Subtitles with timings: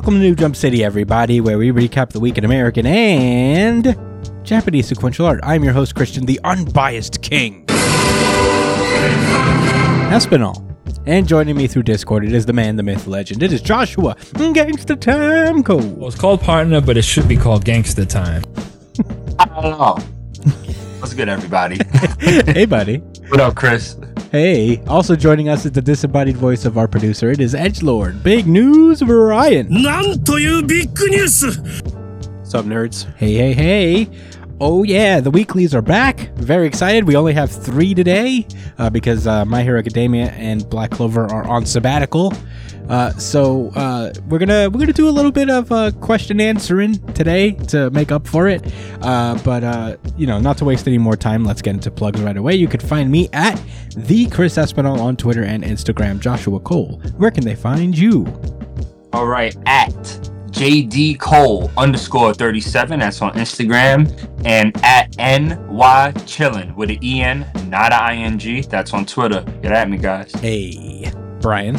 [0.00, 3.94] Hey, welcome to New Jump City, everybody, where we recap the week in American and
[4.42, 5.40] Japanese sequential art.
[5.42, 7.66] I'm your host, Christian, the unbiased king.
[10.08, 10.56] Espinal.
[11.04, 13.42] And joining me through Discord, it is the man, the myth, legend.
[13.42, 15.98] It is Joshua, Gangsta Time Code.
[15.98, 18.42] Well, it's called partner, but it should be called gangsta time.
[19.38, 19.98] I don't know.
[21.00, 21.78] What's good, everybody?
[22.20, 23.00] hey, buddy.
[23.28, 23.98] what up, Chris?
[24.31, 27.31] Hey, also joining us is the disembodied voice of our producer.
[27.31, 28.21] It is Edgelord.
[28.23, 29.67] Big news, Ryan.
[29.69, 31.45] なんというビッグニュース
[32.43, 33.07] What's up, nerds?
[33.15, 34.07] Hey, hey, hey.
[34.62, 36.18] Oh, yeah, the weeklies are back.
[36.34, 37.04] Very excited.
[37.04, 41.48] We only have three today uh, because uh, My Hero Academia and Black Clover are
[41.48, 42.34] on sabbatical.
[42.90, 46.98] Uh, so uh, we're gonna we're gonna do a little bit of uh, question answering
[47.14, 48.62] today to make up for it.
[49.00, 52.36] Uh, but you know, not to waste any more time, let's get into plugs right
[52.36, 52.54] away.
[52.54, 53.62] You can find me at
[53.96, 56.20] the Chris Espinal on Twitter and Instagram.
[56.20, 57.00] Joshua Cole.
[57.16, 58.26] Where can they find you?
[59.14, 63.00] All right, at JD Cole underscore 37.
[63.00, 64.10] That's on Instagram.
[64.44, 68.62] And at NY Chillin with an EN, not a ING.
[68.68, 69.42] That's on Twitter.
[69.62, 70.32] Get at me, guys.
[70.32, 71.78] Hey, Brian.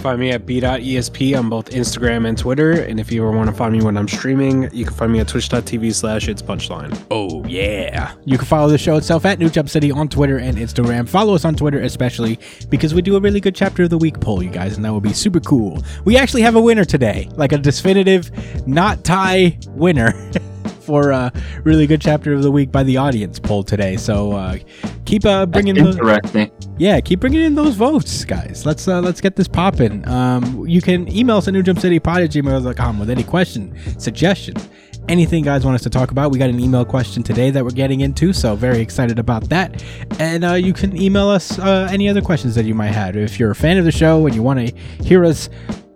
[0.00, 2.72] Find me at b.esp on both Instagram and Twitter.
[2.72, 5.20] And if you ever want to find me when I'm streaming, you can find me
[5.20, 6.98] at twitch.tv slash it's punchline.
[7.10, 8.14] Oh, yeah.
[8.24, 11.06] You can follow the show itself at New Jump City on Twitter and Instagram.
[11.06, 12.38] Follow us on Twitter, especially
[12.70, 14.92] because we do a really good chapter of the week poll, you guys, and that
[14.92, 15.82] would be super cool.
[16.06, 18.30] We actually have a winner today, like a definitive,
[18.66, 20.14] not tie winner.
[20.90, 24.58] For a really good chapter of the week by the audience poll today, so uh,
[25.04, 26.50] keep uh, bringing That's the interesting.
[26.78, 28.66] yeah, keep bringing in those votes, guys.
[28.66, 30.06] Let's uh, let's get this popping.
[30.08, 34.68] Um, you can email us at newjumpcitypod at gmail.com with any question, suggestions,
[35.08, 36.32] anything guys want us to talk about.
[36.32, 39.84] We got an email question today that we're getting into, so very excited about that.
[40.18, 43.16] And uh, you can email us uh, any other questions that you might have.
[43.16, 44.74] If you're a fan of the show and you want to
[45.04, 45.48] hear us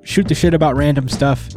[0.04, 1.48] shoot the shit about random stuff,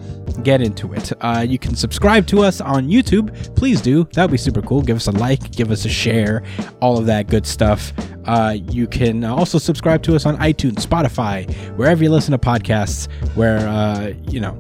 [0.43, 1.11] get into it.
[1.21, 3.55] Uh, you can subscribe to us on YouTube.
[3.55, 4.05] Please do.
[4.13, 4.81] That would be super cool.
[4.81, 6.43] Give us a like, give us a share,
[6.81, 7.93] all of that good stuff.
[8.25, 13.11] Uh, you can also subscribe to us on iTunes, Spotify, wherever you listen to podcasts,
[13.35, 14.59] where, uh, you know,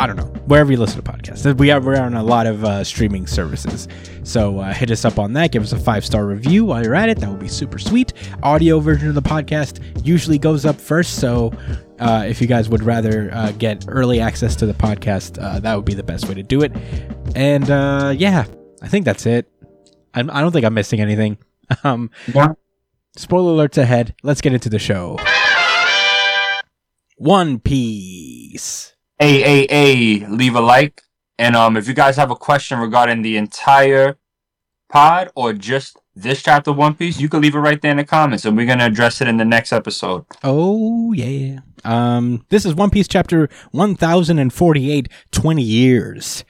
[0.00, 1.58] I don't know, wherever you listen to podcasts.
[1.58, 3.88] We are, we're on a lot of uh, streaming services.
[4.22, 5.50] So uh, hit us up on that.
[5.50, 7.18] Give us a five star review while you're at it.
[7.18, 8.12] That would be super sweet.
[8.44, 11.16] Audio version of the podcast usually goes up first.
[11.16, 11.52] So
[12.00, 15.74] uh, if you guys would rather uh, get early access to the podcast, uh, that
[15.74, 16.72] would be the best way to do it.
[17.34, 18.44] And uh, yeah,
[18.82, 19.50] I think that's it.
[20.14, 21.38] I'm, I don't think I'm missing anything.
[21.84, 22.52] Um, Yeah.
[23.16, 24.14] spoiler alerts ahead.
[24.22, 25.18] Let's get into the show.
[27.16, 28.94] One Piece.
[29.20, 30.26] A A A.
[30.28, 31.02] Leave a like.
[31.38, 34.16] And um, if you guys have a question regarding the entire
[34.88, 37.96] pod or just this chapter of One Piece, you can leave it right there in
[37.98, 40.24] the comments, and we're gonna address it in the next episode.
[40.42, 41.60] Oh yeah.
[41.84, 46.44] Um this is One Piece chapter 1048 20 years.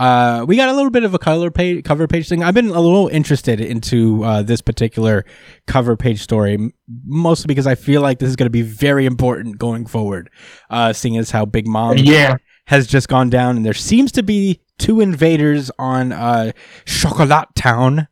[0.00, 2.42] Uh we got a little bit of a color page cover page thing.
[2.42, 5.24] I've been a little interested into uh this particular
[5.66, 6.72] cover page story
[7.04, 10.30] mostly because I feel like this is going to be very important going forward.
[10.70, 12.36] Uh seeing as how Big Mom Yeah.
[12.66, 16.52] has just gone down and there seems to be two invaders on uh
[16.86, 18.08] Chocolat Town.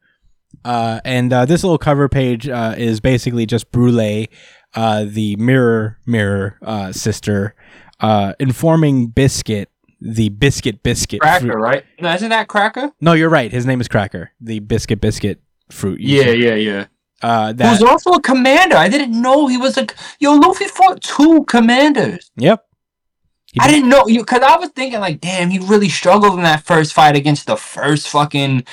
[0.65, 4.29] Uh, and uh, this little cover page uh, is basically just Brulee,
[4.75, 7.55] uh, the mirror mirror uh, sister,
[8.01, 9.71] uh, informing Biscuit,
[10.01, 11.85] the Biscuit Biscuit Cracker, fruit- right?
[12.01, 12.93] No, isn't that Cracker?
[13.01, 13.51] No, you're right.
[13.51, 16.01] His name is Cracker, the Biscuit Biscuit fruit.
[16.01, 16.87] Yeah, yeah, yeah.
[17.23, 17.71] Uh, He that.
[17.73, 18.77] was also a commander.
[18.77, 19.87] I didn't know he was a.
[20.21, 22.31] Yo, Luffy fought two commanders.
[22.37, 22.65] yep.
[23.59, 26.43] I did- didn't know you because I was thinking like, damn, he really struggled in
[26.45, 28.65] that first fight against the first fucking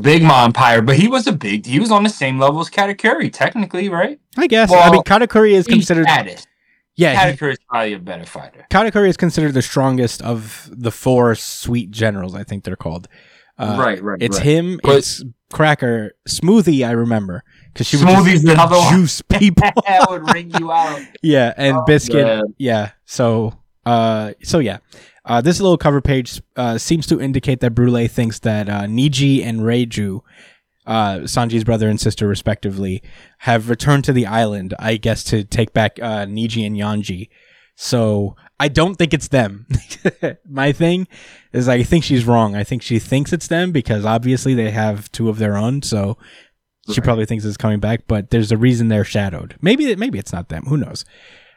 [0.00, 0.82] Big Mom Empire.
[0.82, 1.66] But he was a big.
[1.66, 4.18] He was on the same level as Katakuri, technically, right?
[4.36, 4.72] I guess.
[4.72, 6.06] I mean, Katakuri is considered.
[6.08, 6.46] status.
[6.96, 8.66] Yeah, he- Katakuri is probably a better fighter.
[8.70, 12.34] Katakuri is considered the strongest of the four sweet generals.
[12.34, 13.06] I think they're called.
[13.58, 14.20] Uh, right, right.
[14.20, 14.46] It's right.
[14.46, 14.80] him.
[14.82, 15.22] But- it's
[15.52, 16.12] Cracker.
[16.28, 16.86] Smoothie.
[16.86, 19.00] I remember because she would Smoothie's the other just one.
[19.00, 19.70] juice people.
[19.86, 21.00] that would ring you out.
[21.22, 22.24] yeah, and Oh, Biscuit.
[22.26, 22.54] man.
[22.58, 22.90] Yeah.
[23.04, 23.52] So,
[23.84, 24.78] uh, so yeah,
[25.26, 29.44] uh, this little cover page uh, seems to indicate that Brulee thinks that uh, Niji
[29.44, 30.20] and Reiju,
[30.86, 33.02] uh, Sanji's brother and sister respectively,
[33.38, 34.72] have returned to the island.
[34.78, 37.28] I guess to take back uh, Niji and Yonji.
[37.74, 39.66] So I don't think it's them.
[40.48, 41.08] My thing
[41.52, 42.54] is I think she's wrong.
[42.56, 45.82] I think she thinks it's them because obviously they have two of their own.
[45.82, 46.16] So
[46.88, 47.04] she Right.
[47.04, 49.56] probably thinks it's coming back, but there's a reason they're shadowed.
[49.60, 50.64] Maybe maybe it's not them.
[50.66, 51.04] Who knows?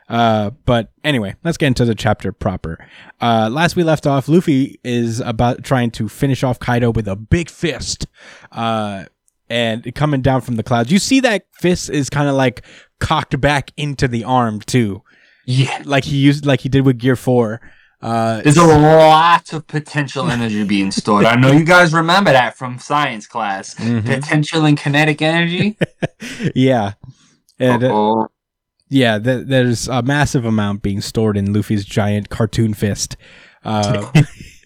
[0.09, 2.83] Uh, but anyway, let's get into the chapter proper.
[3.21, 7.15] Uh, last we left off, Luffy is about trying to finish off Kaido with a
[7.15, 8.07] big fist.
[8.51, 9.05] Uh,
[9.49, 12.63] and coming down from the clouds, you see that fist is kind of like
[12.99, 15.03] cocked back into the arm too.
[15.45, 15.81] Yeah.
[15.85, 17.59] like he used like he did with Gear Four.
[18.01, 21.25] Uh, There's a lot of potential energy being stored.
[21.25, 23.73] I know you guys remember that from science class.
[23.75, 24.05] Mhm.
[24.05, 25.77] Potential and kinetic energy.
[26.55, 26.93] yeah,
[27.59, 28.27] and uh, Uh-oh.
[28.89, 33.15] Yeah, th- there's a massive amount being stored in Luffy's giant cartoon fist.
[33.63, 34.11] Uh,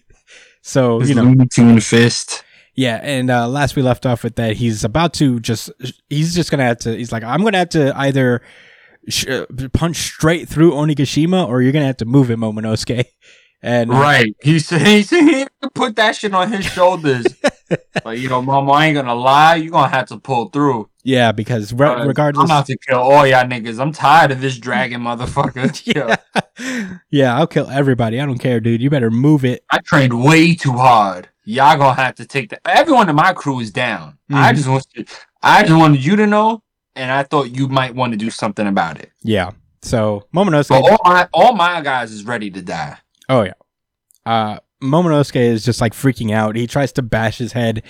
[0.62, 2.42] so His you know, Tune fist.
[2.74, 5.70] Yeah, and uh, last we left off with that, he's about to just,
[6.08, 8.42] he's just gonna have to, he's like, I'm gonna have to either
[9.08, 13.04] sh- uh, punch straight through Onigashima or you're gonna have to move him, Momonosuke.
[13.66, 14.36] And uh, Right.
[14.42, 17.24] He said he said he had to put that shit on his shoulders.
[18.04, 20.90] like, you know, mama, I ain't gonna lie, you're gonna have to pull through.
[21.04, 23.78] Yeah, because re- Uh, regardless, I'm about to kill all y'all niggas.
[23.80, 25.70] I'm tired of this dragon motherfucker.
[25.94, 26.16] yeah,
[27.10, 28.20] yeah, I'll kill everybody.
[28.20, 28.80] I don't care, dude.
[28.82, 29.64] You better move it.
[29.70, 31.28] I trained way too hard.
[31.44, 32.60] Y'all gonna have to take that.
[32.64, 34.18] Everyone in my crew is down.
[34.32, 34.56] I Mhm.
[34.56, 35.04] just want to,
[35.42, 36.62] I just wanted you to know,
[36.96, 39.12] and I thought you might want to do something about it.
[39.22, 39.50] Yeah.
[39.82, 42.96] So Momonosuke, But all my all my guys is ready to die.
[43.28, 43.52] Oh yeah.
[44.24, 46.56] Uh Momonosuke is just like freaking out.
[46.56, 47.82] He tries to bash his head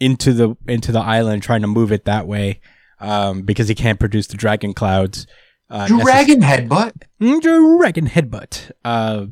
[0.00, 2.60] into the into the island trying to move it that way.
[2.98, 5.26] Um because he can't produce the dragon clouds.
[5.68, 6.92] Uh necess- Dragon headbutt.
[7.20, 7.40] Mm,
[7.78, 8.72] dragon headbutt.
[8.84, 9.26] Uh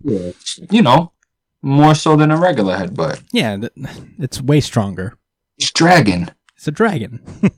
[0.71, 1.13] You know,
[1.63, 3.23] more so than a regular headbutt.
[3.33, 3.73] yeah, th-
[4.19, 5.19] it's way stronger.
[5.57, 6.31] It's dragon.
[6.57, 7.21] It's a dragon.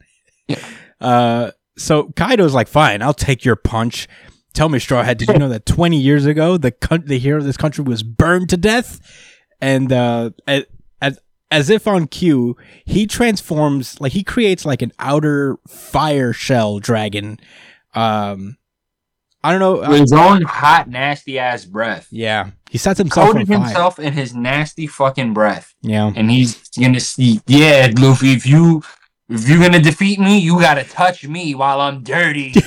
[0.49, 0.59] Yeah.
[1.01, 4.07] Uh so Kaido's like, "Fine, I'll take your punch."
[4.53, 6.75] Tell me, Straw Hat, did you know that 20 years ago the
[7.07, 9.01] the hero of this country was burned to death?
[9.62, 10.31] And uh,
[11.50, 17.38] as, if on cue, he transforms like he creates like an outer fire shell dragon.
[17.94, 18.56] Um,
[19.43, 19.82] I don't know.
[19.82, 22.06] uh, With his own hot, nasty ass breath.
[22.11, 23.58] yeah, he sets himself on Coated fire.
[23.58, 25.75] himself in his nasty fucking breath.
[25.82, 28.82] Yeah, And he's gonna see, yeah, Luffy, if you
[29.31, 32.52] if you're gonna defeat me, you gotta touch me while I'm dirty.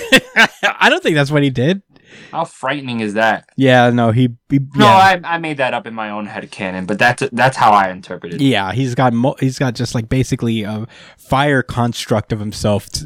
[0.64, 1.84] I don't think that's what he did.
[2.32, 3.50] How frightening is that?
[3.58, 4.30] Yeah, no, he.
[4.50, 4.96] he No, yeah.
[4.96, 7.90] I, I made that up in my own head canon, but that's that's how I
[7.90, 8.42] interpret it.
[8.42, 10.88] Yeah, he's got mo- he's got just like basically a
[11.18, 12.90] fire construct of himself.
[12.90, 13.06] T-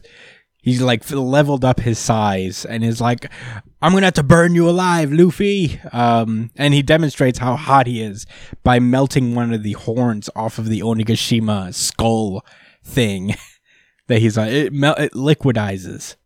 [0.60, 3.32] He's like leveled up his size and is like,
[3.82, 8.02] "I'm gonna have to burn you alive, Luffy." Um, and he demonstrates how hot he
[8.02, 8.26] is
[8.66, 12.44] by melting one of the horns off of the Onigashima skull
[12.84, 13.36] thing
[14.08, 14.50] that he's on.
[14.50, 16.18] It, mel- it liquidizes.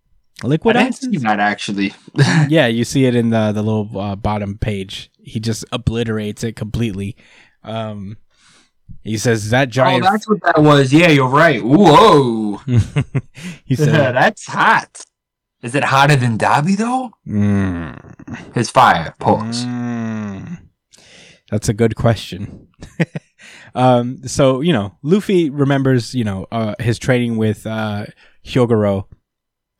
[0.75, 1.93] I didn't see that actually.
[2.49, 5.11] yeah, you see it in the the little uh, bottom page.
[5.19, 7.15] He just obliterates it completely.
[7.63, 8.17] Um,
[9.03, 10.05] he says that giant.
[10.05, 10.91] oh, that's what that was.
[10.91, 11.61] Yeah, you're right.
[11.63, 12.57] Whoa,
[13.65, 15.01] he said, that's hot.
[15.61, 17.11] Is it hotter than Dobby though?
[17.27, 19.13] mm, His fire.
[19.19, 19.65] Pause.
[19.65, 20.57] mm.
[21.51, 22.67] That's a good question.
[23.75, 28.05] um, so you know, Luffy remembers you know uh, his training with uh,
[28.45, 29.05] Hyogoro,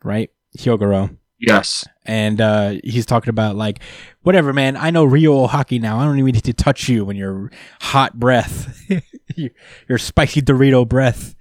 [0.04, 0.30] right?
[0.58, 1.18] Hyogoro.
[1.40, 1.88] Yes.
[2.06, 3.80] and uh, he's talking about like
[4.22, 6.00] whatever man i know Ryuo haki now.
[6.00, 8.80] I don't even need to touch you when your hot breath.
[9.88, 11.36] Your, spicy dorito breath.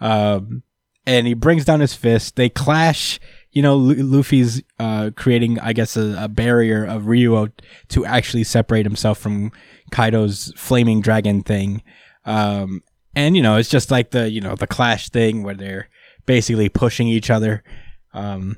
[0.00, 0.64] Um,
[1.06, 2.34] and he brings down his fist.
[2.36, 3.20] They clash.
[3.52, 7.48] You know Lu- luffy's uh, creating i guess a, a barrier of rio
[7.88, 9.52] to actually separate himself from
[9.90, 11.82] kaido's flaming dragon thing.
[12.24, 12.82] Um,
[13.14, 15.88] and you know it's just like the you know the clash thing where they're
[16.26, 17.62] basically pushing each other
[18.12, 18.56] um,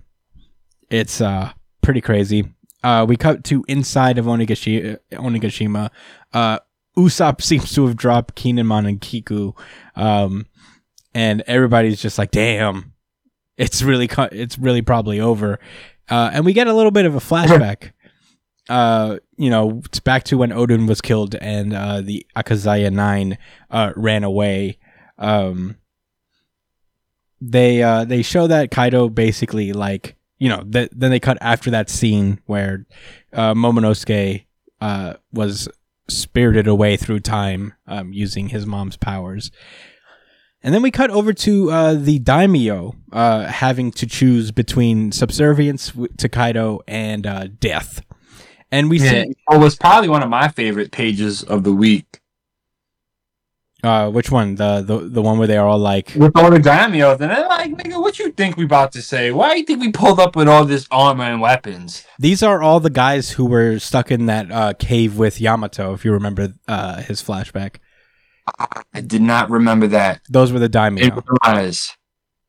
[0.90, 2.50] it's uh pretty crazy.
[2.82, 5.90] Uh, we cut to inside of Onigashi- Onigashima.
[6.32, 6.58] Uh,
[6.96, 9.52] Usopp seems to have dropped Kinemon and Kiku,
[9.96, 10.46] um,
[11.14, 12.92] and everybody's just like, "Damn,
[13.56, 15.58] it's really cu- it's really probably over."
[16.10, 17.92] Uh, and we get a little bit of a flashback.
[18.68, 23.36] Uh, you know, it's back to when Oden was killed and uh, the Akazaya Nine
[23.70, 24.78] uh, ran away.
[25.18, 25.76] Um,
[27.40, 31.70] they uh, they show that Kaido basically like you know th- then they cut after
[31.70, 32.86] that scene where
[33.32, 34.44] uh, Momonosuke
[34.80, 35.68] uh, was
[36.08, 39.50] spirited away through time um, using his mom's powers.
[40.62, 45.88] And then we cut over to uh, the daimyo uh, having to choose between subservience
[45.90, 48.00] w- to Kaido and uh, death.
[48.72, 49.10] And we Yeah.
[49.24, 52.20] see It was probably one of my favorite pages of the week.
[53.84, 56.58] Uh, which one the, the the one where they are all like With all the
[56.58, 59.30] daimyos, and they're like, nigga, what you think we about to say?
[59.30, 62.04] Why do you think we pulled up with all this armor and weapons?
[62.18, 66.02] These are all the guys who were stuck in that uh, cave with Yamato, if
[66.02, 67.76] you remember uh, his flashback.
[68.92, 70.22] I did not remember that.
[70.30, 71.22] Those were the daimyo.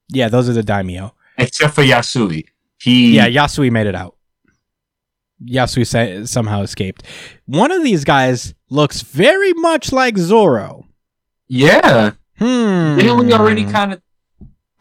[0.10, 1.16] Yeah, those are the daimyo.
[1.38, 2.46] except for Yasuie.
[2.80, 4.16] He, Yeah, Yasuie made it out.
[5.44, 7.04] Yasuie sa- somehow escaped.
[7.46, 10.85] One of these guys looks very much like Zoro.
[11.48, 12.12] Yeah.
[12.38, 12.98] Hmm.
[12.98, 14.02] Didn't we already kind of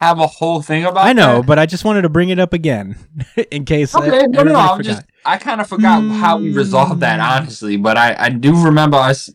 [0.01, 1.05] have a whole thing about.
[1.05, 1.45] I know, that.
[1.47, 2.97] but I just wanted to bring it up again
[3.51, 3.95] in case.
[3.95, 4.59] Okay, no, no, no.
[4.59, 5.03] I'm just.
[5.25, 7.25] I kind of forgot how we resolved that, Hmm.
[7.43, 7.77] honestly.
[7.77, 9.29] But I, I do remember us.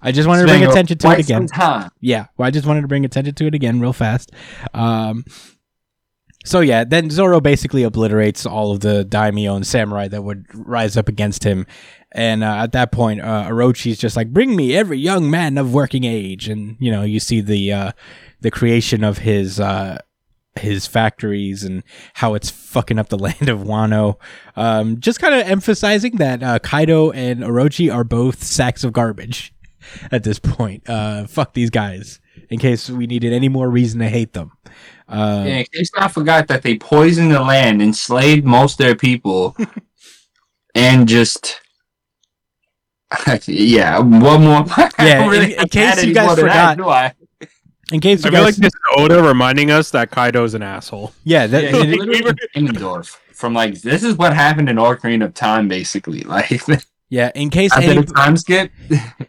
[0.00, 1.46] I just wanted to bring attention to it again.
[1.46, 1.90] Time.
[2.00, 4.32] Yeah, well, I just wanted to bring attention to it again real fast.
[4.74, 5.24] Um,
[6.44, 10.96] so yeah, then Zoro basically obliterates all of the daimyo and samurai that would rise
[10.96, 11.66] up against him,
[12.12, 15.72] and uh, at that point, uh, Orochi's just like, "Bring me every young man of
[15.72, 17.92] working age," and you know, you see the uh,
[18.40, 19.58] the creation of his.
[19.58, 19.98] Uh,
[20.60, 21.82] his factories and
[22.12, 24.20] how it's fucking up the land of Wano.
[24.54, 29.52] Um, just kind of emphasizing that uh, Kaido and Orochi are both sacks of garbage
[30.12, 30.88] at this point.
[30.88, 32.20] Uh, fuck these guys.
[32.50, 34.52] In case we needed any more reason to hate them.
[35.08, 38.96] Uh, Yeah, in case I forgot that they poisoned the land, enslaved most of their
[38.96, 39.56] people,
[40.74, 41.60] and just.
[43.46, 44.64] yeah, one more.
[44.98, 47.12] Yeah, don't in- in case you guys more that, forgot- do I?
[47.92, 51.12] in case I you feel like this Oda reminding us that Kaido's an asshole.
[51.22, 55.68] yeah, that, Yeah, he's literally from like this is what happened in Ocarina of Time,
[55.68, 56.22] basically.
[56.22, 56.62] Like
[57.10, 57.30] yeah.
[57.34, 58.72] In case any, the time skip.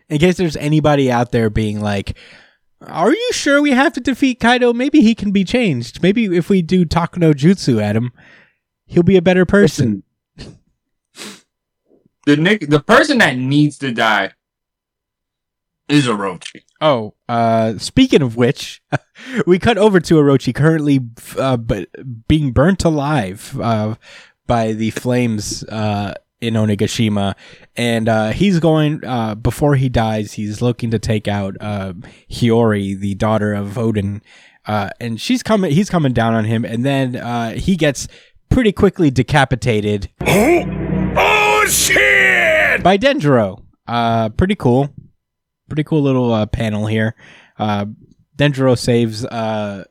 [0.10, 2.18] in case there's anybody out there being like,
[2.82, 4.74] "Are you sure we have to defeat Kaido?
[4.74, 6.02] Maybe he can be changed.
[6.02, 8.12] Maybe if we do Talk no Jutsu at him,
[8.86, 10.04] he'll be a better person."
[12.26, 14.32] the Nick, the person that needs to die
[15.88, 16.64] is Orochi.
[16.82, 18.82] Oh, uh, speaking of which,
[19.48, 21.00] we cut over to Orochi currently
[21.38, 21.90] uh, but
[22.28, 23.96] being burnt alive uh,
[24.48, 26.16] by the flames uh,
[26.46, 27.36] in Onigashima,
[27.76, 30.34] and uh, he's going uh, before he dies.
[30.34, 31.94] He's looking to take out uh,
[32.30, 34.22] Hiyori, the daughter of Oden,
[34.66, 35.72] uh, and she's coming.
[35.72, 38.08] He's coming down on him, and then uh, he gets
[38.50, 40.64] pretty quickly decapitated Oh
[41.18, 42.84] oh shit!
[42.84, 43.64] by Denjiro.
[43.88, 44.90] Uh, pretty cool.
[45.68, 47.16] Pretty cool little uh, panel here.
[47.58, 47.86] Uh,
[48.38, 49.86] Denjiro saves uh,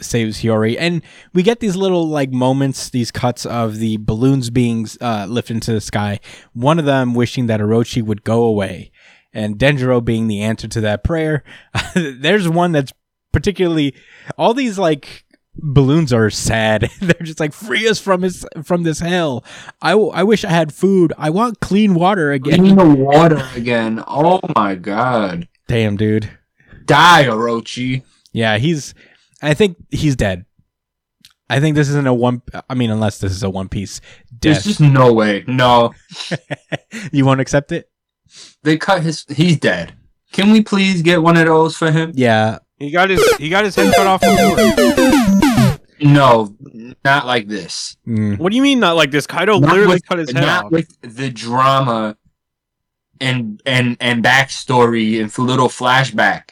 [0.00, 4.86] saves Hiyori, and we get these little like moments, these cuts of the balloons being
[5.00, 6.20] uh, lifted into the sky.
[6.52, 8.90] One of them wishing that Orochi would go away,
[9.32, 11.44] and Denjiro being the answer to that prayer.
[11.94, 12.92] There's one that's
[13.32, 13.94] particularly
[14.36, 16.90] all these like balloons are sad.
[17.00, 19.44] They're just like free us from his from this hell.
[19.80, 21.12] I, w- I wish I had food.
[21.18, 22.58] I want clean water again.
[22.58, 24.02] clean water again.
[24.06, 25.48] Oh my god.
[25.68, 26.30] Damn, dude.
[26.84, 28.02] Die, Orochi.
[28.32, 28.94] Yeah, he's.
[29.42, 30.46] I think he's dead.
[31.50, 32.40] I think this isn't a one.
[32.70, 34.00] I mean, unless this is a One Piece
[34.40, 35.44] There's just no way.
[35.46, 35.92] No.
[37.12, 37.90] you won't accept it?
[38.62, 39.94] They cut his he's dead.
[40.32, 42.12] Can we please get one of those for him?
[42.14, 42.58] Yeah.
[42.78, 45.78] He got his he got his head cut off before.
[46.00, 46.56] No,
[47.04, 47.96] not like this.
[48.08, 48.38] Mm.
[48.38, 49.26] What do you mean not like this?
[49.26, 50.72] Kaido Not literally with- cut his head not off.
[50.72, 52.16] with the drama
[53.20, 56.50] and and and backstory and little flashback.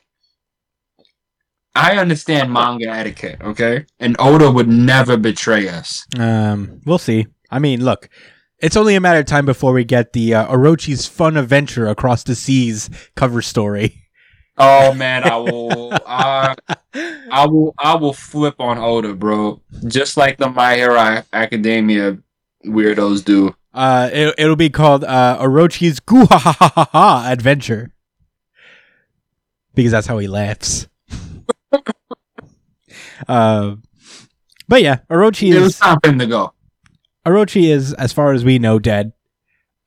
[1.75, 3.87] I understand manga etiquette, okay?
[3.99, 6.05] And Oda would never betray us.
[6.19, 6.81] Um.
[6.85, 7.27] We'll see.
[7.51, 8.09] I mean, look.
[8.59, 12.25] It's only a matter of time before we get the uh, Orochi's fun adventure across
[12.25, 14.03] the seas cover story.
[14.59, 15.93] Oh man, I will.
[15.95, 16.55] uh,
[16.95, 17.75] I will.
[17.79, 19.63] I will flip on Oda, bro.
[19.87, 22.19] Just like the My Hero Academia
[22.67, 23.55] weirdos do.
[23.73, 27.95] Uh, it, it'll be called uh, Orochi's Goo ha ha ha ha adventure
[29.75, 30.87] because that's how he laughs.
[33.29, 33.77] Uh,
[34.69, 36.53] but yeah, Orochi It is for him to go.
[37.27, 39.13] Orochi is, as far as we know, dead.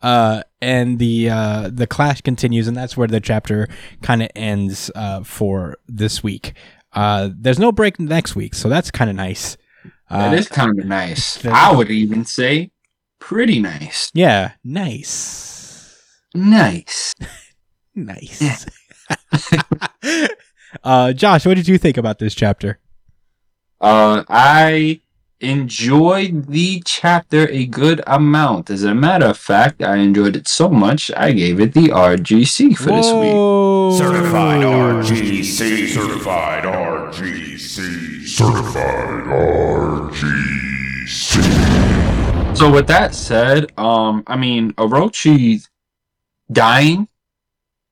[0.01, 3.69] Uh, and the uh, the clash continues, and that's where the chapter
[4.01, 6.53] kind of ends uh, for this week.
[6.91, 9.55] Uh, there's no break next week, so that's kind of nice.
[10.09, 11.37] Uh, That is kind of nice.
[11.37, 12.71] that- I would even say
[13.19, 14.11] pretty nice.
[14.13, 15.97] yeah, nice.
[16.35, 17.13] Nice.
[17.95, 18.65] Nice.
[20.83, 22.79] uh, Josh, what did you think about this chapter?
[23.83, 25.01] Uh, I
[25.41, 28.69] enjoyed the chapter a good amount.
[28.69, 32.77] As a matter of fact, I enjoyed it so much I gave it the RGC
[32.77, 33.33] for this week.
[33.33, 33.97] Whoa.
[33.97, 35.89] Certified RGC.
[35.89, 38.25] Certified RGC.
[38.25, 39.25] Certified
[40.15, 41.43] RGC.
[42.55, 45.67] So with that said, um, I mean, Orochi
[46.49, 47.09] dying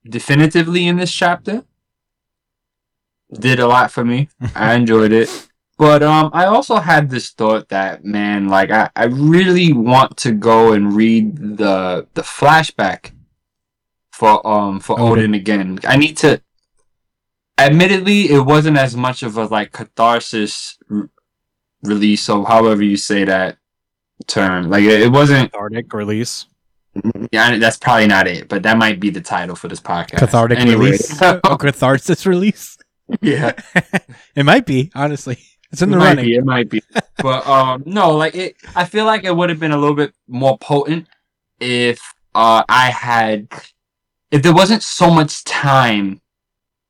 [0.09, 1.65] definitively in this chapter
[3.37, 4.29] did a lot for me.
[4.55, 5.49] I enjoyed it.
[5.81, 10.31] But um I also had this thought that man, like I, I really want to
[10.31, 13.13] go and read the the flashback
[14.11, 15.29] for um for Oden.
[15.29, 15.79] Oden again.
[15.83, 16.39] I need to
[17.57, 20.77] admittedly it wasn't as much of a like catharsis
[21.81, 23.57] release or however you say that
[24.27, 24.69] term.
[24.69, 26.45] Like it, it wasn't Cathartic release.
[27.31, 30.19] yeah, that's probably not it, but that might be the title for this podcast.
[30.19, 30.91] Cathartic Anyway.
[30.91, 31.19] release.
[31.23, 32.77] a catharsis release.
[33.19, 33.53] yeah.
[34.35, 35.39] it might be, honestly.
[35.71, 36.25] It's in It the running.
[36.25, 36.35] be.
[36.35, 36.81] It might be.
[37.17, 40.13] but um no like it i feel like it would have been a little bit
[40.27, 41.07] more potent
[41.59, 41.99] if
[42.35, 43.47] uh i had
[44.31, 46.19] if there wasn't so much time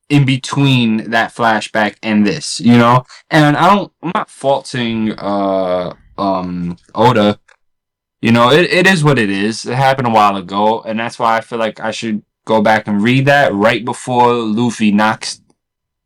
[0.10, 5.94] in between that flashback and this you know and i don't i'm not faulting uh
[6.18, 7.40] um oda
[8.22, 11.20] you know it, it is what it is it happened a while ago and that's
[11.20, 15.42] why i feel like i should go back and read that right before luffy knocks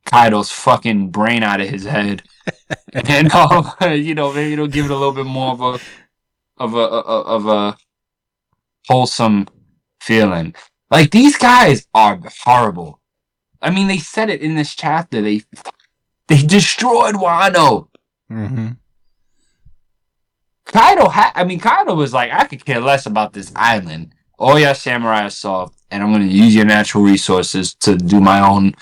[0.06, 2.24] kaido's fucking brain out of his head
[2.94, 5.80] and um, you know maybe it'll give it a little bit more of a
[6.58, 7.78] of a, of a
[8.88, 9.48] wholesome
[10.02, 10.56] feeling.
[10.92, 13.00] Like these guys are horrible.
[13.62, 15.22] I mean, they said it in this chapter.
[15.22, 15.42] They
[16.28, 17.88] they destroyed Wano.
[18.30, 18.70] hmm
[20.66, 24.14] Kaido, ha- I mean, Kaido was like, I could care less about this island.
[24.40, 28.20] All your samurai are soft, and I'm going to use your natural resources to do
[28.20, 28.74] my own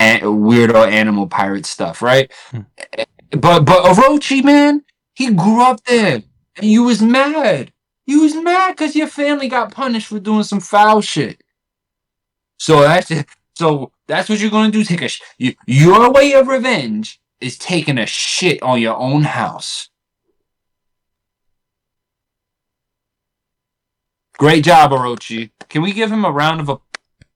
[0.00, 2.30] a- weirdo animal pirate stuff, right?
[2.50, 2.60] Hmm.
[3.30, 4.84] But but Orochi, man,
[5.14, 6.22] he grew up there,
[6.56, 7.72] and you was mad.
[8.06, 11.42] You was mad because your family got punished for doing some foul shit.
[12.58, 13.10] So that's
[13.54, 14.84] so that's what you're going to do.
[14.84, 19.22] Take a sh- you, your way of revenge is taking a shit on your own
[19.22, 19.88] house.
[24.38, 25.50] Great job, Orochi.
[25.68, 26.78] Can we give him a round of a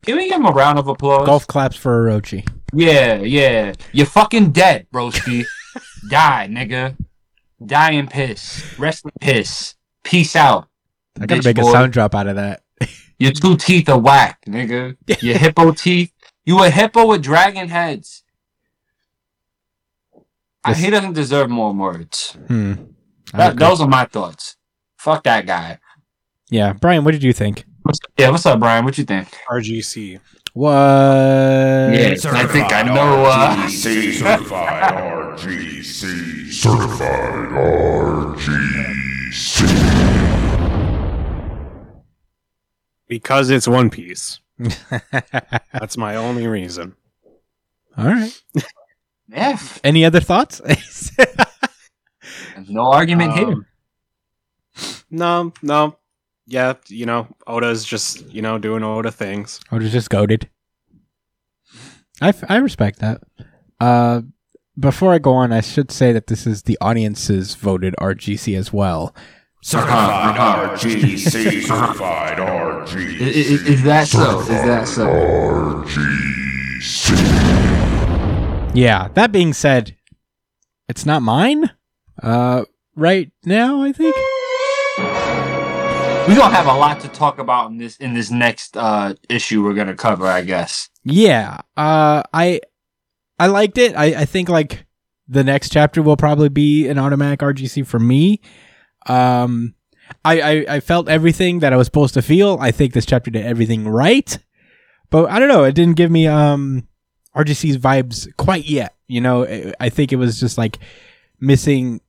[0.04, 1.26] Can we give him a round of applause?
[1.26, 2.46] Golf claps for Orochi.
[2.74, 3.72] Yeah, yeah.
[3.92, 5.44] You're fucking dead, broski.
[6.10, 6.96] Die, nigga.
[7.64, 8.78] Die in piss.
[8.78, 9.74] Rest in piss.
[10.04, 10.68] Peace out.
[11.20, 12.62] I gotta bitch make a sound drop out of that.
[13.18, 14.96] Your two teeth are whack, nigga.
[15.22, 16.12] Your hippo teeth.
[16.44, 18.22] You a hippo with dragon heads.
[20.64, 22.36] I, he doesn't deserve more words.
[22.46, 22.74] Hmm.
[23.32, 24.56] That, those are my thoughts.
[24.98, 25.78] Fuck that guy.
[26.50, 27.64] yeah, Brian, what did you think?
[27.82, 28.84] What's, yeah, what's up, Brian?
[28.84, 29.28] What you think?
[29.50, 30.20] RGC.
[30.58, 30.74] What?
[31.94, 33.26] Yes, I think I know.
[33.26, 34.92] Uh, RGC certified
[35.38, 37.50] RGC certified
[39.30, 39.68] RGC.
[43.06, 44.40] Because it's One Piece.
[45.72, 46.96] That's my only reason.
[47.96, 48.42] All right.
[49.28, 50.60] yeah, Any other thoughts?
[52.68, 53.46] no argument here.
[53.46, 53.64] Um,
[55.08, 55.96] No, no.
[56.50, 59.60] Yeah, you know, Oda's just, you know, doing Oda things.
[59.70, 60.48] Or just goaded.
[62.22, 63.20] I, f- I respect that.
[63.78, 64.22] Uh,
[64.78, 68.72] before I go on, I should say that this is the audience's voted RGC as
[68.72, 69.14] well.
[69.62, 70.36] Certified
[70.70, 73.20] RGC certified RGC.
[73.20, 74.40] Is, is, is that so?
[74.40, 75.06] Is that so?
[75.06, 77.10] RGC.
[78.74, 79.08] Yeah.
[79.14, 79.96] That being said,
[80.88, 81.72] it's not mine.
[82.22, 82.64] Uh,
[82.96, 84.16] right now, I think.
[86.28, 89.64] We're gonna have a lot to talk about in this in this next uh issue
[89.64, 90.90] we're gonna cover, I guess.
[91.02, 91.62] Yeah.
[91.74, 92.60] Uh, I
[93.38, 93.96] I liked it.
[93.96, 94.84] I I think like
[95.26, 98.42] the next chapter will probably be an automatic RGC for me.
[99.06, 99.74] Um,
[100.22, 102.58] I, I I felt everything that I was supposed to feel.
[102.60, 104.38] I think this chapter did everything right,
[105.08, 105.64] but I don't know.
[105.64, 106.86] It didn't give me um
[107.34, 108.94] RGC's vibes quite yet.
[109.06, 110.78] You know, I think it was just like
[111.40, 112.02] missing.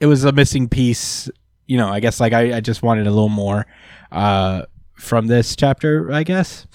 [0.00, 1.30] It was a missing piece.
[1.70, 3.64] You know, I guess like I, I just wanted a little more
[4.10, 4.62] uh
[4.94, 6.10] from this chapter.
[6.12, 6.66] I guess.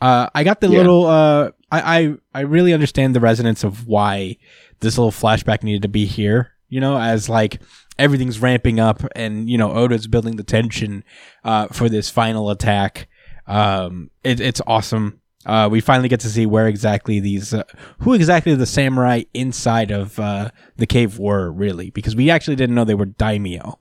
[0.00, 0.78] Uh, I got the Yeah.
[0.78, 1.06] little.
[1.06, 4.36] Uh, I, I I really understand the resonance of why
[4.80, 6.52] this little flashback needed to be here.
[6.68, 7.62] You know, as like
[7.98, 11.02] everything's ramping up, and you know Oda's building the tension
[11.42, 13.08] uh, for this final attack.
[13.46, 15.20] Um, it, it's awesome.
[15.46, 17.62] Uh, we finally get to see where exactly these, uh,
[18.00, 22.74] who exactly the samurai inside of uh, the cave were, really, because we actually didn't
[22.74, 23.78] know they were daimyo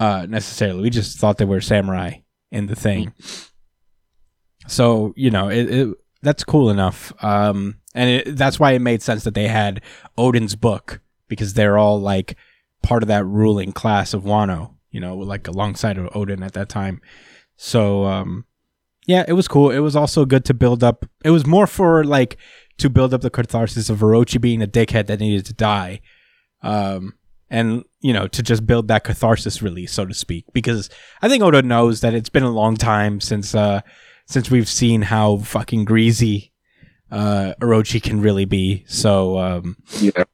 [0.00, 0.82] uh, necessarily.
[0.82, 2.18] We just thought they were samurai
[2.50, 3.12] in the thing.
[4.66, 7.12] So you know, it, it that's cool enough.
[7.22, 9.82] Um, and it, that's why it made sense that they had
[10.16, 12.36] Oden's book because they're all like
[12.82, 14.74] part of that ruling class of Wano.
[14.90, 17.00] You know, like alongside of Odin at that time.
[17.56, 18.46] So um,
[19.06, 19.70] yeah, it was cool.
[19.70, 21.06] It was also good to build up.
[21.24, 22.36] It was more for like
[22.78, 26.00] to build up the catharsis of Orochi being a dickhead that needed to die.
[26.62, 27.14] Um,
[27.50, 30.90] and you know to just build that catharsis release, so to speak, because
[31.22, 33.80] I think Oda knows that it's been a long time since uh
[34.26, 36.52] since we've seen how fucking greasy
[37.10, 38.84] uh Orochi can really be.
[38.86, 40.24] So um Yeah.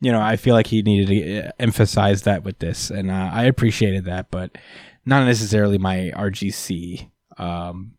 [0.00, 3.30] you know, I feel like he needed to uh, emphasize that with this, and uh,
[3.32, 4.56] I appreciated that, but
[5.04, 7.08] not necessarily my RGC.
[7.38, 7.92] Um,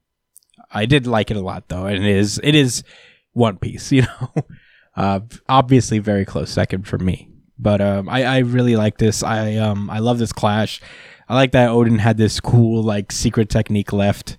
[0.72, 2.84] I did like it a lot though, and it is it is
[3.34, 4.34] One Piece, you know.
[4.96, 9.24] uh, obviously, very close second for me, but um, I I really like this.
[9.24, 10.82] I um I love this clash.
[11.30, 14.38] I like that Oden had this cool like secret technique left,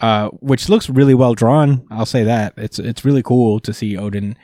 [0.00, 1.86] uh, which looks really well drawn.
[1.90, 4.34] I'll say that it's it's really cool to see Oden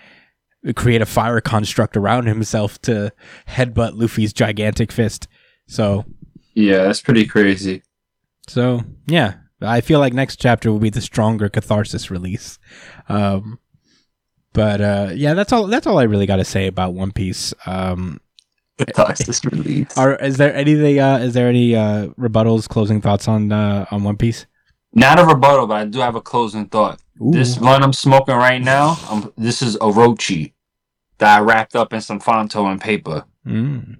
[0.76, 3.12] create a fire construct around himself to
[3.48, 5.26] headbutt Luffy's gigantic fist.
[5.66, 6.04] So,
[6.54, 7.82] Yeah, that's pretty crazy.
[8.46, 12.60] so yeah, I feel like next chapter will be the stronger catharsis release.
[13.08, 13.58] Um,
[14.52, 15.66] but uh, yeah, that's all.
[15.66, 17.54] That's all I really got to say about One Piece.
[17.66, 18.20] Um,
[18.96, 19.96] That's this release.
[19.96, 20.98] are is there anything?
[20.98, 24.46] Uh, is there any uh, rebuttals, closing thoughts on uh, on One Piece?
[24.94, 27.00] Not a rebuttal, but I do have a closing thought.
[27.20, 27.30] Ooh.
[27.32, 30.52] This one I'm smoking right now, um, this is Orochi
[31.18, 33.24] that I wrapped up in some Fonto and paper.
[33.46, 33.98] Mm.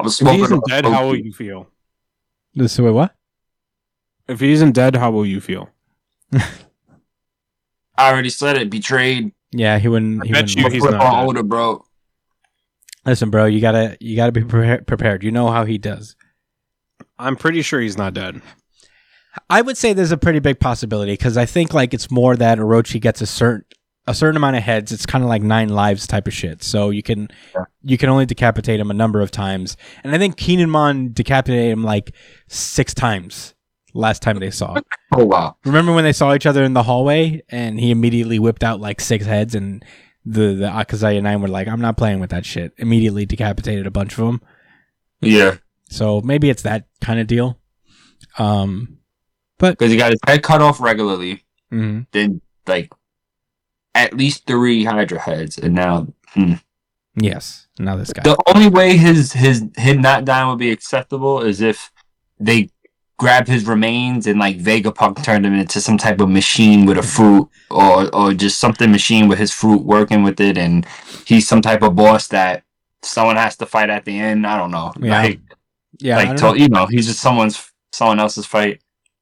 [0.00, 0.38] I'm If smoking.
[0.38, 1.68] he isn't dead, how will you feel?
[2.54, 3.14] This wait, what?
[4.28, 5.68] If he isn't dead, how will you feel?
[7.96, 8.70] I already said it.
[8.70, 9.32] Betrayed.
[9.52, 10.22] Yeah, he wouldn't.
[10.22, 11.84] I He bet wouldn't you I'm he's flip not older, bro.
[13.06, 14.86] Listen, bro, you gotta you gotta be prepared.
[14.86, 15.22] Prepared.
[15.22, 16.16] You know how he does.
[17.18, 18.40] I'm pretty sure he's not dead.
[19.50, 22.58] I would say there's a pretty big possibility because I think like it's more that
[22.58, 23.64] Orochi gets a certain
[24.06, 24.92] a certain amount of heads.
[24.92, 26.62] It's kind of like nine lives type of shit.
[26.62, 27.64] So you can Yeah.
[27.82, 31.84] you can only decapitate him a number of times, and I think Kinemon decapitated him
[31.84, 32.14] like
[32.48, 33.54] six times
[33.94, 34.76] last time they saw.
[35.16, 35.56] Oh wow.
[35.64, 39.00] Remember when they saw each other in the hallway and he immediately whipped out like
[39.00, 39.84] six heads and
[40.26, 42.72] the the Akazaya Nine were like, I'm not playing with that shit.
[42.78, 44.42] Immediately decapitated a bunch of them.
[45.20, 47.60] Yeah, So maybe it's that kind of deal.
[48.38, 48.98] Um,
[49.58, 51.44] but because he got his head cut off regularly.
[51.72, 52.06] mhm.
[52.10, 52.92] Then like
[53.94, 56.08] at least three Hydra heads, and now
[57.14, 57.68] yes.
[57.78, 58.22] Now this guy.
[58.22, 61.92] the only way his his him not dying would be acceptable is if
[62.40, 62.70] they
[63.16, 67.02] grabbed his remains and like Vegapunk turned him into some type of machine with a
[67.02, 70.86] fruit or or just something machine with his fruit working with it and
[71.24, 72.64] he's some type of boss that
[73.02, 74.46] someone has to fight at the end.
[74.46, 74.92] I don't know.
[75.00, 75.22] Yeah.
[75.22, 75.40] Like
[76.00, 76.16] yeah.
[76.16, 76.54] Like to, know.
[76.54, 78.80] you know, he's just someone's someone else's fight.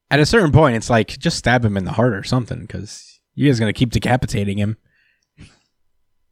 [0.09, 3.19] At a certain point, it's like just stab him in the heart or something because
[3.35, 4.77] you guys gonna keep decapitating him.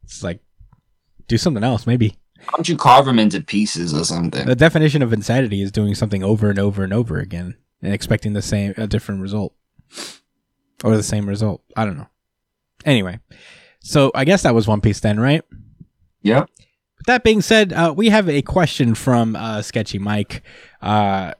[0.02, 0.40] It's like
[1.28, 2.18] do something else, maybe.
[2.44, 4.46] Why don't you carve them into pieces or something?
[4.46, 8.32] The definition of insanity is doing something over and over and over again and expecting
[8.32, 9.54] the same, a different result,
[10.84, 11.62] or the same result.
[11.76, 12.08] I don't know.
[12.84, 13.20] Anyway,
[13.80, 15.42] so I guess that was One Piece then, right?
[16.22, 16.48] Yep.
[16.98, 20.42] With that being said, uh, we have a question from uh, Sketchy Mike.
[20.80, 21.32] Uh,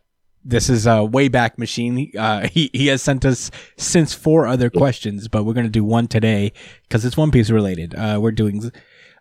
[0.45, 2.11] this is a Wayback Machine.
[2.19, 6.09] Uh, he he has sent us since four other questions, but we're gonna do one
[6.09, 7.95] today because it's One Piece related.
[7.95, 8.73] Uh, we're doing.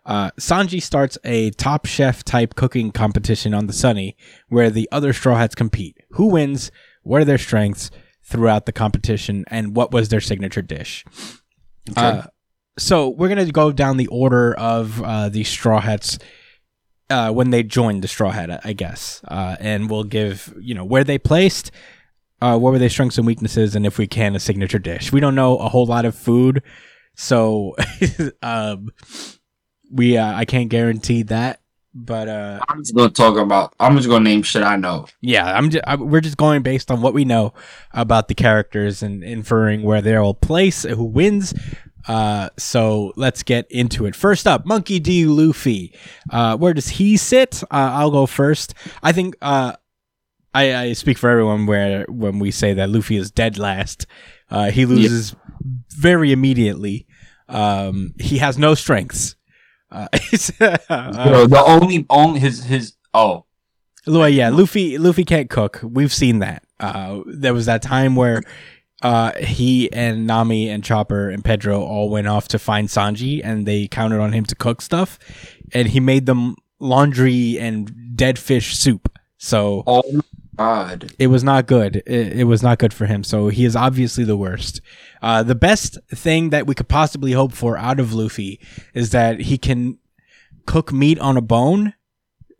[0.04, 4.16] Uh, Sanji starts a Top Chef type cooking competition on the Sunny,
[4.48, 5.96] where the other Straw Hats compete.
[6.12, 6.70] Who wins?
[7.02, 7.90] What are their strengths
[8.24, 11.04] throughout the competition, and what was their signature dish?
[11.96, 12.22] Uh,
[12.78, 16.18] so we're gonna go down the order of uh, the Straw Hats
[17.10, 20.74] uh, when they joined the Straw Hat, I- I guess, uh, and we'll give you
[20.74, 21.70] know where they placed,
[22.40, 25.12] uh, what were their strengths and weaknesses, and if we can, a signature dish.
[25.12, 26.62] We don't know a whole lot of food,
[27.14, 27.76] so
[28.42, 28.88] um,
[29.92, 31.60] we uh, I can't guarantee that,
[31.94, 33.74] but uh, I'm just gonna talk about.
[33.78, 35.06] I'm just gonna name shit I know.
[35.20, 37.52] yeah, I'm just I, we're just going based on what we know
[37.92, 41.54] about the characters and inferring where they'll place, who wins.
[42.08, 44.16] Uh, so let's get into it.
[44.16, 45.24] First up, Monkey D.
[45.24, 45.94] Luffy.
[46.30, 47.62] Uh, where does he sit?
[47.64, 48.74] Uh, I'll go first.
[49.02, 49.74] I think uh,
[50.54, 54.06] I, I speak for everyone where when we say that Luffy is dead last.
[54.50, 55.36] Uh, he loses
[55.90, 57.06] very immediately.
[57.48, 59.36] Um, he has no strengths.
[59.92, 60.08] Uh,
[60.88, 63.44] uh, the only only his his oh
[64.06, 65.80] Well, yeah, Luffy Luffy can't cook.
[65.82, 66.64] We've seen that.
[66.80, 68.42] Uh, there was that time where
[69.02, 73.66] uh, he and Nami and Chopper and Pedro all went off to find Sanji, and
[73.66, 75.18] they counted on him to cook stuff,
[75.72, 79.08] and he made them laundry and dead fish soup.
[79.36, 80.22] So oh
[80.56, 81.12] god.
[81.18, 81.96] it was not good.
[82.06, 83.24] It, it was not good for him.
[83.24, 84.80] So he is obviously the worst.
[85.20, 88.60] Uh, the best thing that we could possibly hope for out of Luffy
[88.94, 89.98] is that he can
[90.66, 91.94] cook meat on a bone,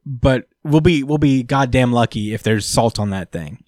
[0.05, 3.65] but we'll be we'll be goddamn lucky if there's salt on that thing.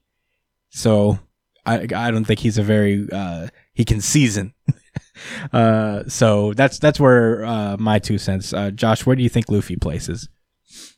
[0.70, 1.18] So
[1.66, 4.54] I I don't think he's a very uh, he can season.
[5.52, 8.52] uh, so that's that's where uh, my two cents.
[8.52, 10.28] Uh, Josh, where do you think Luffy places?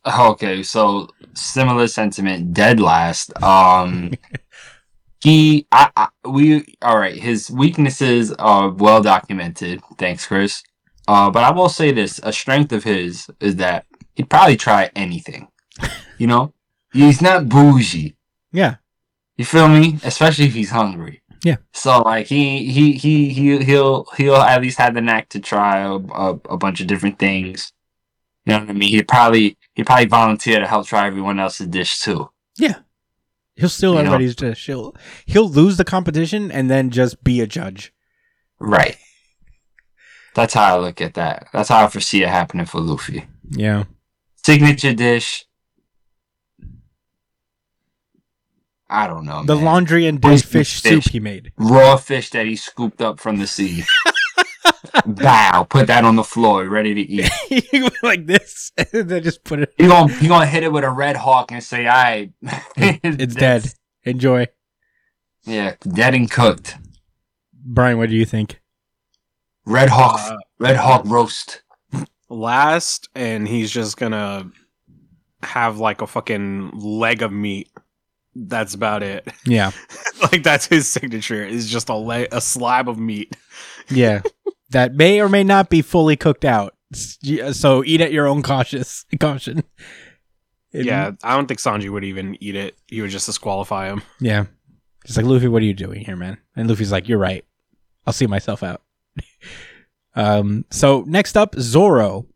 [0.07, 2.53] Okay, so similar sentiment.
[2.53, 3.33] Dead last.
[3.43, 4.13] Um,
[5.23, 7.17] he, I, I, we, all right.
[7.17, 9.83] His weaknesses are well documented.
[9.99, 10.63] Thanks, Chris.
[11.09, 14.91] Uh, but I will say this: a strength of his is that he'd probably try
[14.97, 15.49] anything.
[16.19, 16.55] You know,
[16.95, 18.17] he's not bougie.
[18.53, 18.77] Yeah,
[19.37, 19.99] You feel me?
[20.03, 21.21] Especially if he's hungry.
[21.45, 21.57] Yeah.
[21.75, 25.81] So like he he he he he'll he'll at least have the knack to try
[25.81, 27.73] a, a, a bunch of different things.
[28.47, 28.89] You know what I mean?
[28.91, 32.31] He'd probably he'd probably volunteer to help try everyone else's dish too.
[32.57, 32.77] Yeah.
[33.57, 34.01] He'll steal You know?
[34.03, 34.67] everybody's dish.
[34.67, 34.95] He'll
[35.27, 37.93] he'll lose the competition and then just be a judge.
[38.61, 38.97] Right.
[40.35, 41.49] That's how I look at that.
[41.53, 43.25] That's how I foresee it happening for Luffy.
[43.51, 43.85] Yeah.
[44.45, 45.45] Signature dish.
[48.89, 49.43] I don't know.
[49.45, 49.65] The man.
[49.65, 51.05] laundry and dish fish fish.
[51.05, 51.53] soup he made.
[51.57, 53.83] raw fish that he scooped up from the sea.
[55.07, 57.31] Bow, put that on the floor, ready to eat.
[57.49, 59.75] he like this, and then just put it.
[59.79, 62.33] He gonna he gonna hit it with a red hawk and say, "All right,
[62.77, 63.73] It's dead.
[64.05, 64.47] Enjoy,
[65.45, 66.77] Yeah, dead and cooked.
[67.53, 67.99] Brian.
[67.99, 68.61] What do you think?
[69.65, 71.63] Red hawk, Uh, red hawk roast.
[72.29, 74.51] last, and he's just gonna
[75.43, 77.71] have like a fucking leg of meat.
[78.35, 79.27] That's about it.
[79.45, 79.71] Yeah,
[80.21, 81.45] like that's his signature.
[81.45, 83.35] Is just a leg, a slab of meat.
[83.89, 84.21] yeah.
[84.71, 86.75] That may or may not be fully cooked out.
[87.53, 89.65] So eat at your own cautious caution.
[90.73, 92.77] Yeah, I don't think Sanji would even eat it.
[92.87, 94.03] He would just disqualify him.
[94.21, 94.47] yeah.
[95.05, 96.39] He's like Luffy, what are you doing here, man?
[96.57, 97.45] And Luffy's like, you're right.
[98.07, 98.83] I'll see myself out.
[100.15, 100.65] um.
[100.71, 102.27] So next up, Zoro.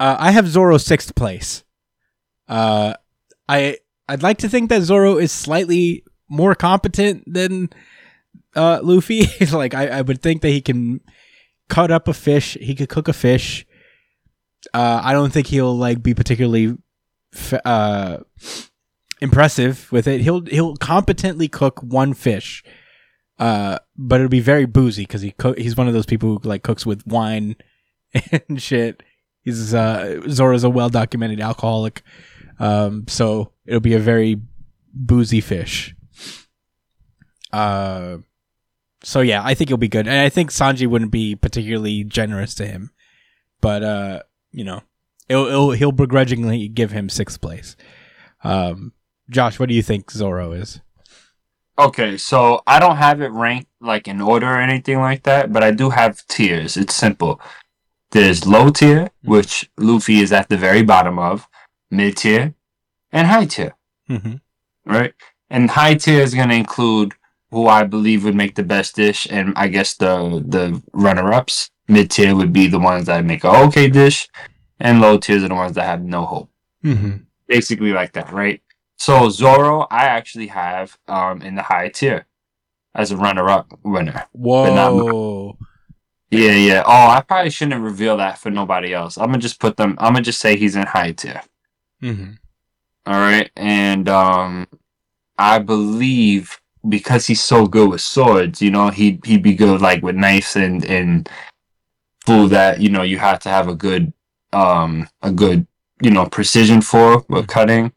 [0.00, 1.62] Uh, I have Zoro sixth place.
[2.48, 2.94] Uh,
[3.48, 7.70] I I'd like to think that Zoro is slightly more competent than
[8.56, 9.28] uh, Luffy.
[9.52, 11.00] like I, I would think that he can
[11.68, 12.56] cut up a fish.
[12.60, 13.66] He could cook a fish.
[14.72, 16.76] Uh, I don't think he'll like be particularly
[17.34, 18.18] f- uh,
[19.20, 20.20] impressive with it.
[20.20, 22.64] He'll he'll competently cook one fish.
[23.38, 25.58] Uh, but it'll be very boozy because he cook.
[25.58, 27.56] He's one of those people who like cooks with wine
[28.48, 29.02] and shit.
[29.42, 32.02] He's uh Zoro's a well documented alcoholic.
[32.58, 34.40] Um, so it'll be a very
[34.92, 35.94] boozy fish.
[37.52, 38.18] Uh,
[39.04, 42.54] so yeah, I think he'll be good, and I think Sanji wouldn't be particularly generous
[42.56, 42.90] to him,
[43.60, 44.82] but uh, you know,
[45.28, 47.76] it'll, it'll he'll begrudgingly give him sixth place.
[48.42, 48.92] Um,
[49.30, 50.80] Josh, what do you think Zoro is?
[51.78, 55.62] Okay, so I don't have it ranked like in order or anything like that, but
[55.64, 56.76] I do have tiers.
[56.76, 57.40] It's simple.
[58.12, 61.48] There's low tier, which Luffy is at the very bottom of,
[61.90, 62.54] mid tier,
[63.10, 63.74] and high tier.
[64.08, 64.36] Mm-hmm.
[64.84, 65.14] right?
[65.50, 67.14] And high tier is going to include
[67.54, 71.70] who I believe would make the best dish, and I guess the the runner ups.
[71.86, 74.28] Mid tier would be the ones that make a okay dish,
[74.80, 76.50] and low tiers are the ones that have no hope.
[76.84, 77.16] Mm-hmm.
[77.46, 78.60] Basically, like that, right?
[78.96, 82.26] So Zoro, I actually have um in the high tier
[82.94, 84.26] as a runner up winner.
[84.32, 85.58] Whoa.
[86.30, 86.82] Yeah, yeah.
[86.86, 89.16] Oh, I probably shouldn't reveal that for nobody else.
[89.16, 89.96] I'm gonna just put them.
[89.98, 91.42] I'm gonna just say he's in high tier.
[92.02, 92.32] Mm-hmm.
[93.06, 94.66] All right, and um,
[95.38, 100.02] I believe because he's so good with swords, you know, he he'd be good like
[100.02, 101.28] with knives and and
[102.26, 104.12] food that you know you have to have a good
[104.52, 105.66] um a good
[106.02, 107.92] you know precision for with cutting.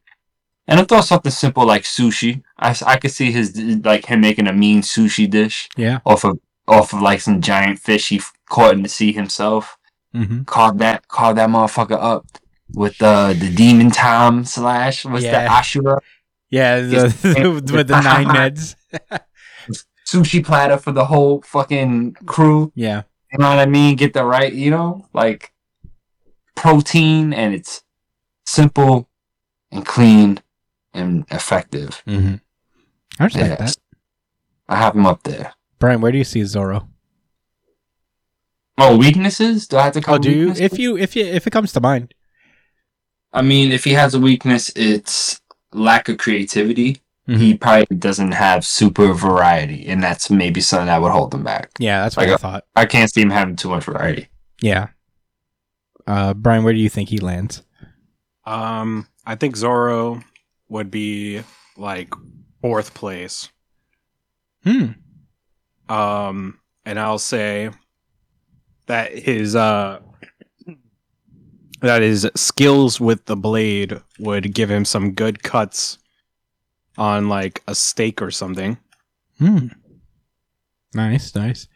[0.70, 2.44] And I thought something simple like sushi.
[2.60, 6.00] I, I could see his like him making a mean sushi dish Yeah.
[6.06, 9.78] off of off of like some giant fish he caught in the sea himself
[10.16, 10.44] Mm-hmm.
[10.44, 12.26] carve that carve that motherfucker up
[12.74, 15.44] with the the demon time slash what's Yeah.
[15.44, 16.00] the Ashura
[16.50, 18.76] Yeah, the, with the nine Neds.
[20.08, 22.72] sushi platter for the whole fucking crew.
[22.76, 23.04] Yeah.
[23.32, 23.98] You know what I mean?
[23.98, 25.52] Get the right, you know, like
[26.56, 27.84] protein and it's
[28.46, 29.10] simple
[29.70, 30.40] and clean
[30.94, 32.02] and effective.
[32.08, 32.36] Mm-hmm.
[33.20, 33.76] I respect Yes.
[33.76, 33.82] that.
[34.70, 35.54] I have him up there.
[35.80, 36.88] Brian, where do you see Zoro?
[38.78, 39.68] Oh, weaknesses?
[39.68, 40.16] Do I have to call?
[40.16, 40.52] Oh, do you?
[40.52, 42.14] If you, if you, if it comes to mind.
[43.34, 45.42] I mean, if he has a weakness, it's
[45.78, 47.02] lack of creativity.
[47.28, 47.38] Mhm.
[47.38, 51.70] He probably doesn't have super variety, and that's maybe something that would hold him back.
[51.78, 52.66] Yeah, that's what Like I a- thought.
[52.76, 54.30] I can't see him having too much variety.
[54.62, 54.88] Yeah.
[56.06, 57.64] Uh, Brian, where do you think he lands?
[58.46, 60.22] Um, I think Zoro
[60.70, 61.44] would be
[61.76, 62.14] like
[62.62, 63.50] fourth place.
[64.64, 64.92] Hmm.
[65.90, 67.72] Um, and I'll say
[68.86, 70.00] that his uh
[71.80, 75.98] that his skills with the blade would give him some good cuts
[76.98, 78.78] on like a steak or something.
[79.38, 79.68] Hmm.
[80.94, 81.68] Nice, nice.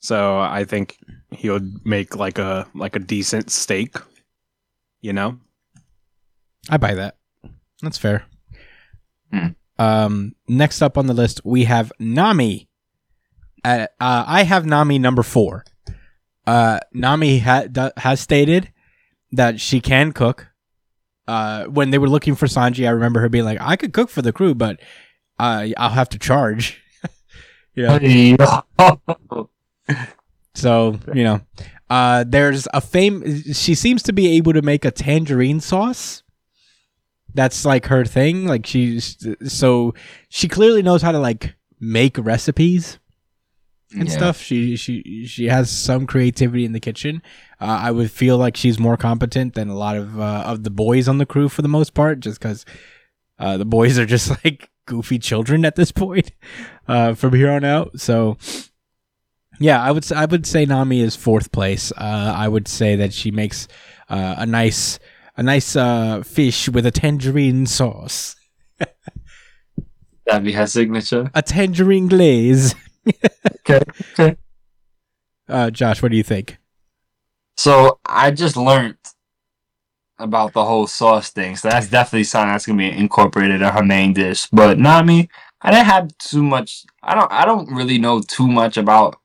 [0.00, 0.98] So I think
[1.30, 3.96] he would make like a like a decent steak.
[5.00, 5.38] You know?
[6.68, 7.16] I buy that.
[7.80, 8.24] That's fair.
[9.32, 9.48] Hmm.
[9.78, 12.68] Um, next up on the list, we have Nami.
[13.64, 15.64] Uh, uh, I have Nami number four.
[16.46, 18.72] Uh, Nami ha- d- has stated
[19.32, 20.48] that she can cook.
[21.26, 24.10] Uh, when they were looking for Sanji, I remember her being like, "I could cook
[24.10, 24.80] for the crew, but
[25.38, 26.82] uh, I'll have to charge."
[27.74, 27.98] yeah.
[30.54, 31.40] So you know,
[31.88, 33.42] uh, there's a fame.
[33.52, 36.22] She seems to be able to make a tangerine sauce.
[37.32, 38.46] That's like her thing.
[38.46, 39.16] Like she's
[39.46, 39.94] so
[40.28, 42.98] she clearly knows how to like make recipes.
[43.92, 44.14] And Yeah.
[44.14, 44.40] stuff.
[44.40, 47.22] She she she has some creativity in the kitchen.
[47.60, 50.70] Uh, I would feel like she's more competent than a lot of uh, of the
[50.70, 52.64] boys on the crew for the most part, just because
[53.38, 56.32] uh, the boys are just like goofy children at this point
[56.88, 57.98] uh, from here on out.
[58.00, 58.36] So
[59.58, 61.92] yeah, I would I would say Nami is fourth place.
[61.96, 63.68] Uh, I would say that she makes
[64.08, 64.98] uh, a nice
[65.36, 68.36] a nice uh, fish with a tangerine sauce,
[70.26, 71.30] That'd be her signature.
[71.34, 72.74] a tangerine glaze.
[73.60, 73.80] Okay.
[74.12, 74.36] Okay.
[75.48, 76.58] Uh, Josh, what do you think?
[77.56, 78.96] So I just learned
[80.18, 81.56] about the whole sauce thing.
[81.56, 84.46] So that's definitely something that's gonna be incorporated in her main dish.
[84.52, 85.28] But Nami,
[85.62, 86.84] I didn't have too much.
[87.02, 87.30] I don't.
[87.32, 89.20] I don't really know too much about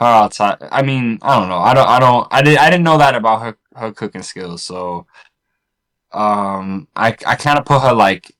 [0.00, 0.58] her outside.
[0.70, 1.58] I mean, I don't know.
[1.58, 1.88] I don't.
[1.88, 2.28] I don't.
[2.30, 2.58] I did.
[2.58, 4.62] I didn't know that about her her cooking skills.
[4.62, 5.06] So,
[6.12, 8.32] um, I I kind of put her like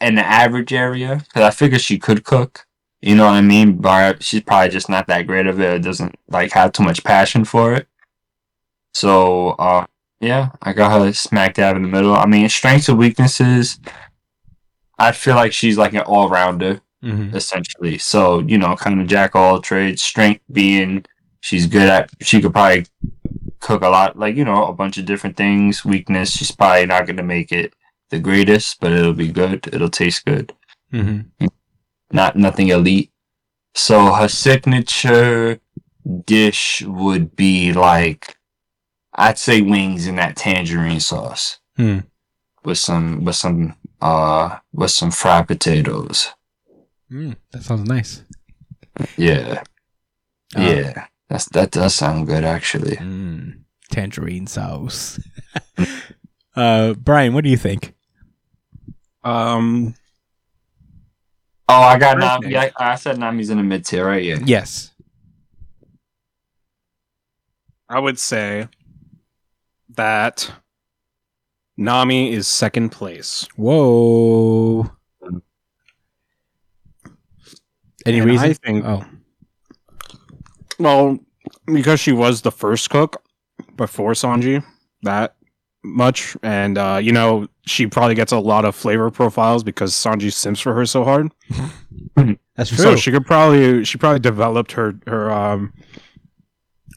[0.00, 2.66] in the average area because I figured she could cook.
[3.02, 3.76] You know what I mean?
[3.76, 5.82] But she's probably just not that great of it.
[5.82, 7.86] Doesn't like have too much passion for it.
[8.92, 9.86] So, uh,
[10.20, 12.14] yeah, I got her smack dab in the middle.
[12.14, 13.78] I mean, strengths and weaknesses.
[14.98, 17.34] I feel like she's like an all rounder Mm-hmm.
[17.34, 17.96] essentially.
[17.96, 20.02] So you know, kind of jack all trades.
[20.02, 21.06] Strength being
[21.40, 22.10] she's good at.
[22.20, 22.84] She could probably
[23.60, 25.82] cook a lot, like you know, a bunch of different things.
[25.82, 27.72] Weakness, she's probably not going to make it
[28.10, 29.66] the greatest, but it'll be good.
[29.72, 30.52] It'll taste good.
[30.92, 31.46] Mm-hmm.
[32.12, 33.12] Not nothing elite.
[33.74, 35.60] So her signature
[36.26, 38.36] dish would be like,
[39.14, 42.00] I'd say wings in that tangerine sauce Hmm.
[42.64, 46.30] with some with some uh with some fried potatoes.
[47.10, 48.22] Mm, that sounds nice.
[49.16, 49.62] Yeah.
[50.56, 52.96] Uh, Yeah, that's that does sound good actually.
[52.96, 55.20] Mm, tangerine sauce.
[56.56, 57.94] uh, Brian, what do you think?
[59.22, 59.94] Um,
[61.70, 62.42] Oh, I got Perfect.
[62.42, 62.56] Nami.
[62.56, 64.22] I, I said Nami's in the mid tier, right?
[64.22, 64.38] Yeah.
[64.44, 64.92] Yes.
[67.88, 68.68] I would say
[69.96, 70.50] that
[71.76, 73.46] Nami is second place.
[73.56, 74.90] Whoa.
[78.06, 78.50] Any And reason?
[78.50, 79.04] I think, oh,
[80.78, 81.18] well,
[81.66, 83.22] because she was the first cook
[83.76, 84.64] before Sanji,
[85.02, 85.36] that
[85.82, 90.32] much, and uh, you know, she probably gets a lot of flavor profiles because Sanji
[90.32, 91.32] simps for her so hard.
[92.56, 92.78] that's true.
[92.78, 95.72] So she could probably she probably developed her her um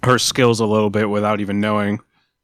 [0.03, 1.99] her skills a little bit without even knowing.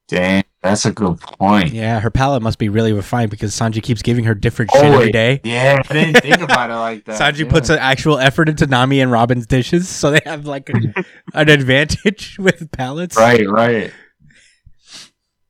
[0.08, 1.71] Dang, that's a good point.
[1.71, 4.88] yeah, her palate must be really refined because Sanji keeps giving her different shit Oh,
[4.93, 5.13] every wait.
[5.13, 5.41] day.
[5.43, 7.19] Yeah, I didn't think about it like that.
[7.21, 7.52] Sanji yeah.
[7.52, 11.04] puts an actual effort into Nami and Robin's dishes, so they have like a,
[11.36, 13.17] an advantage with palates.
[13.17, 13.91] right, right.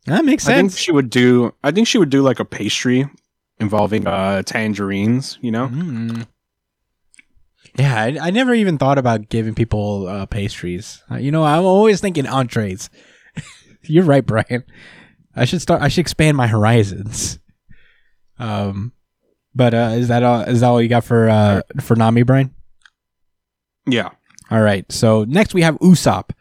[0.09, 0.53] That makes sense.
[0.53, 1.53] I think she would do.
[1.63, 3.09] I think she would do like a pastry
[3.59, 5.37] involving uh tangerines.
[5.41, 6.27] You know, Mm.
[7.77, 11.03] Yeah, I, I never even thought about giving people uh, pastries.
[11.09, 12.89] Uh, you know, I'm always thinking entrees.
[13.83, 14.63] You're right, Brian.
[15.35, 15.81] I should start.
[15.81, 17.39] I should expand my horizons.
[18.39, 18.93] Um,
[19.53, 20.41] but uh, is that all?
[20.41, 22.53] Is that all you got for uh for Nami, Brian?
[23.85, 24.09] yeah.
[24.51, 24.91] All right.
[24.91, 26.31] So next we have Usopp.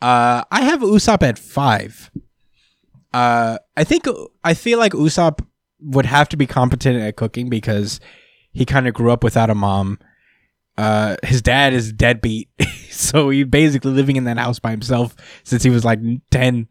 [0.00, 2.10] Uh, I have Usopp at five.
[3.12, 4.04] Uh, I think
[4.44, 5.44] I feel like Usopp
[5.80, 8.00] would have to be competent at cooking because
[8.52, 9.98] he kind of grew up without a mom.
[10.76, 12.48] Uh, his dad is deadbeat,
[12.90, 16.68] so he's basically living in that house by himself since he was like ten.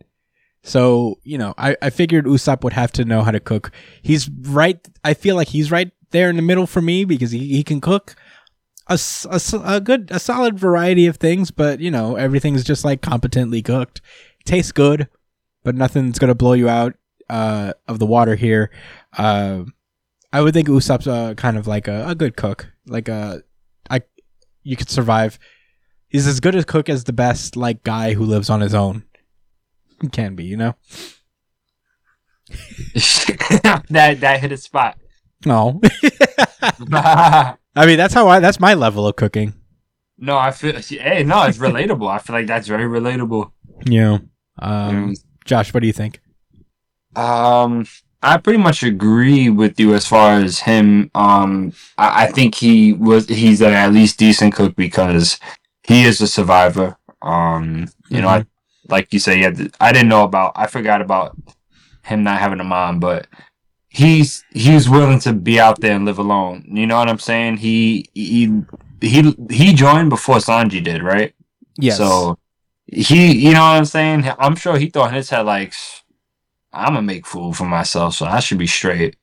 [0.63, 3.71] So you know, I, I figured Usopp would have to know how to cook.
[4.01, 4.79] He's right.
[5.03, 7.81] I feel like he's right there in the middle for me because he, he can
[7.81, 8.15] cook
[8.89, 8.99] a
[9.63, 14.01] a good a solid variety of things, but you know everything's just like competently cooked.
[14.45, 15.09] Tastes good,
[15.67, 16.95] but nothing's gonna blow you out
[17.29, 18.71] uh, of the water here.
[19.17, 19.63] Uh,
[20.31, 22.71] I would think Usopp's uh, kind of like a, a good cook.
[22.85, 23.43] Like a,
[23.89, 24.03] I,
[24.63, 25.37] you could survive.
[26.07, 29.03] He's as good a cook as the best like guy who lives on his own.
[30.13, 30.75] Can be, you know.
[33.89, 34.97] that that hit a spot.
[35.45, 35.81] No,
[36.87, 36.97] no,
[37.75, 38.39] I mean that's how I.
[38.39, 39.53] That's my level of cooking.
[40.17, 40.79] No, I feel.
[40.79, 42.09] Hey, no, it's relatable.
[42.09, 43.51] I feel like that's very relatable.
[43.85, 44.19] Yeah.
[44.59, 45.13] Um,
[45.47, 46.19] Josh, what do you think?
[47.15, 47.87] Um,
[48.21, 51.09] I pretty much agree with you as far as him.
[51.15, 55.39] Um, I, I think he was he's an at least decent cook because
[55.83, 56.97] he is a survivor.
[57.21, 58.45] Um, you know, I
[58.89, 60.53] like you say, yeah, I didn't know about.
[60.55, 61.37] I forgot about
[62.03, 63.27] him not having a mom, but
[63.89, 66.65] he's he's willing to be out there and live alone.
[66.67, 67.57] You know what I'm saying?
[67.57, 68.51] He he
[69.01, 71.33] he he joined before Sanji did, right?
[71.77, 71.97] Yes.
[71.97, 72.37] So
[72.87, 74.25] he, you know what I'm saying?
[74.39, 75.73] I'm sure he thought in his head like,
[76.73, 79.15] I'm gonna make food for myself, so I should be straight.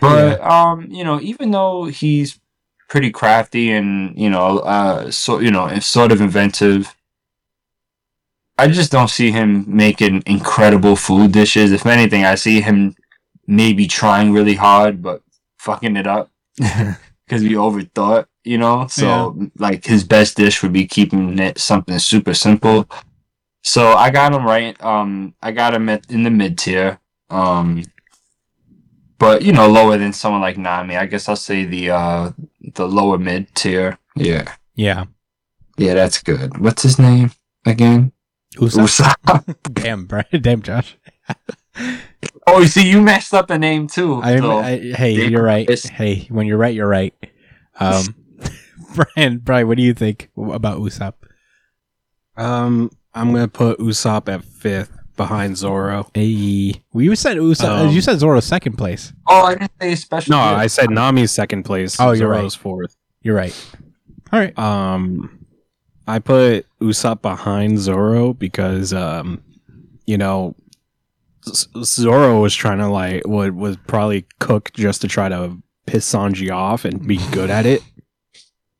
[0.00, 2.40] But um, you know, even though he's
[2.88, 6.94] pretty crafty and you know, uh, so you know, it's sort of inventive.
[8.58, 11.72] I just don't see him making incredible food dishes.
[11.72, 12.94] If anything, I see him
[13.46, 15.22] maybe trying really hard but
[15.58, 18.86] fucking it up because we overthought, you know.
[18.88, 22.88] So like his best dish would be keeping it something super simple.
[23.62, 24.80] So I got him right.
[24.82, 26.98] Um, I got him at, in the mid tier.
[27.30, 27.84] Um,
[29.18, 30.96] but you know, lower than someone like Nami.
[30.96, 32.32] I guess I'll say the uh
[32.74, 33.98] the lower mid tier.
[34.16, 35.04] Yeah, Yeah.
[35.78, 36.58] yeah, that's good.
[36.58, 37.30] What's his name
[37.64, 38.12] again?
[38.56, 39.16] Usopp.
[39.24, 39.56] Usopp.
[39.72, 40.26] Damn, Brian.
[40.42, 40.98] Damn, Josh.
[42.46, 44.20] oh, you see, you messed up the name too.
[44.22, 45.62] I, so- I, hey, Damn, you're right.
[45.70, 47.14] it's- Hey, when you're right, you're right.
[47.80, 48.14] Um,
[48.94, 51.14] Brian, Brian, what do you think about Usopp?
[52.36, 56.10] Um, I'm gonna put Usopp at fifth behind Zoro.
[56.14, 57.86] Hey, well, you said Usopp.
[57.86, 59.12] Um, you said Zoro second place.
[59.26, 60.30] oh, I didn't say special.
[60.32, 60.58] No, guest.
[60.60, 62.00] I said Nami's second place.
[62.00, 62.96] Oh, you're Zoro's fourth.
[63.22, 63.54] You're right.
[64.32, 64.58] All right.
[64.58, 65.46] Um,
[66.06, 69.42] I put Usopp behind Zoro because, um,
[70.06, 70.56] you know,
[71.84, 76.50] Zoro was trying to like would was probably cook just to try to piss Sanji
[76.50, 77.82] off and be good at it,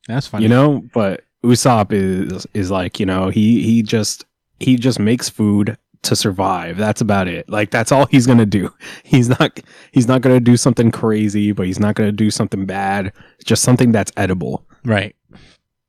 [0.08, 0.44] That's funny.
[0.44, 0.82] you know.
[0.94, 4.24] But Usopp is is like you know he he just
[4.60, 6.76] he just makes food to survive.
[6.76, 7.48] That's about it.
[7.48, 8.72] Like that's all he's gonna do.
[9.04, 9.60] He's not
[9.92, 13.12] he's not gonna do something crazy, but he's not gonna do something bad.
[13.44, 14.66] Just something that's edible.
[14.84, 15.14] right.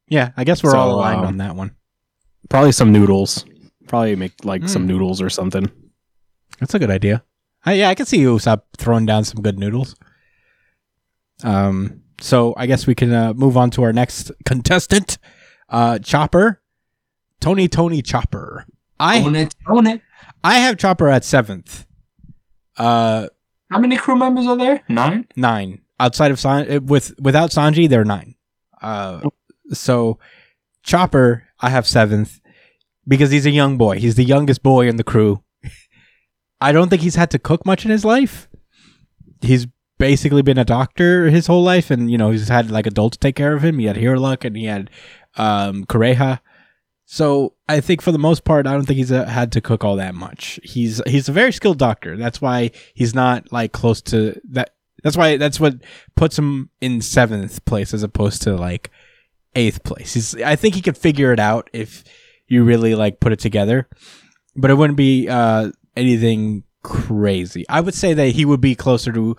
[0.10, 1.72] Yeah, I guess we're So, all aligned um, on that one.
[2.50, 3.46] Probably some noodles.
[3.88, 4.88] Probably make like some Mm.
[4.88, 5.72] noodles or something.
[6.60, 7.24] That's a good idea.
[7.66, 9.96] I, yeah, I can see Usopp throwing down some good noodles.
[11.44, 15.18] Um, so I guess we can uh, move on to our next contestant,
[15.74, 16.62] uh, Chopper,
[17.42, 18.66] Tony Tony Chopper.
[19.00, 20.02] I own it, own it.
[20.44, 21.86] I have Chopper at seventh.
[22.78, 23.28] Uh,
[23.70, 24.84] How many crew members are there?
[24.88, 25.28] Nine.
[25.36, 28.36] nine outside of San uh, with without Sanji, there are nine.
[28.82, 29.22] Uh,
[29.72, 30.20] so
[30.84, 32.42] Chopper, I have seventh
[33.08, 34.00] because he's a young boy.
[34.00, 35.44] He's the youngest boy in the crew.
[36.62, 38.48] I don't think he's had to cook much in his life.
[39.42, 39.68] He's
[39.98, 43.36] basically been a doctor his whole life, and you know he's had like adults take
[43.36, 43.80] care of him.
[43.80, 44.90] He had Hiriluk and he had
[45.38, 46.40] um, Kureha.
[47.06, 49.84] So I think for the most part, I don't think he's uh, had to cook
[49.84, 50.60] all that much.
[50.64, 52.18] He's he's a very skilled doctor.
[52.18, 54.76] That's why he's not like close to that.
[55.04, 55.76] That's why that's what
[56.16, 58.90] puts him in seventh place as opposed to like
[59.56, 60.14] eighth place.
[60.14, 62.04] He's I think he could figure it out if
[62.48, 63.88] you really like put it together,
[64.56, 67.66] but it wouldn't be uh, anything crazy.
[67.70, 69.36] I would say that he would be closer to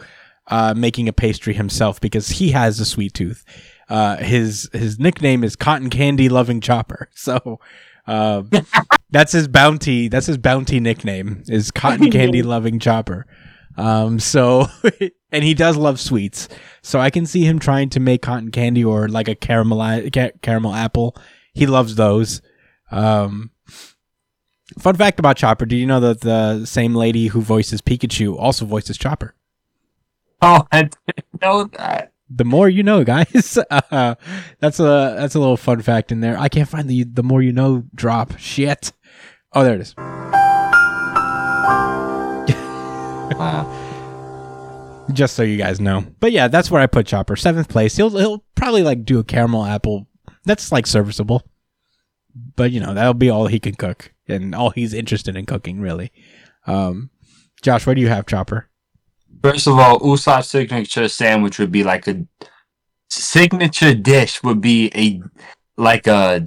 [0.49, 3.45] uh, making a pastry himself because he has a sweet tooth.
[3.89, 7.09] Uh, his his nickname is Cotton Candy Loving Chopper.
[7.17, 7.59] So
[8.07, 8.43] uh,
[9.11, 10.09] that's his bounty.
[10.09, 13.27] That's his bounty nickname is Cotton Candy Loving Chopper.
[13.77, 14.67] Um, so
[15.33, 16.49] and he does love sweets.
[16.83, 19.79] So I can see him trying to make cotton candy or like a caramel
[20.11, 21.17] ca- caramel apple.
[21.55, 22.43] He loves those.
[22.91, 23.51] Um,
[24.79, 28.65] fun fact about Chopper: Do you know that the same lady who voices Pikachu also
[28.65, 29.35] voices Chopper?
[30.43, 32.13] Oh, I didn't know that.
[32.29, 33.59] The more you know, guys.
[33.71, 34.15] Uh,
[34.61, 36.39] that's a that's a little fun fact in there.
[36.39, 38.39] I can't find the the more you know drop.
[38.39, 38.93] Shit.
[39.53, 39.95] Oh, there it is.
[45.13, 46.07] Just so you guys know.
[46.19, 47.37] But yeah, that's where I put Chopper.
[47.37, 47.97] Seventh place.
[47.97, 50.09] He'll he'll probably like do a caramel apple.
[50.45, 51.47] That's like serviceable.
[52.57, 55.81] But you know, that'll be all he can cook and all he's interested in cooking,
[55.81, 56.11] really.
[56.67, 57.11] Um
[57.63, 58.69] Josh, where do you have Chopper?
[59.43, 62.25] First of all, Usopp's signature sandwich would be like a
[63.11, 65.21] signature dish would be a
[65.77, 66.47] like a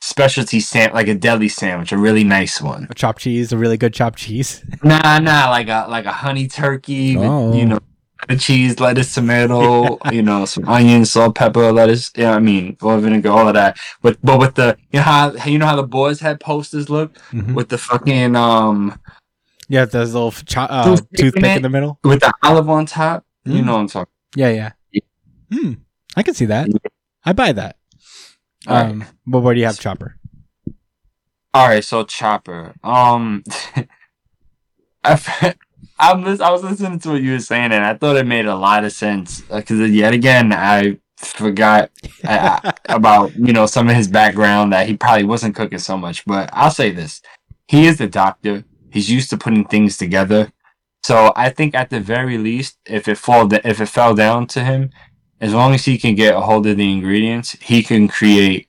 [0.00, 2.86] specialty sam like a deli sandwich, a really nice one.
[2.90, 4.64] A chopped cheese, a really good chopped cheese.
[4.82, 7.52] Nah, nah, like a like a honey turkey, with, Oh.
[7.54, 7.78] you know,
[8.28, 12.10] the cheese, lettuce, tomato, you know, some onion, salt, pepper, lettuce.
[12.16, 13.78] Yeah, I mean, oil, vinegar, all of that.
[14.02, 17.14] But but with the you know how you know how the boys had posters look
[17.32, 17.54] Mhm.
[17.54, 18.98] with the fucking um
[19.68, 21.98] Yeah, there's a little cho- uh, Toothpick in in the middle.
[22.04, 23.24] with the olive on top.
[23.44, 23.64] You Mm.
[23.64, 24.12] know what I'm talking.
[24.34, 24.50] Yeah,
[24.92, 25.00] yeah.
[25.52, 25.72] Hmm.
[26.16, 26.68] I can see that.
[27.24, 27.76] I buy that.
[28.66, 28.90] All right.
[28.90, 30.16] Um, but where do you have Chopper?
[31.54, 32.74] All right, so Chopper.
[32.84, 33.44] Um,
[35.04, 35.54] I
[35.98, 38.46] I'm lis- I was listening to what you were saying, and I thought it made
[38.46, 39.40] a lot of sense.
[39.42, 41.90] Because yet again, I forgot
[42.24, 45.96] I, I- about you know some of his background that he probably wasn't cooking so
[45.96, 46.24] much.
[46.26, 47.22] But I'll say this:
[47.68, 48.64] he is the doctor.
[48.96, 50.50] He's used to putting things together.
[51.04, 54.60] So I think at the very least, if it fall if it fell down to
[54.64, 54.90] him,
[55.40, 58.68] as long as he can get a hold of the ingredients, he can create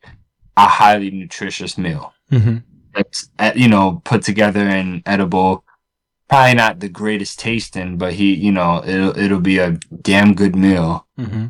[0.58, 2.58] a highly nutritious meal Mm-hmm.
[2.94, 5.64] that's uh, you know put together and edible.
[6.30, 10.56] Probably not the greatest tasting, but he you know it'll it'll be a damn good
[10.56, 11.08] meal.
[11.18, 11.46] Mm-hmm.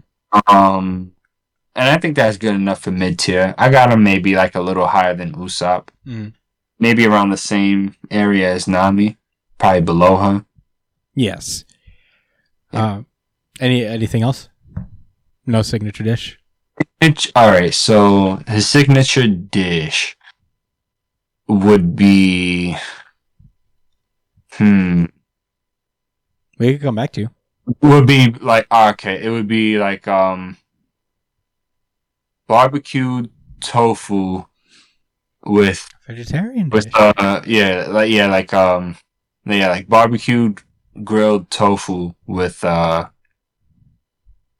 [0.55, 1.13] Um,
[1.75, 3.55] and I think that's good enough for mid tier.
[3.57, 6.33] I got him maybe like a little higher than Usopp, Mm.
[6.79, 9.17] Maybe around the same area as Nami,
[9.57, 10.45] probably below her.
[11.15, 11.65] Yes.
[12.71, 13.01] Uh,
[13.59, 14.49] any anything else?
[15.45, 16.37] No signature dish.
[17.35, 20.15] All right, so his signature dish
[21.47, 22.75] would be,
[24.53, 25.05] hmm,
[26.59, 27.29] We could come back to you.
[27.81, 30.57] would be like ah, okay, it would be like um,
[32.47, 33.29] barbecued
[33.61, 34.45] tofu
[35.45, 36.93] with Vegetarian with dish.
[36.95, 38.95] uh yeah like yeah like um
[39.45, 40.61] yeah like barbecued
[41.03, 43.09] grilled tofu with uh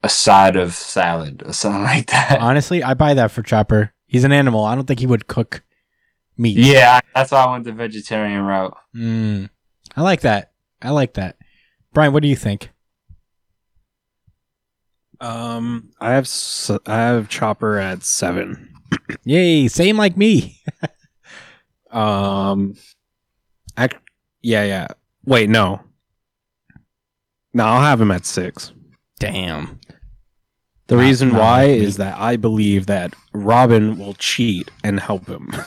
[0.02, 2.38] a side of salad or something like that.
[2.40, 3.92] Honestly, I buy that for Chopper.
[4.06, 4.64] He's an animal.
[4.64, 5.62] I don't think he would cook
[6.36, 6.56] meat.
[6.56, 8.76] Yeah, that's why I went the vegetarian route.
[8.94, 9.50] Mm.
[9.96, 10.52] I like that.
[10.80, 11.36] I like that.
[11.92, 12.70] Brian, what do you think?
[15.20, 16.28] Um, I have
[16.86, 18.72] I have Chopper at seven.
[19.24, 20.60] Yay, same like me.
[21.90, 22.74] Um,
[23.78, 23.96] ac-
[24.42, 24.88] yeah, yeah.
[25.24, 25.80] Wait, no,
[27.54, 28.72] no, I'll have him at six.
[29.18, 29.80] Damn.
[30.86, 31.78] The Not- reason not why me.
[31.78, 35.50] is that I believe that Robin will cheat and help him.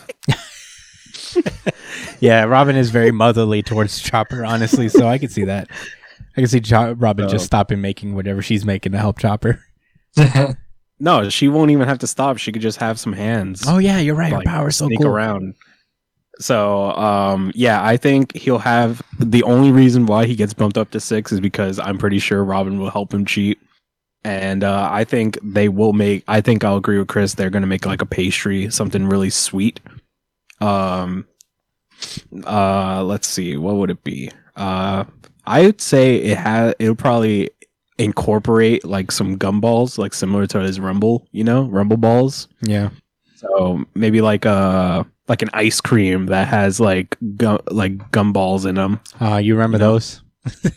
[2.19, 5.67] Yeah, Robin is very motherly towards Chopper, honestly, so I can see that.
[6.37, 7.47] I can see Cho- Robin just Oh.
[7.47, 9.59] stopping making whatever she's making to help Chopper.
[10.99, 12.37] no, she won't even have to stop.
[12.37, 13.63] She could just have some hands.
[13.67, 14.31] Oh yeah, you're right.
[14.31, 15.07] Her like, power's so sneak cool.
[15.07, 15.55] around.
[16.41, 20.91] So, um, yeah, I think he'll have the only reason why he gets bumped up
[20.91, 23.59] to six is because I'm pretty sure Robin will help him cheat.
[24.23, 26.23] And uh, I think they will make.
[26.27, 27.33] I think I'll agree with Chris.
[27.33, 29.79] They're gonna make like a pastry, something really sweet.
[30.59, 31.25] Um,
[32.45, 34.31] uh, let's see, what would it be?
[34.55, 35.05] Uh,
[35.45, 36.75] I would say it has.
[36.77, 37.49] It'll probably
[37.97, 41.27] incorporate like some gumballs, like similar to his Rumble.
[41.31, 42.47] You know, Rumble balls.
[42.61, 42.89] Yeah.
[43.41, 48.75] So maybe like a like an ice cream that has like gum like gumballs in
[48.75, 48.99] them.
[49.19, 50.21] Uh, you remember You those?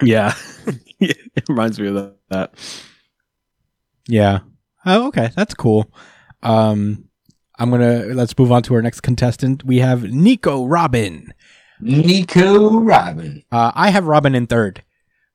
[0.02, 0.34] Yeah,
[1.00, 2.52] it reminds me of that.
[4.08, 4.40] Yeah.
[4.84, 5.30] Oh, okay.
[5.36, 5.90] That's cool.
[6.42, 7.08] Um,
[7.58, 9.64] I'm gonna let's move on to our next contestant.
[9.64, 11.32] We have Nico Robin.
[11.80, 13.44] Nico Robin.
[13.52, 14.82] Uh, I have Robin in third.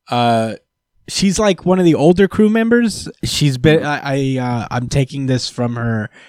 [0.10, 0.56] Uh,
[1.08, 3.08] she's like one of the older crew members.
[3.24, 3.84] She's been.
[3.86, 4.02] I.
[4.04, 6.20] I uh, I'm taking this from her b-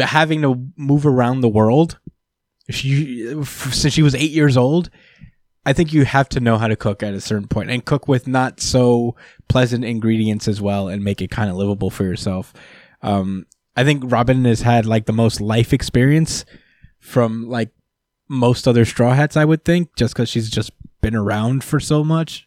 [0.00, 1.98] having to move around the world.
[2.68, 4.90] She since she was eight years old.
[5.66, 8.08] I think you have to know how to cook at a certain point and cook
[8.08, 9.14] with not so
[9.48, 12.54] pleasant ingredients as well and make it kind of livable for yourself.
[13.02, 16.44] Um, I think Robin has had like the most life experience
[16.98, 17.70] from like
[18.28, 20.70] most other straw hats i would think just because she's just
[21.00, 22.46] been around for so much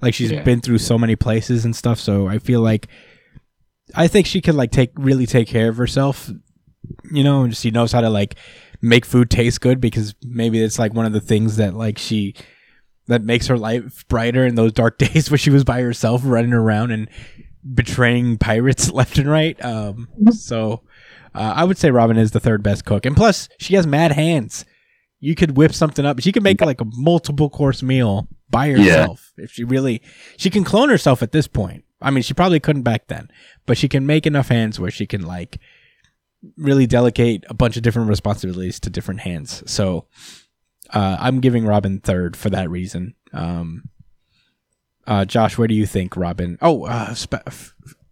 [0.00, 0.42] like she's Yeah.
[0.44, 2.86] been through so many places and stuff so i feel like
[3.96, 6.30] i think she could like take really take care of herself
[7.12, 8.36] you know and she knows how to like
[8.82, 12.34] make food taste good because maybe it's like one of the things that like she
[13.08, 16.52] that makes her life brighter in those dark days where she was by herself running
[16.52, 17.08] around and
[17.74, 20.82] betraying pirates left and right um so
[21.34, 24.12] uh, i would say robin is the third best cook and plus she has mad
[24.12, 24.64] hands
[25.20, 26.20] you could whip something up.
[26.20, 30.02] She could make like a multiple course meal by herself if she really.
[30.36, 31.84] She can clone herself at this point.
[32.00, 33.28] I mean, she probably couldn't back then,
[33.64, 35.58] but she can make enough hands where she can like
[36.56, 39.62] really delegate a bunch of different responsibilities to different hands.
[39.70, 40.06] So
[40.90, 43.14] uh, I'm giving Robin third for that reason.
[43.32, 43.88] Um,
[45.06, 46.58] uh, Josh, where do you think Robin?
[46.60, 47.48] Oh, uh, spe-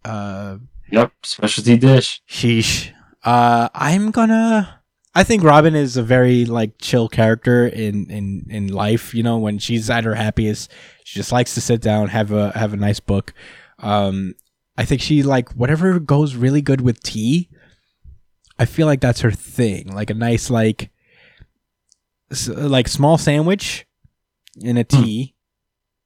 [0.03, 0.57] uh,
[0.91, 2.21] Yep, specialty dish.
[2.29, 2.91] Sheesh.
[3.23, 4.81] Uh, I'm gonna.
[5.15, 9.13] I think Robin is a very like chill character in in in life.
[9.13, 10.71] You know, when she's at her happiest,
[11.03, 13.33] she just likes to sit down, have a have a nice book.
[13.79, 14.35] Um,
[14.77, 17.49] I think she like whatever goes really good with tea.
[18.57, 19.87] I feel like that's her thing.
[19.93, 20.89] Like a nice like
[22.31, 23.85] s- like small sandwich
[24.63, 25.35] and a tea,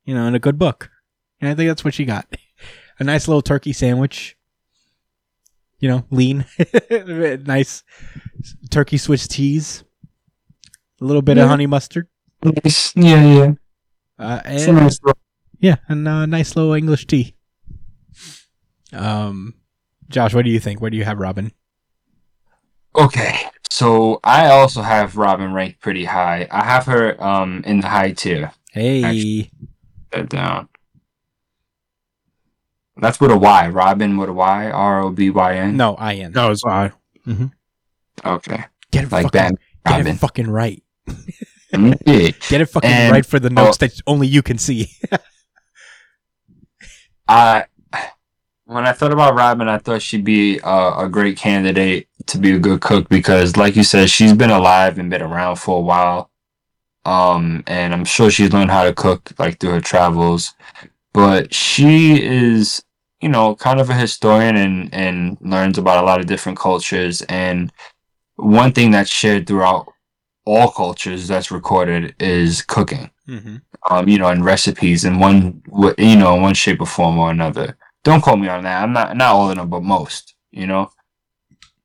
[0.05, 0.89] you know, and a good book.
[1.41, 2.27] And I think that's what she got.
[3.01, 4.35] A nice little turkey sandwich
[5.79, 6.43] you know, lean,
[7.45, 7.83] nice
[8.69, 9.83] turkey Swiss cheese,
[11.01, 12.07] a little bit of honey mustard,
[12.43, 12.93] Nice.
[12.95, 13.51] Yeah, yeah.
[14.17, 14.99] uh, and nice
[15.59, 17.35] yeah, and a nice little English tea.
[18.91, 19.55] Um,
[20.09, 20.81] Josh, what do you think?
[20.81, 21.51] Where do you have Robin?
[22.95, 26.47] Okay, so I also have Robin ranked pretty high.
[26.51, 28.51] I have her um in the high tier.
[28.71, 29.51] Hey, Actually-
[30.11, 30.69] That down.
[32.97, 33.69] That's with a Y.
[33.69, 34.69] Robin with a Y.
[34.71, 35.77] R O B Y N.
[35.77, 36.33] no, I am.
[36.33, 36.91] No, it's I.
[38.25, 38.65] Okay.
[38.91, 39.51] Get it Like fucking, that.
[39.85, 40.07] get Robin.
[40.07, 40.83] it fucking right.
[41.71, 43.85] Get it fucking And- right for the notes oh.
[43.85, 44.89] that only you can see.
[47.27, 47.65] I
[48.69, 52.53] when I thought about Robin, I thought she'd be a, a great candidate to be
[52.53, 55.81] a good cook because, like you said, she's been alive and been around for a
[55.81, 56.29] while.
[57.05, 60.53] Um, and I'm sure she's learned how to cook like through her travels.
[61.13, 62.83] But she is,
[63.21, 67.23] you know, kind of a historian and and learns about a lot of different cultures.
[67.23, 67.71] And
[68.35, 69.91] one thing that's shared throughout
[70.45, 73.57] all cultures that's recorded is cooking Mm-hmm.
[73.91, 75.61] um, you know, and recipes in one,
[75.99, 77.77] you know, in one shape or form or another.
[78.03, 78.83] Don't quote me on that.
[78.83, 80.35] I'm not not all of them, but most.
[80.51, 80.91] You know,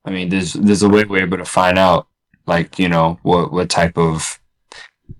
[0.05, 2.07] I mean, there's there's a way we're able to find out,
[2.45, 4.39] like you know, what what type of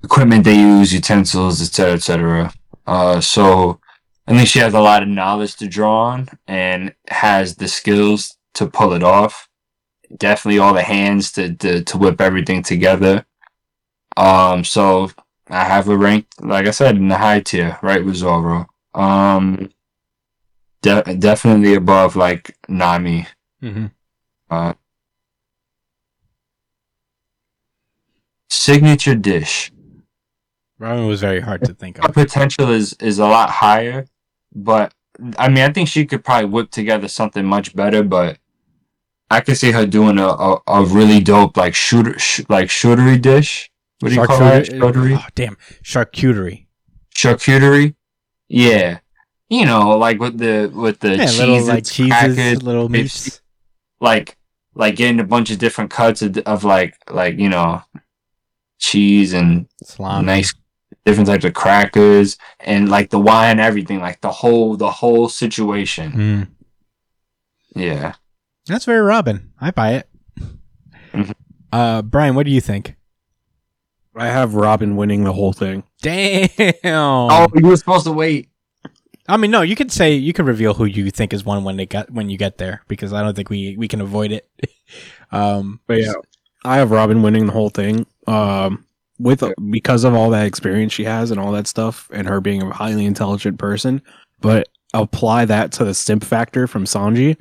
[0.04, 2.54] equipment they use, utensils, etc., etc.
[2.88, 3.80] Uh, so
[4.28, 8.38] I think she has a lot of knowledge to draw on and has the skills
[8.56, 9.50] to pull it off.
[10.16, 13.26] Definitely all the hands to to, to whip everything together.
[14.18, 15.12] Um, so
[15.50, 18.68] I have her ranked, like I said, in the high tier, right with Zoro.
[18.94, 19.70] Um,
[20.86, 23.26] de- definitely above like Nami.
[23.64, 23.88] Mm-hmm.
[24.50, 24.74] Uh,
[28.50, 29.72] signature dish.
[30.80, 32.14] Ramen was very hard to think Her of.
[32.14, 34.06] potential is is a lot higher,
[34.54, 34.94] but
[35.38, 38.04] I mean, I think she could probably whip together something much better.
[38.04, 38.38] But
[39.32, 43.22] I could see her doing a a, a really dope like shooter sh- like shootery
[43.22, 43.72] dish.
[44.02, 44.70] What do you call it?
[44.70, 45.18] Charcuterie?
[45.18, 45.56] Oh, damn.
[45.84, 46.66] Charcuterie.
[47.16, 47.96] charcuterie.
[48.50, 49.00] Yeah,
[49.50, 53.26] you know, like with the with the Yeah, cheeses, little like cheeses, crackers, little chips,
[53.26, 53.42] meats.
[54.00, 54.38] like
[54.74, 57.82] like getting a bunch of different cuts of, of like like you know
[58.80, 60.26] cheese and Salami.
[60.26, 60.54] nice
[61.06, 66.12] different types of crackers and like the wine, everything, like the whole the whole situation.
[66.12, 66.48] Mm.
[67.76, 68.14] Yeah,
[68.68, 69.52] That's very Robin.
[69.60, 70.10] I buy it.
[71.14, 71.34] Mhm.
[71.72, 72.96] Uh, Brian, what do you think?
[74.16, 75.84] I have Robin winning the whole thing.
[76.02, 76.48] Damn.
[76.86, 78.48] Oh, you were supposed to wait.
[79.28, 81.78] I mean, no, you could say you could reveal who you think is one when
[81.78, 84.50] they get when you get there because I don't think we we can avoid it.
[85.32, 86.14] um, But yeah,
[86.64, 88.06] I have Robin winning the whole thing.
[88.28, 88.86] Um,
[89.18, 92.62] with because of all that experience she has and all that stuff, and her being
[92.62, 94.02] a highly intelligent person.
[94.42, 97.38] But apply that to the simp factor from Sanji,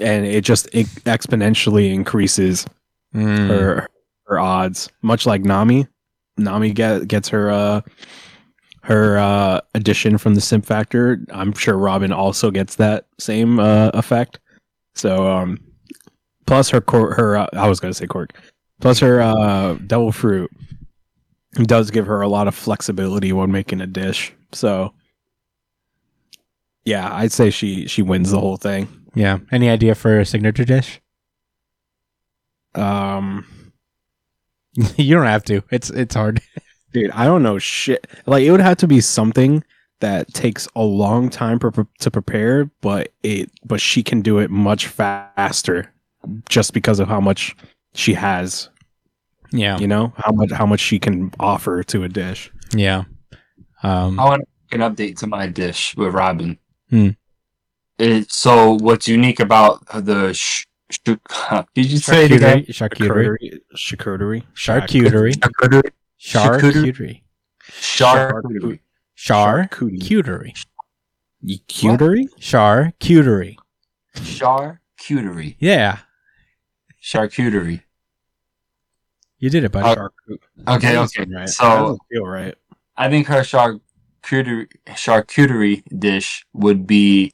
[0.00, 2.66] and it just it exponentially increases
[3.14, 3.88] mm, her
[4.26, 4.90] her odds.
[5.02, 5.86] Much like Nami,
[6.36, 7.80] Nami get, gets her uh
[8.82, 9.22] her uh
[9.76, 11.20] addition from the simp factor.
[11.30, 14.40] I'm sure Robin also gets that same uh effect.
[14.94, 15.58] So um
[16.46, 18.32] plus her cor- her uh, I was going to say cork.
[18.80, 20.50] Plus her uh devil fruit
[21.62, 24.32] does give her a lot of flexibility when making a dish.
[24.52, 24.92] So
[26.84, 28.88] yeah, I'd say she she wins the whole thing.
[29.14, 29.38] yeah.
[29.52, 31.00] Any idea for a signature dish?
[32.74, 33.46] Um
[34.96, 35.62] you don't have to.
[35.70, 36.40] It's it's hard.
[36.96, 38.06] Dude, I don't know shit.
[38.24, 39.62] Like it would have to be something
[40.00, 44.50] that takes a long time pre- to prepare, but it but she can do it
[44.50, 45.92] much faster
[46.48, 47.54] just because of how much
[47.92, 48.70] she has,
[49.52, 49.76] Yeah.
[49.78, 50.14] you know?
[50.16, 52.50] How much how much she can offer to a dish.
[52.74, 53.04] Yeah.
[53.82, 56.58] Um, I want to make an update to my dish with Robin.
[56.88, 57.10] Hmm.
[57.98, 60.98] It, so what's unique about the sh- sh-
[61.74, 62.64] did you say it again?
[62.70, 63.60] charcuterie.
[63.76, 64.44] Charcuterie.
[64.54, 65.34] Charcuterie.
[65.34, 65.90] Charcuterie.
[66.20, 67.22] Charcuterie.
[67.70, 68.80] Charcuterie.
[69.16, 69.70] Charcuterie.
[69.88, 70.54] Charcuterie.
[71.68, 72.28] Cuterie?
[72.40, 73.56] Charcuterie.
[74.16, 75.56] Charcuterie.
[75.58, 75.98] Yeah.
[77.02, 77.82] Charcuterie.
[79.38, 80.00] You did it, buddy.
[80.00, 80.08] Uh,
[80.68, 81.26] Okay, okay.
[81.30, 81.48] right.
[81.48, 82.54] So Doesn't feel right.
[82.96, 87.32] I think her charcuterie charcuterie dish would be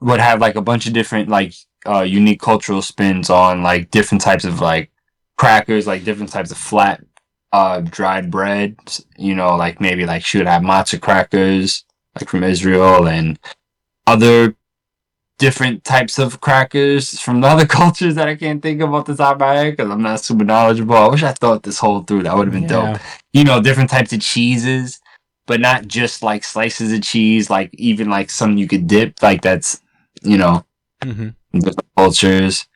[0.00, 1.54] would have like a bunch of different like
[1.86, 4.90] uh unique cultural spins on like different types of like
[5.38, 7.02] crackers, like different types of flat
[7.54, 8.76] uh dried bread.
[9.18, 11.84] You know, like maybe like she would have matzo crackers
[12.16, 13.38] like from Israel and
[14.06, 14.56] other
[15.38, 19.16] different types of crackers from the other cultures that I can't think of off the
[19.16, 20.96] top of my head because I'm not super knowledgeable.
[20.96, 22.24] I wish I thought this whole through.
[22.24, 22.98] That would have been dope
[23.32, 25.00] you know, different types of cheeses,
[25.46, 29.42] but not just like slices of cheese, like even like some you could dip, like
[29.42, 29.80] that's,
[30.22, 30.64] you know,
[31.02, 32.66] hmm different cultures,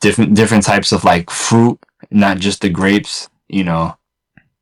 [0.00, 1.78] different different types of like fruit,
[2.10, 3.96] not just the grapes, you know,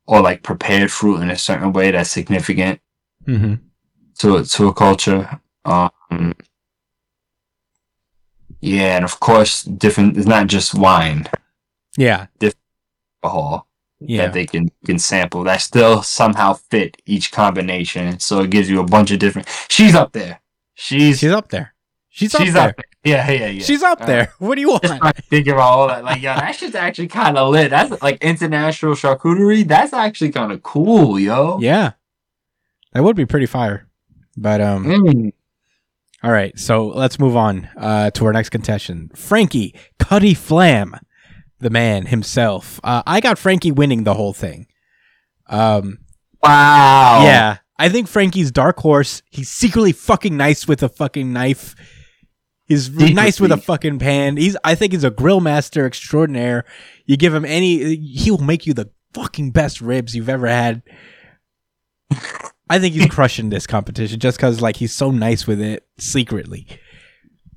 [0.09, 2.81] or like prepared fruit in a certain way that's significant
[3.25, 3.53] hmm
[4.17, 5.39] to a, to a culture.
[5.63, 6.33] Um,
[8.59, 10.17] yeah, and of course, different.
[10.17, 11.29] It's not just wine,
[11.95, 12.27] Yeah.
[12.39, 12.57] Different
[13.23, 13.67] alcohol.
[14.01, 14.23] Yeah.
[14.25, 18.19] that they can can sample that still somehow fit each combination.
[18.19, 19.47] So it gives you a bunch of different.
[19.69, 20.41] She's up there.
[20.73, 21.73] She's She's up there.
[22.09, 22.85] She's, she's up up there.
[23.03, 23.63] Yeah, yeah, yeah.
[23.63, 24.33] She's up Uh, there.
[24.39, 24.83] What do you want?
[24.83, 26.03] Just trying to think about all that.
[26.03, 27.69] Like, yo, that shit's actually kind of lit.
[27.69, 29.65] That's like international charcuterie.
[29.67, 31.59] That's actually kind of cool, yo.
[31.61, 31.93] Yeah.
[32.93, 33.87] That would be pretty fire.
[34.35, 35.31] But um Mm.
[36.21, 40.95] All right, so let's move on uh, to our next contestant, Franky Cutty Flam,
[41.59, 42.77] the man himself.
[42.83, 44.67] Uh, I got Franky winning the whole thing.
[45.47, 45.99] Um,
[46.43, 47.21] Wow.
[47.23, 49.21] yeah, I think Franky's dark horse.
[49.29, 51.73] He's secretly fucking nice with a fucking knife.
[52.69, 54.37] He's nice with a fucking pan.
[54.37, 56.63] He's, I think, he's a grill master extraordinaire.
[57.05, 60.83] You give him any, he'll make you the fucking best ribs you've ever had.
[62.69, 66.67] I think he's crushing this competition just because, like, he's so nice with it secretly.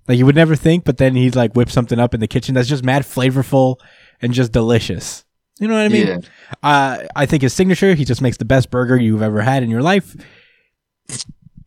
[0.09, 2.55] Like you would never think, but then he'd like whip something up in the kitchen
[2.57, 3.77] that's just mad flavorful
[4.21, 5.25] and just delicious.
[5.61, 6.07] You know what I mean?
[6.09, 6.19] Yeah.
[6.63, 9.71] Uh, I think his signature, he just makes the best burger you've ever had in
[9.71, 10.17] your life.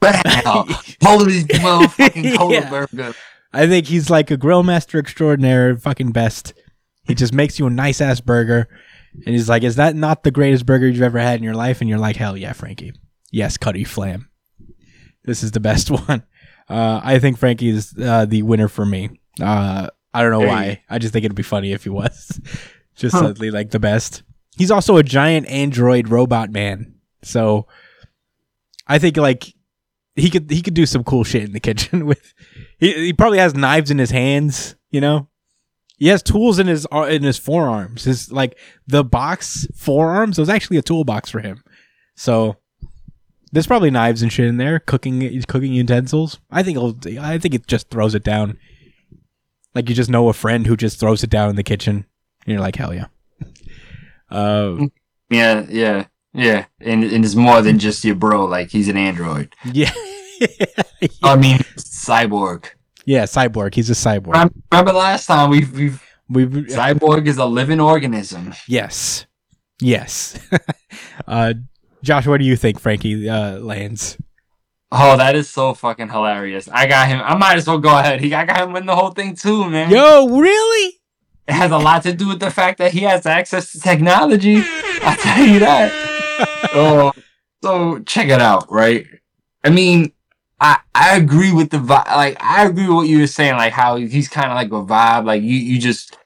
[0.04, 2.70] Holy motherfucking Yeah.
[2.70, 3.14] burger.
[3.56, 6.54] I think he's like a grill master extraordinaire, fucking best.
[7.08, 8.68] He just makes you a nice ass burger.
[9.14, 11.80] And he's like, Is that not the greatest burger you've ever had in your life?
[11.82, 12.94] And you're like, Hell yeah, Franky.
[13.32, 14.30] Yes, Cutty Flam.
[15.24, 16.24] This is the best one.
[16.68, 19.20] Uh, I think Franky is uh, the winner for me.
[19.40, 20.48] Uh, I don't know Hey.
[20.48, 20.82] why.
[20.90, 22.40] I just think it'd be funny if he was.
[22.96, 23.22] just Huh.
[23.22, 24.24] suddenly like the best.
[24.58, 26.96] He's also a giant android robot man.
[27.24, 27.68] So
[28.88, 29.54] I think like
[30.16, 32.34] he could he could do some cool shit in the kitchen with
[32.80, 35.28] he, he probably has knives in his hands, you know.
[35.98, 38.04] He has tools in his in his forearms.
[38.04, 41.64] His like the box forearms was actually a toolbox for him.
[42.16, 42.58] So
[43.52, 46.40] there's probably knives and shit in there, cooking cooking utensils.
[46.52, 48.58] I think it'll, I think it just throws it down.
[49.74, 52.06] Like you just know a friend who just throws it down in the kitchen,
[52.46, 53.08] and you're like, hell yeah.
[54.28, 54.88] Uh,
[55.30, 56.66] Yeah, yeah, yeah.
[56.82, 58.46] And, and it's more than just your bro.
[58.46, 59.56] Like he's an android.
[59.64, 59.92] yeah,
[61.24, 62.66] I mean, cyborg.
[63.06, 63.24] yeah.
[63.24, 63.74] Cyborg.
[63.74, 64.34] He's a cyborg.
[64.34, 65.94] Rem- Remember last time we we
[66.30, 68.54] We cyborg is a living organism.
[68.68, 69.26] yes,
[69.80, 70.40] yes.
[71.28, 71.54] uh,
[72.04, 74.18] Josh, what do you think, Frankie uh, lands?
[74.92, 76.70] Oh, that is so fucking hilarious.
[76.72, 77.20] I got him.
[77.24, 78.22] I might as well go ahead.
[78.22, 79.90] He I got him win the whole thing too, man.
[79.92, 80.94] Yo, really?
[81.48, 84.58] It has a lot to do with the fact that he has access to technology.
[85.02, 85.92] I'll tell you that.
[86.74, 87.12] oh,
[87.64, 89.06] so check it out, right?
[89.64, 90.12] I mean,
[90.60, 92.08] I I agree with the vibe.
[92.08, 94.86] Like I agree with what you were saying, like how he's kind of like a
[94.86, 95.26] vibe.
[95.26, 96.18] Like you you just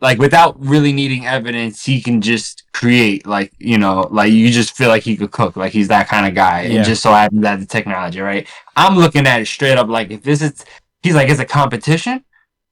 [0.00, 3.26] like without really needing evidence, he can just create.
[3.26, 5.56] Like you know, like you just feel like he could cook.
[5.56, 6.62] Like he's that kind of guy.
[6.62, 6.76] Yeah.
[6.76, 8.46] And just so happens that the technology, right?
[8.76, 9.88] I'm looking at it straight up.
[9.88, 10.64] Like if this is,
[11.02, 12.24] he's like, it's a competition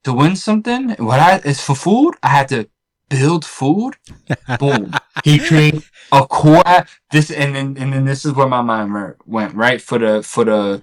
[0.05, 0.91] to win something.
[0.91, 2.15] What I it's for food.
[2.23, 2.69] I had to
[3.13, 3.95] build food.
[4.59, 4.93] Boom.
[5.25, 6.87] he created a core.
[7.11, 10.45] This and then and then this is where my mind went right for the for
[10.45, 10.83] the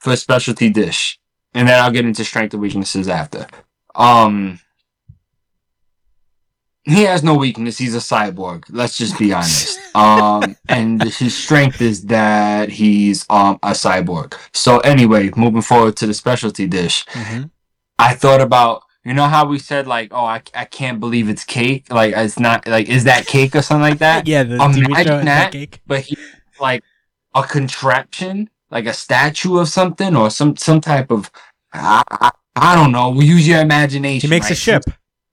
[0.00, 1.18] for the specialty dish,
[1.54, 3.46] and then I'll get into strength and weaknesses after.
[3.94, 4.60] Um.
[6.84, 7.76] He has no weakness.
[7.76, 8.64] He's a cyborg.
[8.70, 9.78] Let's just be honest.
[9.92, 14.34] Um, and his strength is that he's um a cyborg.
[14.52, 17.04] So anyway, moving forward to the specialty dish.
[17.98, 21.44] I thought about you know how we said like oh I, I can't believe it's
[21.44, 24.84] cake like it's not like is that cake or something like that Yeah, the Imagine
[24.84, 25.52] TV show that.
[25.52, 25.80] cake.
[25.86, 26.16] but he
[26.60, 26.82] like
[27.34, 31.30] a contraption like a statue of something or some some type of
[31.72, 34.82] I, I, I don't know use your imagination He makes a ship.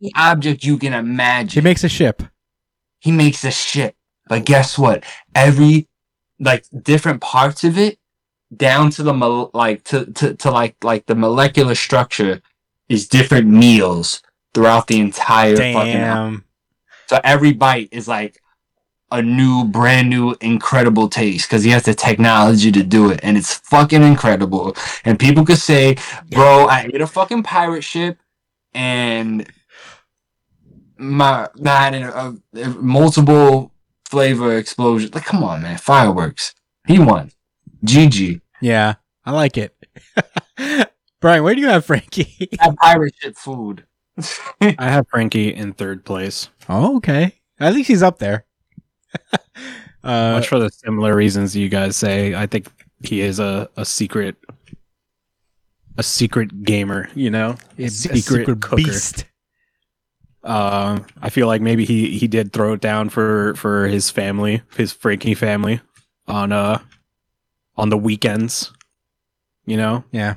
[0.01, 1.61] Any object you can imagine.
[1.61, 2.23] He makes a ship.
[2.99, 3.95] he makes a ship.
[4.27, 5.03] But guess what?
[5.33, 5.87] Every
[6.39, 7.97] like different parts of it,
[8.55, 9.13] down to the
[9.53, 12.41] like to, to to like like the molecular structure,
[12.89, 14.21] is different meals
[14.53, 16.01] throughout the entire fucking.
[16.01, 16.41] house.
[17.07, 18.41] So every bite is like
[19.11, 23.37] a new, brand new, incredible taste because he has the technology to do it, and
[23.37, 24.75] it's fucking incredible.
[25.05, 25.95] And people could say,
[26.29, 28.19] "Bro, I ate a fucking pirate ship,
[28.73, 29.47] and
[30.97, 33.71] my had a, a, multiple
[34.05, 36.53] flavor explosion." Like, come on, man, fireworks.
[36.85, 37.31] He won.
[37.85, 38.41] GG.
[38.61, 39.75] Yeah, I like it.
[41.19, 42.49] Brian, where do you have Franky?
[42.59, 43.85] That pirate ship food.
[44.61, 47.35] I have Franky in third place, oh, okay.
[47.59, 48.45] At least he's up there.
[50.03, 52.35] uh, much for the similar reasons you guys say.
[52.35, 52.67] I think
[53.03, 54.35] he is a, a secret,
[55.97, 57.09] a secret gamer.
[57.15, 58.75] You know, it's secret a secret cooker.
[58.75, 59.25] beast.
[60.43, 64.61] Uh, I feel like maybe he he did throw it down for for his family,
[64.77, 65.81] his Franky family,
[66.27, 66.79] on uh
[67.75, 68.71] on the weekends.
[69.65, 70.35] You know, Yeah.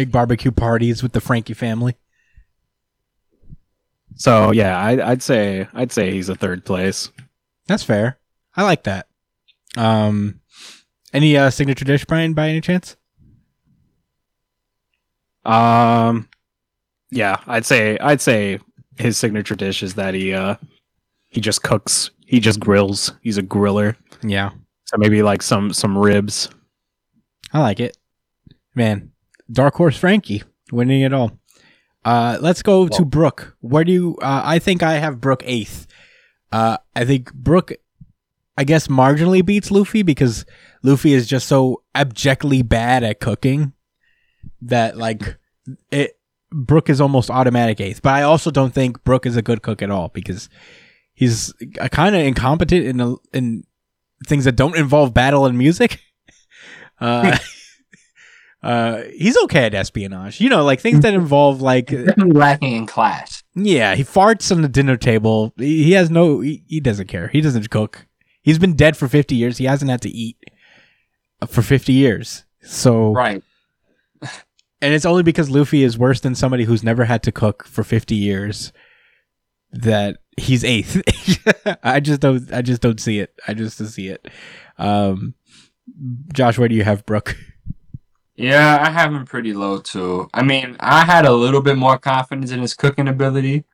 [0.00, 1.94] Big barbecue parties with the Franky family.
[4.14, 7.10] so yeah, I, I'd say I'd say he's a third place.
[7.66, 8.18] That's fair.
[8.56, 9.08] I like that.
[9.76, 10.40] Um,
[11.12, 12.96] any uh, signature dish, Brian, by any chance?
[15.44, 16.28] Um,
[17.10, 18.58] yeah, I'd say I'd say
[18.96, 20.56] his signature dish is that he uh
[21.28, 23.12] he just cooks, he just grills.
[23.20, 23.96] He's a griller.
[24.22, 24.50] Yeah,
[24.86, 26.48] So maybe like some some ribs.
[27.52, 27.98] I like it.
[28.74, 29.12] man,
[29.50, 30.42] dark horse Franky
[30.72, 31.32] winning it all.
[32.04, 33.56] Uh, let's go to Brook.
[33.60, 34.16] Where do you?
[34.22, 35.86] Uh, I think I have Brook eighth.
[36.50, 37.72] Uh, I think Brook,
[38.56, 40.46] I guess, marginally beats Luffy because
[40.82, 43.74] Luffy is just so abjectly bad at cooking
[44.62, 45.36] that like
[45.90, 46.16] it.
[46.52, 49.82] Brook is almost automatic eighth, but I also don't think Brook is a good cook
[49.82, 50.48] at all because
[51.12, 51.52] he's
[51.92, 53.62] kind of incompetent in a, in
[54.26, 56.00] things that don't involve battle and music.
[57.02, 57.38] Uh,
[58.62, 62.86] uh, he's okay at espionage, you know, like things that involve like Definitely lacking in
[62.86, 63.42] class.
[63.54, 65.52] yeah, he farts on the dinner table.
[65.56, 66.40] He, he has no.
[66.40, 67.28] He, he doesn't care.
[67.28, 68.06] He doesn't cook.
[68.42, 69.58] He's been dead for fifty years.
[69.58, 70.36] He hasn't had to eat
[71.46, 72.44] for fifty years.
[72.62, 73.42] So, Right.
[74.82, 77.82] and it's only because Luffy is worse than somebody who's never had to cook for
[77.82, 78.72] fifty years
[79.72, 81.00] that he's eighth.
[81.82, 82.52] I just don't.
[82.52, 83.32] I just don't see it.
[83.48, 84.28] I just don't see it.
[84.78, 85.34] Um,
[86.32, 87.36] Josh, where do you have Brook?
[88.40, 90.28] Yeah, I have him pretty low too.
[90.32, 93.64] I mean, I had a little bit more confidence in his cooking ability.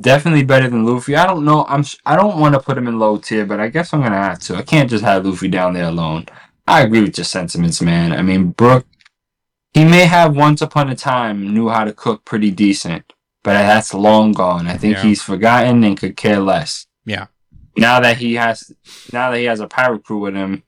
[0.00, 1.16] Definitely better than Luffy.
[1.16, 1.64] I don't know.
[1.68, 1.80] I'm.
[1.80, 4.16] s- I don't want to put him in low tier, but I guess I'm gonna
[4.16, 4.56] have to.
[4.56, 6.26] I can't just have Luffy down there alone.
[6.66, 8.12] I agree with your sentiments, man.
[8.12, 8.86] I mean, Brook.
[9.72, 13.12] He may have once upon a time knew how to cook pretty decent,
[13.44, 14.66] but that's long gone.
[14.66, 15.02] I think Yeah.
[15.02, 16.86] he's forgotten and could care less.
[17.04, 17.26] Yeah.
[17.76, 18.72] Now that he has,
[19.12, 20.64] now that he has a pirate crew with him,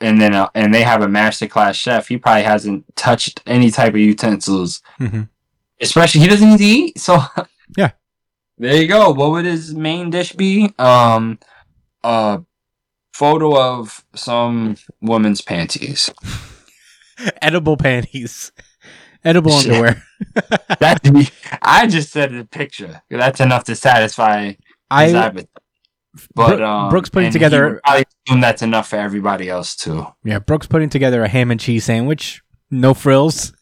[0.00, 3.70] and then uh, and they have a master class chef, he probably hasn't touched any
[3.70, 4.82] type of utensils.
[4.98, 5.28] Mhm.
[5.80, 6.98] Especially he doesn't need to eat.
[6.98, 7.18] So
[7.76, 7.92] Yeah.
[8.58, 9.10] there you go.
[9.12, 10.72] What would his main dish be?
[10.78, 11.38] Um,
[12.04, 12.40] a
[13.12, 16.10] photo of some woman's panties.
[17.42, 18.50] Edible panties,
[19.24, 19.72] edible Shit.
[19.72, 20.02] underwear.
[20.80, 21.00] That
[21.60, 23.02] I just said the picture.
[23.10, 24.56] That's enough to satisfy his
[24.90, 25.49] I appetite.
[26.34, 30.06] But Bro- um, Brook's putting together- I assume that's enough for everybody else too.
[30.24, 33.52] Yeah, Brook's putting together a ham and cheese sandwich, no frills.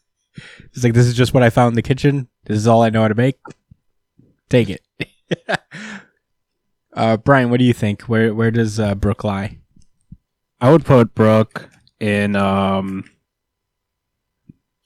[0.73, 2.27] He's like, this is just what I found in the kitchen.
[2.45, 3.35] This is all I know how to make.
[4.49, 4.81] Take it.
[6.93, 8.03] uh, Brian, what do you think?
[8.03, 9.59] Where where does uh, Brook lie?
[10.61, 11.69] I would put Brook
[11.99, 12.35] in.
[12.35, 13.03] Um,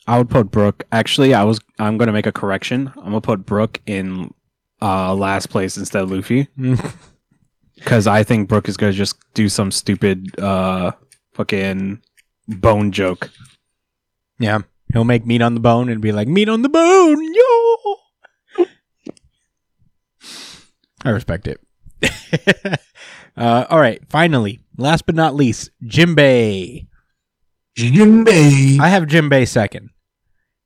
[0.05, 0.83] I would put Brook.
[0.91, 1.59] Actually, I was.
[1.79, 2.91] I'm gonna make a correction.
[2.97, 4.33] I'm gonna put Brook in
[4.81, 6.47] uh, last place instead of Luffy
[7.83, 10.91] because I think Brook is gonna just do some stupid uh,
[11.33, 12.01] fucking
[12.47, 13.29] bone joke.
[14.39, 14.59] yeah,
[14.91, 18.65] he'll make meat on the bone and be like, meat on the bone, yo.
[21.05, 21.59] I respect it.
[23.37, 26.87] uh, all right, finally, last but not least, Jimbei.
[27.77, 28.79] Jimbei.
[28.79, 29.89] I have Jimbei second.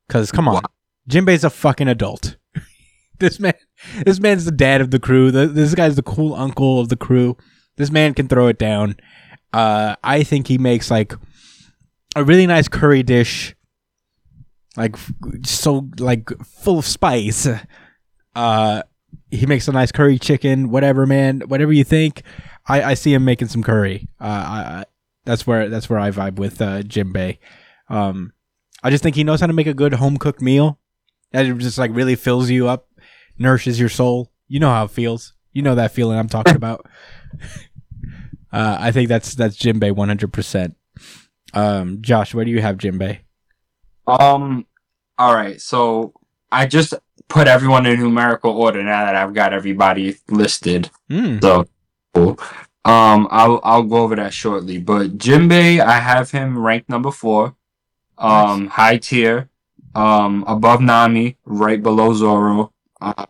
[0.08, 0.62] Cause come on,
[1.10, 2.36] Jimbei's a fucking adult.
[3.18, 3.54] this man,
[4.04, 5.30] this man's the dad of the crew.
[5.30, 7.36] This guy's the cool uncle of the crew.
[7.76, 8.96] This man can throw it down.
[9.52, 11.14] Uh, I think he makes like
[12.16, 13.54] a really nice curry dish,
[14.76, 14.96] like
[15.44, 17.48] so like full of spice.
[18.34, 18.82] Uh,
[19.30, 20.70] he makes a nice curry chicken.
[20.70, 21.40] Whatever, man.
[21.46, 22.22] Whatever you think.
[22.66, 24.08] I, I see him making some curry.
[24.20, 24.84] Uh, I,
[25.24, 27.38] that's where that's where I vibe with uh, Bay.
[27.88, 28.32] Um,
[28.82, 30.78] I just think he knows how to make a good home cooked meal
[31.32, 32.87] that just like really fills you up,
[33.38, 34.30] nourishes your soul.
[34.48, 35.34] You know how it feels.
[35.52, 36.86] You know that feeling I'm talking about.
[38.52, 40.32] uh, I think that's that's Jimbei 100.
[40.32, 40.76] percent
[41.54, 43.20] Um, Josh, where do you have Jimbei?
[44.06, 44.66] Um.
[45.18, 45.60] All right.
[45.60, 46.14] So
[46.50, 46.94] I just
[47.28, 50.90] put everyone in numerical order now that I've got everybody listed.
[51.10, 51.42] Mm.
[51.42, 51.66] So
[52.14, 52.38] cool.
[52.84, 53.28] Um.
[53.30, 54.78] I'll I'll go over that shortly.
[54.78, 57.54] But Jimbei, I have him ranked number four.
[58.16, 58.68] Um.
[58.68, 59.50] High tier.
[59.94, 60.44] Um.
[60.46, 62.72] Above Nami, right below Zoro.
[63.00, 63.26] Um,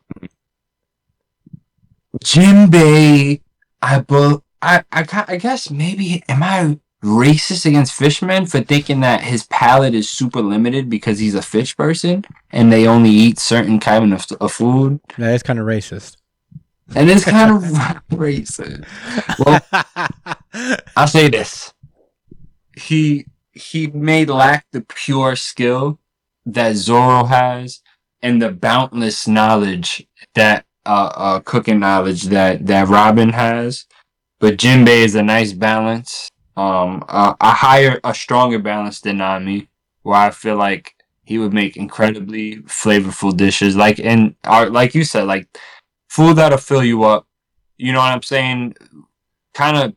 [2.25, 3.41] Jimbei,
[3.83, 9.21] I bel I I I guess maybe am I racist against fishermen for thinking that
[9.21, 13.79] his palate is super limited because he's a fish person and they only eat certain
[13.79, 16.17] kind of, of food That is kind of racist.
[16.97, 17.63] and it's kind of
[18.11, 18.85] racist.
[19.39, 19.61] Well,
[20.97, 21.73] I'll say this:
[22.77, 26.01] he he may lack the pure skill
[26.47, 27.81] that Zoro has
[28.23, 33.87] and the boundless knowledge that uh, uh cooking knowledge that that Robin has,
[34.41, 36.29] but Jinbei is a nice balance.
[36.57, 39.69] Um, a, a higher, a stronger balance than Nami,
[40.03, 40.95] where I feel like
[41.25, 45.47] he would make incredibly flavorful dishes, like and uh, like you said, like
[46.09, 47.27] food that'll fill you up.
[47.77, 48.75] You know what I'm saying?
[49.55, 49.95] Kind of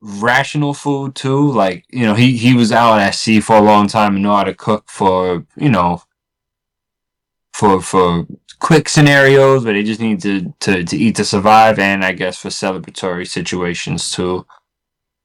[0.00, 1.52] rational food too.
[1.52, 4.34] Like you know, he he was out at sea for a long time and know
[4.34, 6.02] how to cook for you know
[7.58, 8.24] for for
[8.60, 12.38] quick scenarios, but they just need to to to eat to survive, and I guess
[12.38, 14.46] for celebratory situations too.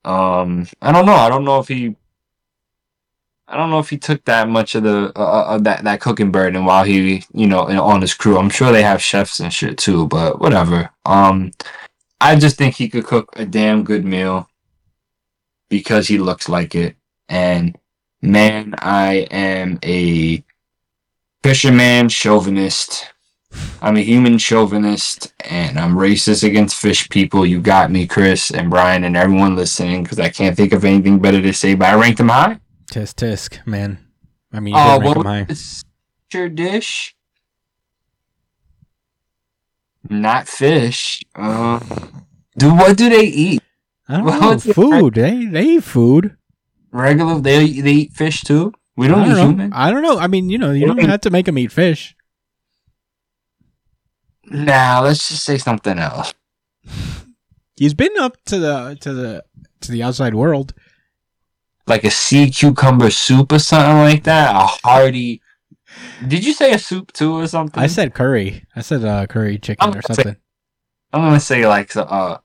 [0.04, 1.14] Um, I don't know.
[1.14, 1.96] I don't know if he.
[3.48, 6.32] I don't know if he took that much of the uh, of that that cooking
[6.32, 8.38] burden while he, you know, on his crew.
[8.40, 10.90] I'm sure they have chefs and shit too, but whatever.
[11.06, 11.52] Um,
[12.20, 14.50] I just think he could cook a damn good meal
[15.70, 16.96] because he looks like it.
[17.30, 17.78] And
[18.24, 20.44] man, I am a
[21.44, 23.08] fisherman chauvinist.
[23.82, 27.46] I'm a human chauvinist and I'm racist against fish people.
[27.46, 31.20] You got me, Chris and Brian and everyone listening because I can't think of anything
[31.20, 32.60] better to say, but I ranked him high.
[32.92, 34.00] Tisk tisk, man.
[34.52, 35.56] I mean, you Oh, did rank him high.
[36.34, 37.16] your dish?
[40.10, 41.22] Not fish.
[41.36, 41.80] Uh,
[42.58, 43.62] do what do they eat?
[44.08, 44.58] I don't well, know.
[44.60, 45.14] Food.
[45.16, 46.36] They they eat food.
[46.92, 47.40] Regular?
[47.40, 48.74] They they eat fish too.
[48.96, 49.48] We don't, I don't know.
[49.48, 49.74] human.
[49.74, 50.18] I don't know.
[50.20, 52.16] I mean, you know, you don't don't- have to make them eat fish.
[54.46, 56.34] Nah, let's just say something else.
[57.76, 59.44] He's been up to the to the
[59.82, 60.74] to the outside world.
[61.88, 64.56] Like a sea cucumber soup or something like that.
[64.56, 65.42] A hearty.
[66.28, 67.82] Did you say a soup too or something?
[67.82, 68.66] I said curry.
[68.76, 70.36] I said uh, curry chicken I'm or gonna say- something.
[71.14, 72.38] I'm gonna say like uh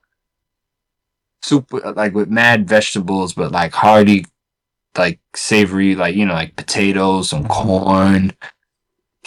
[1.41, 4.25] soup like with mad vegetables, but like hearty,
[4.99, 8.33] like savory, like you know, like potatoes, some corn,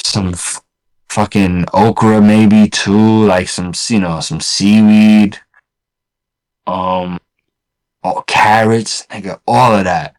[0.04, 0.60] some f-
[1.08, 5.38] fucking okra maybe too, like some you know some seaweed,
[6.66, 7.18] um,
[8.02, 10.14] all carrots, nigga, all of that,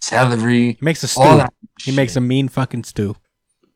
[0.00, 1.42] celery, He makes a stew.
[1.82, 3.16] He makes a mean fucking stew.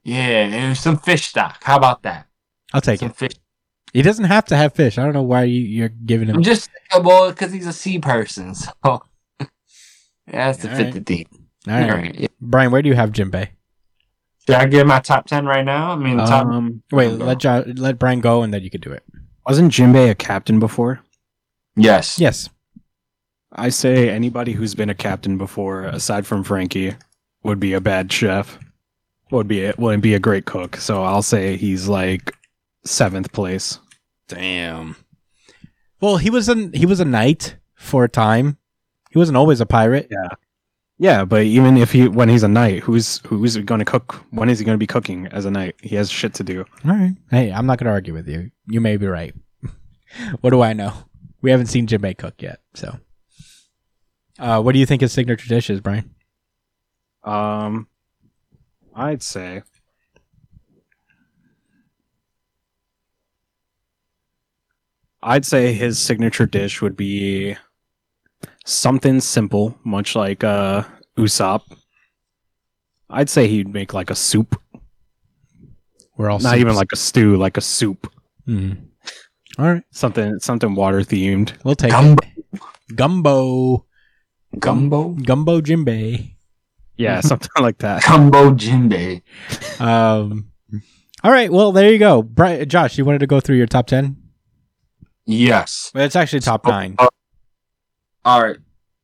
[0.03, 1.63] yeah, and some fish stock.
[1.65, 2.27] How about that?
[2.73, 3.17] I'll take Some it.
[3.17, 3.33] fish.
[3.93, 4.99] He doesn't have to have fish.
[4.99, 6.37] I don't know why you, you're giving him.
[6.37, 6.69] I'm just
[7.01, 9.03] well because he's a sea person, so
[10.27, 10.95] it has to All fit right.
[10.95, 11.27] the theme.
[11.67, 11.91] All right.
[11.91, 12.29] Alright, yeah.
[12.41, 13.49] Brian, where do you have Jinbei?
[14.47, 15.93] Should I give my top ten right now?
[15.93, 16.47] I mean, top.
[16.47, 19.03] Um, Wait, let jo- let Brian go, and then you could do it.
[19.47, 21.01] wasn't Jinbei a captain before?
[21.77, 22.19] yes.
[22.19, 22.49] Yes.
[23.57, 26.97] I say anybody who's been a captain before, aside from Franky,
[27.45, 28.59] would be a bad chef.
[29.31, 30.77] Would be it wouldn't be a great cook.
[30.77, 32.35] So I'll say he's like
[32.85, 33.79] seventh place.
[34.29, 34.97] Damn.
[36.01, 38.59] Well, he was an he was a knight for a time.
[39.15, 40.09] He wasn't always a pirate.
[40.11, 40.29] Yeah,
[40.99, 44.25] Yeah, but even if he when he's a knight, who's who's going to cook?
[44.31, 45.77] When is he going to be cooking as a knight?
[45.81, 46.65] He has shit to do.
[46.85, 47.15] All right.
[47.31, 48.51] Hey, I'm not going to argue with you.
[48.67, 49.33] You may be right.
[50.41, 50.93] what do I know?
[51.43, 52.99] We haven't seen Jinbei cook yet, so.
[54.37, 56.13] Uh, what do you think his signature dish is, Brian?
[57.23, 57.87] Um,
[58.97, 59.63] I'd say
[65.23, 67.57] I'd say his signature dish would be
[68.65, 70.85] something simple, much like uh
[71.19, 71.63] Usopp.
[73.11, 74.61] I'd say he'd make like a soup,
[76.17, 78.11] We're all not even like a stew, like a soup,
[78.49, 78.87] Mhm.
[79.59, 81.53] All right, something something water themed.
[81.65, 82.23] we'll take Gumbo.
[82.25, 82.61] it.
[82.97, 83.87] Gumbo,
[84.59, 85.11] Gumbo.
[85.11, 86.35] gumbo Jinbei.
[86.97, 88.03] Yeah, something like that.
[88.05, 89.23] Gumbo Jinbei.
[89.81, 90.51] Um,
[91.23, 91.51] all right.
[91.53, 92.23] Well, there you go.
[92.23, 94.17] Brian, Josh, you wanted to go through your top ten?
[95.27, 95.91] Yes.
[95.95, 96.95] Well, it's actually top nine.
[96.99, 97.09] Uh,
[98.25, 98.57] all right.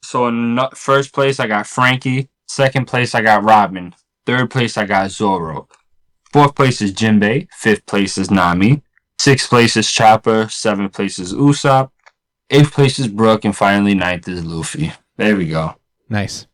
[0.03, 2.29] So in first place I got Franky.
[2.47, 3.95] Second place I got Robin.
[4.27, 5.69] Third place I got Zoro.
[6.33, 7.49] Fourth place is Jinbei.
[7.53, 8.83] Fifth place is Nami.
[9.19, 10.49] Sixth place is Chopper.
[10.49, 11.91] Seventh place is Usopp.
[12.49, 14.93] Eighth place is Brook, and finally ninth is Luffy.
[15.17, 15.77] There we go.
[16.09, 16.47] Nice.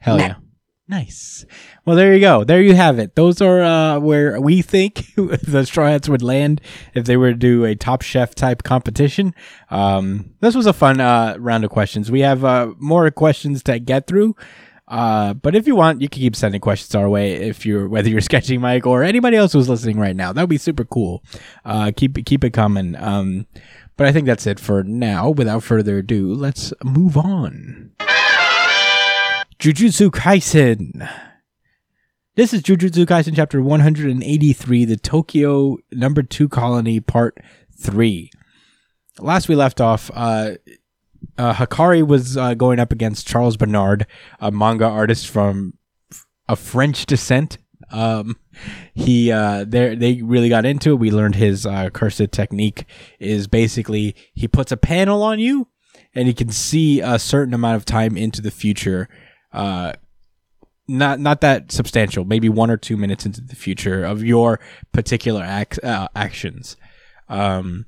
[0.00, 0.34] Hell yeah.
[0.92, 1.46] Nice.
[1.86, 2.44] Well, there you go.
[2.44, 3.14] There you have it.
[3.14, 6.60] Those are uh, where we think the Straw Hats would land
[6.92, 9.34] if they were to do a Top Chef type competition.
[9.70, 12.10] Um, this was a fun uh, round of questions.
[12.10, 14.36] We have uh, more questions to get through.
[14.86, 17.36] Uh, but if you want, you can keep sending questions our way.
[17.36, 20.50] If you're whether you're sketching Mike or anybody else who's listening right now, that would
[20.50, 21.24] be super cool.
[21.64, 22.96] Uh, keep keep it coming.
[22.96, 23.46] Um,
[23.96, 25.30] but I think that's it for now.
[25.30, 27.92] Without further ado, let's move on.
[29.62, 31.08] Jujutsu Kaisen.
[32.34, 37.38] This is Jujutsu Kaisen chapter 183, the Tokyo number 2 colony part
[37.78, 38.28] 3.
[39.20, 40.54] Last we left off, uh,
[41.38, 44.08] uh, Hakari was uh, going up against Charles Bernard,
[44.40, 45.74] a manga artist from
[46.48, 47.58] a French descent.
[47.92, 48.40] Um,
[48.94, 50.98] he uh, they really got into it.
[50.98, 52.84] We learned his uh, cursed technique
[53.20, 55.68] is basically he puts a panel on you,
[56.16, 59.08] and he can see a certain amount of time into the future.
[59.52, 59.92] Uh,
[60.88, 64.60] not not that substantial, maybe one or two minutes into the future of your
[64.92, 66.76] particular ac- uh, actions.
[67.28, 67.86] Um,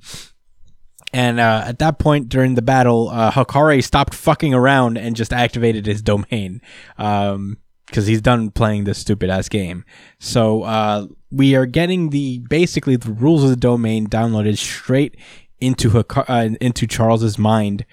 [1.12, 5.33] and uh, at that point during the battle, uh, Hakari stopped fucking around and just
[5.33, 6.61] activated his domain.
[6.99, 9.85] Um, because he's done playing this stupid ass game.
[10.19, 15.17] So uh, we are getting the basically the rules of the domain downloaded straight
[15.61, 17.85] into Haka- uh, into Charles's mind,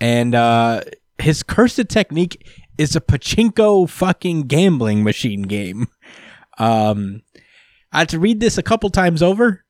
[0.00, 0.82] and uh,
[1.18, 2.46] his cursed technique
[2.80, 5.86] is a pachinko fucking gambling machine game.
[6.58, 7.20] Um,
[7.92, 9.64] I had to read this a couple times over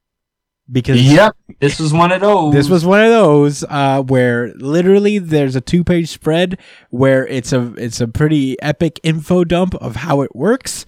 [0.71, 2.55] because Yep, this was one of those.
[2.55, 7.53] this was one of those uh, where literally there's a two page spread where it's
[7.53, 10.87] a it's a pretty epic info dump of how it works.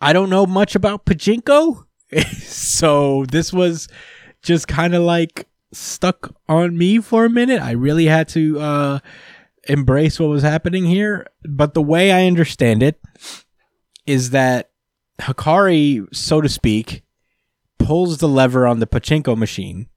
[0.00, 1.84] I don't know much about pachinko,
[2.42, 3.86] so this was
[4.42, 7.62] just kind of like stuck on me for a minute.
[7.62, 8.98] I really had to uh,
[9.68, 13.00] embrace what was happening here, but the way I understand it
[14.06, 14.70] is that
[15.20, 17.02] Hakari, so to speak,
[17.78, 19.88] pulls the lever on the pachinko machine,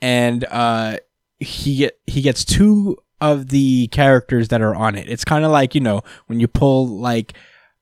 [0.00, 0.98] and uh,
[1.38, 5.08] he get, he gets two of the characters that are on it.
[5.08, 7.34] It's kind of like you know when you pull like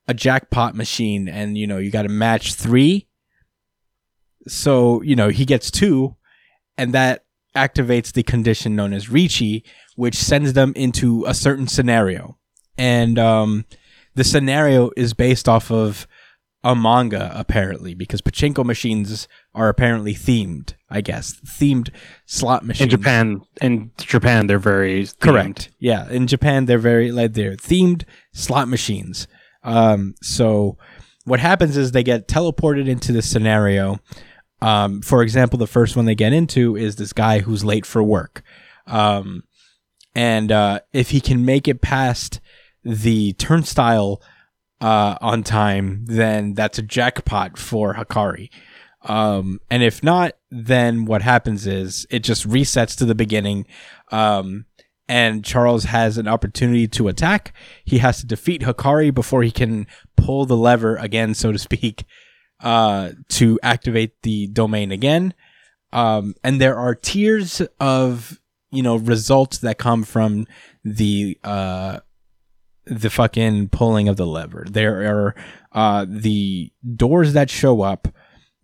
[0.09, 3.09] a jackpot machine, and you know you got to match three.
[4.47, 6.17] So you know he gets two,
[6.77, 7.25] and that
[7.55, 9.63] activates the condition known as Riichi,
[9.97, 12.39] which sends them into a certain scenario,
[12.77, 13.65] and um,
[14.15, 16.07] the scenario is based off of
[16.65, 21.41] a manga apparently because pachinko machines are apparently themed i guess.
[21.45, 21.89] Themed
[22.25, 22.85] slot machines.
[22.93, 25.19] In Japan, in Japan, they're very themed.
[25.19, 25.71] correct.
[25.81, 29.27] Yeah in japan they're very like they're themed slot machines.
[29.65, 30.79] Um so
[31.25, 33.99] what happens is they get teleported into this scenario.
[34.61, 38.03] Um for example the first one they get into is this guy who's late for
[38.05, 38.43] work.
[38.87, 39.43] Um
[40.15, 42.41] and uh if he can make it past
[42.85, 44.21] the turnstile
[44.81, 48.51] uh, on time, then that's a jackpot for Hakari.
[49.03, 53.67] Um, and if not, then what happens is it just resets to the beginning.
[54.11, 54.67] Um,
[55.09, 57.55] and Charles has an opportunity to attack.
[57.85, 59.87] He has to defeat Hakari before he can
[60.17, 62.05] pull the lever again, so to speak,
[62.61, 65.35] uh, to activate the domain again.
[65.93, 68.41] Um, and there are tiers of,
[68.73, 70.47] you know, results that come from
[70.83, 72.01] the, uh,
[72.87, 74.67] the fucking pulling of the lever.
[74.69, 75.35] There are
[75.71, 78.09] uh, the doors that show up,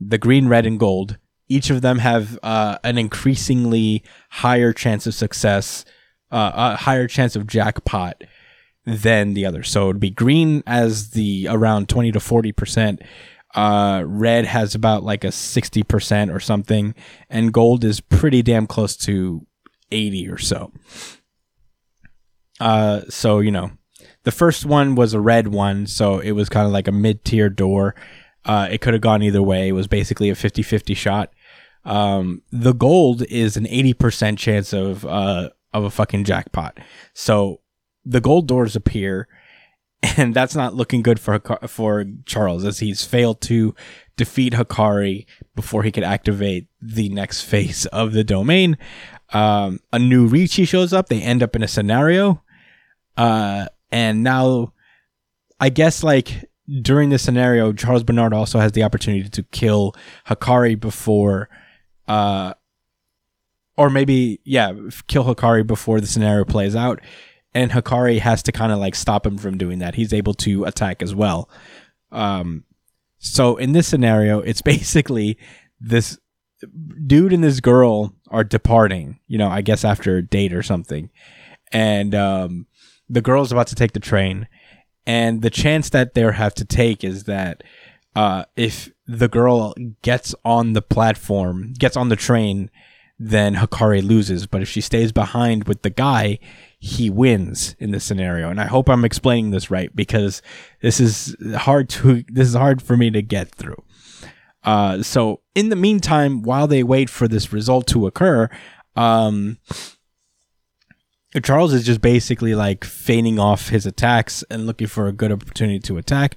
[0.00, 1.18] the green, red, and gold.
[1.48, 5.84] Each of them have uh, an increasingly higher chance of success,
[6.32, 8.24] uh, a higher chance of jackpot
[8.84, 9.62] than the other.
[9.62, 13.02] So it'd be green as the around twenty to forty percent.
[13.54, 16.94] Uh, red has about like a sixty percent or something,
[17.30, 19.46] and gold is pretty damn close to
[19.91, 20.72] eighty or so.
[22.61, 23.70] Uh, so you know,
[24.24, 27.24] the first one was a red one, so it was kind of like a mid
[27.24, 27.95] tier door.
[28.45, 29.68] Uh, it could have gone either way.
[29.68, 31.32] It was basically a 50 50 shot.
[31.84, 36.78] Um, the gold is an 80% chance of, uh, of a fucking jackpot.
[37.14, 37.61] So
[38.05, 39.28] the gold doors appear,
[40.16, 43.74] and that's not looking good for for Charles as he's failed to
[44.16, 48.77] defeat Hakari before he could activate the next phase of the domain.
[49.32, 51.09] Um, a new Riichi shows up.
[51.09, 52.42] They end up in a scenario.
[53.16, 54.72] Uh, and now
[55.60, 56.48] I guess like
[56.82, 59.94] during this scenario, Charles Bernard also has the opportunity to kill
[60.26, 61.48] Hakari before,
[62.06, 62.55] uh,
[63.76, 64.72] or maybe yeah,
[65.06, 67.00] kill Hakari before the scenario plays out,
[67.55, 69.94] and Hakari has to kind of like stop him from doing that.
[69.94, 71.48] He's able to attack as well.
[72.12, 72.64] Um,
[73.18, 75.38] so in this scenario, it's basically
[75.80, 76.18] this
[77.06, 79.20] dude and this girl are departing.
[79.26, 81.10] You know, I guess after a date or something,
[81.72, 82.66] and um,
[83.09, 84.48] the girl's about to take the train,
[85.06, 87.64] and the chance that they have to take is that
[88.14, 92.70] uh, if the girl gets on the platform, gets on the train,
[93.18, 94.46] then Hakari loses.
[94.46, 96.38] But if she stays behind with the guy,
[96.78, 98.50] he wins in this scenario.
[98.50, 100.42] And I hope I'm explaining this right because
[100.82, 103.82] this is hard to this is hard for me to get through.
[104.69, 108.51] Uh, so in the meantime, while they wait for this result to occur,
[108.97, 109.57] um,
[111.43, 115.78] Charles is just basically like feigning off his attacks and looking for a good opportunity
[115.78, 116.36] to attack.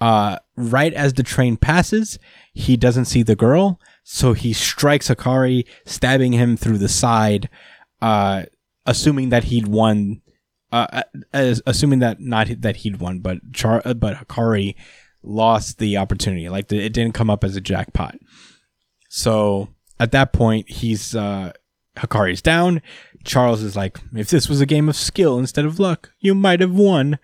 [0.00, 2.18] Uh, right as the train passes,
[2.52, 7.48] he doesn't see the girl, so he strikes Hakari, stabbing him through the side,
[8.02, 8.42] uh,
[8.86, 10.20] assuming that he'd won.
[10.72, 11.02] Uh,
[11.32, 14.74] as, assuming that not that he'd won, but Char, uh, but Hakari
[15.22, 16.48] lost the opportunity.
[16.48, 18.16] Like the, it didn't come up as a jackpot.
[19.08, 19.68] So
[19.98, 21.52] at that point, he's uh,
[21.96, 22.82] Hakari's down.
[23.24, 26.60] Charles is like, if this was a game of skill instead of luck, you might
[26.60, 27.18] have won,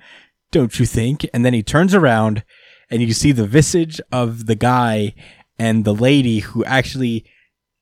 [0.50, 1.26] don't you think?
[1.32, 2.42] And then he turns around
[2.90, 5.14] and you see the visage of the guy
[5.58, 7.24] and the lady who actually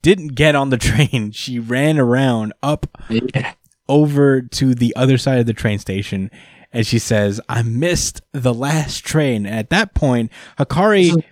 [0.03, 1.33] didn't get on the train.
[1.33, 3.55] She ran around up Yeah.
[3.89, 6.31] over to the other side of the train station
[6.73, 9.47] and she says, I missed the last train.
[9.47, 11.23] And at that point, Hakari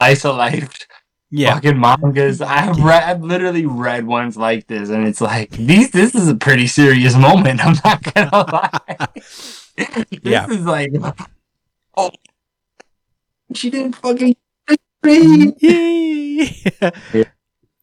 [0.00, 0.86] Isolate.
[1.30, 1.54] Yeah.
[1.54, 2.40] fucking mangas.
[2.40, 5.90] I've read, I've literally read ones like this, and it's like these.
[5.90, 7.60] This is a pretty serious moment.
[7.66, 9.08] I'm not gonna lie.
[9.76, 10.46] this Yeah.
[10.48, 10.92] is like,
[11.96, 12.10] oh,
[13.54, 14.36] she didn't fucking.
[15.06, 16.50] Yay!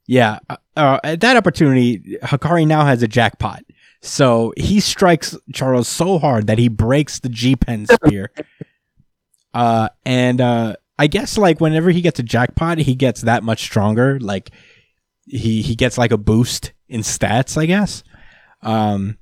[0.07, 0.39] yeah.
[0.49, 3.63] uh, Uh, at that opportunity, Hakari now has a jackpot.
[4.03, 8.31] So he strikes Charles so hard that he breaks the G Pen spear.
[9.53, 13.61] uh, and uh, I guess like whenever he gets a jackpot, he gets that much
[13.63, 14.19] stronger.
[14.19, 14.51] Like
[15.25, 18.03] he he gets like a boost in stats, I guess.
[18.61, 19.17] Um,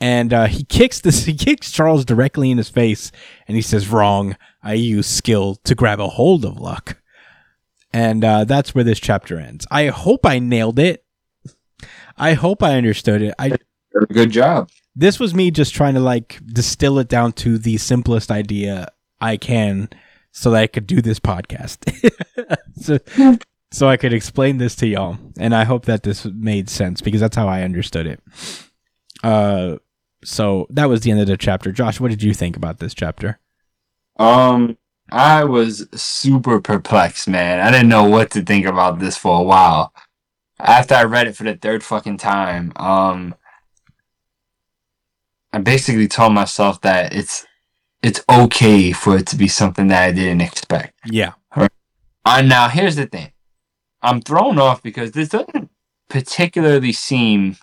[0.00, 1.24] and uh, he kicks this.
[1.26, 3.10] He kicks Charles directly in his face,
[3.48, 4.36] and he says, "Wrong.
[4.62, 6.98] I use skill to grab a hold of luck."
[7.92, 9.66] And uh, that's where this chapter ends.
[9.72, 11.04] I hope I nailed it.
[12.16, 13.34] I hope I understood it.
[13.38, 13.52] I
[14.12, 14.70] Good job.
[14.96, 18.88] this was me just trying to like distill it down to the simplest idea
[19.20, 19.88] I can
[20.32, 21.78] so that I could do this podcast.
[22.80, 22.98] so,
[23.70, 25.18] so I could explain this to y'all.
[25.38, 28.20] And I hope that this made sense because that's how I understood it.
[29.22, 29.76] Uh
[30.24, 31.70] so that was the end of the chapter.
[31.70, 33.38] Josh, what did you think about this chapter?
[34.18, 34.78] Um,
[35.12, 37.60] I was super perplexed, man.
[37.60, 39.92] I didn't know what to think about this for a while.
[40.58, 43.34] After I read it for the third fucking time, um,
[45.54, 47.46] I basically told myself that it's
[48.02, 50.98] it's okay for it to be something that I didn't expect.
[51.06, 51.34] Yeah.
[52.26, 53.30] Uh, now here's the thing.
[54.02, 55.70] I'm thrown off because this doesn't
[56.08, 57.56] particularly seem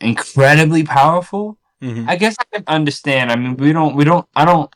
[0.00, 1.58] incredibly powerful.
[1.82, 2.08] Mhm.
[2.08, 3.30] I guess I can understand.
[3.30, 4.74] I mean, we don't, we don't, I don't.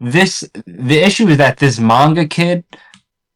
[0.00, 2.64] This the issue is that this manga kid,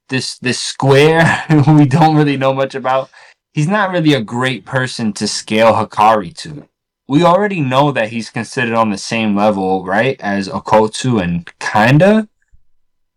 [0.09, 3.11] this this square, who we don't really know much about,
[3.53, 6.67] he's not really a great person to scale Hakari to.
[7.11, 12.29] We already know that he's considered on the same level, right, as Okkotsu and kinda.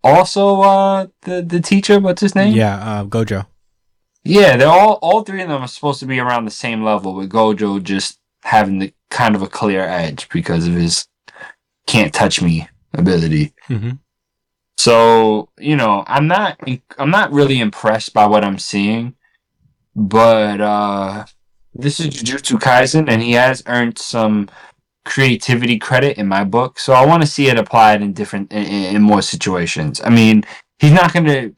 [0.04, 2.56] Also, uh, the the teacher, what's his name?
[2.56, 3.46] Yeah, uh, Gojo.
[4.24, 7.14] Yeah, they're all all three of them are supposed to be around the same level,
[7.14, 11.06] with Gojo just having the kind of a clear edge because of his
[11.86, 13.54] can't touch me ability.
[13.70, 14.00] Mhm.
[14.76, 16.58] So, you know, I'm not
[16.98, 19.14] I'm not really impressed by what I'm seeing,
[19.96, 21.26] but uh
[21.76, 24.50] this is Jujutsu Kaisen and he has earned some
[25.06, 26.80] creativity credit in my book.
[26.80, 30.02] So I want to see it applied in different in, in more situations.
[30.04, 30.44] I mean,
[30.80, 31.56] he's not going to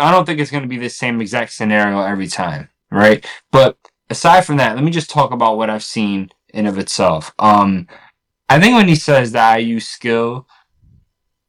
[0.00, 3.24] I don't think it's going to be the same exact scenario every time, right?
[3.52, 3.76] But
[4.10, 7.32] aside from that, let me just talk about what I've seen in of itself.
[7.38, 7.86] Um,
[8.48, 10.46] I think when he says that I use skill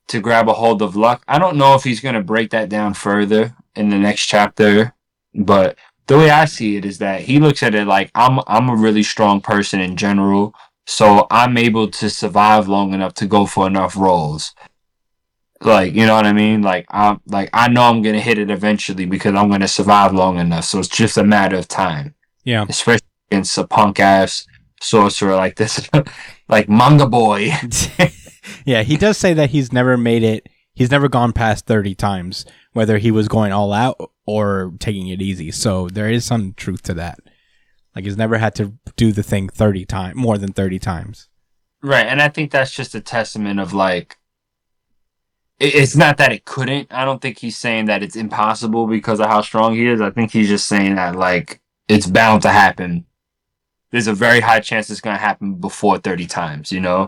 [0.07, 2.69] to grab a hold of luck, I don't know if he's going to break that
[2.69, 4.93] down further in the next chapter,
[5.33, 8.69] but the way I see it is that he looks at it like I'm I'm
[8.69, 10.53] a really strong person in general,
[10.85, 14.53] so I'm able to survive long enough to go for enough roles.
[15.61, 16.61] Like, you know what I mean?
[16.61, 20.37] Like I'm like I know I'm gonna hit it eventually because I'm gonna survive long
[20.37, 20.65] enough.
[20.65, 22.13] So it's just a matter of time.
[22.43, 22.65] Yeah.
[22.69, 24.45] Especially against a punk ass
[24.81, 25.89] sorcerer like this
[26.49, 27.51] like manga boy.
[28.65, 30.47] yeah, he does say that he's never made it.
[30.73, 32.45] He's never gone past 30 times,
[32.75, 35.49] whether he was going all out or taking it easy.
[35.49, 37.19] So there is some truth to that.
[37.95, 41.29] Like he's never had to do the thing 30 times, more than 30 times.
[41.81, 44.17] Right, and I think that's just a testament of like
[45.57, 46.91] it's not that it couldn't.
[46.91, 50.01] I don't think he's saying that it's impossible because of how strong he is.
[50.01, 53.05] I think he's just saying that like it's bound to happen.
[53.91, 57.07] There's a very high chance it's going to happen before 30 times, you know?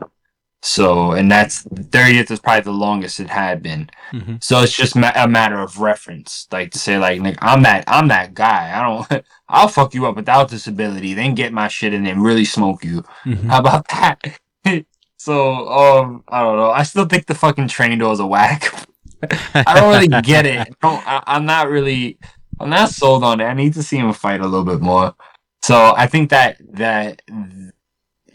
[0.64, 3.90] So, and that's 30th is probably the longest it had been.
[4.12, 4.44] Mhm.
[4.44, 7.84] So it's just ma- a matter of reference, like to say like, Nick, I'm that,
[7.88, 8.74] I'm that guy.
[8.76, 12.44] I don't, I'll fuck you up without disability, then get my shit and then really
[12.46, 13.04] smoke you.
[13.26, 13.46] Mhm.
[13.50, 14.20] How about that?
[15.18, 16.72] so, um, I don't know.
[16.72, 18.74] I still think the fucking train doors are whack.
[19.54, 20.68] I don't really get it.
[20.84, 22.18] I I, I'm not really,
[22.60, 23.46] I'm not sold on it.
[23.46, 25.16] I need to see him fight a little bit more.
[25.62, 27.22] So I think that that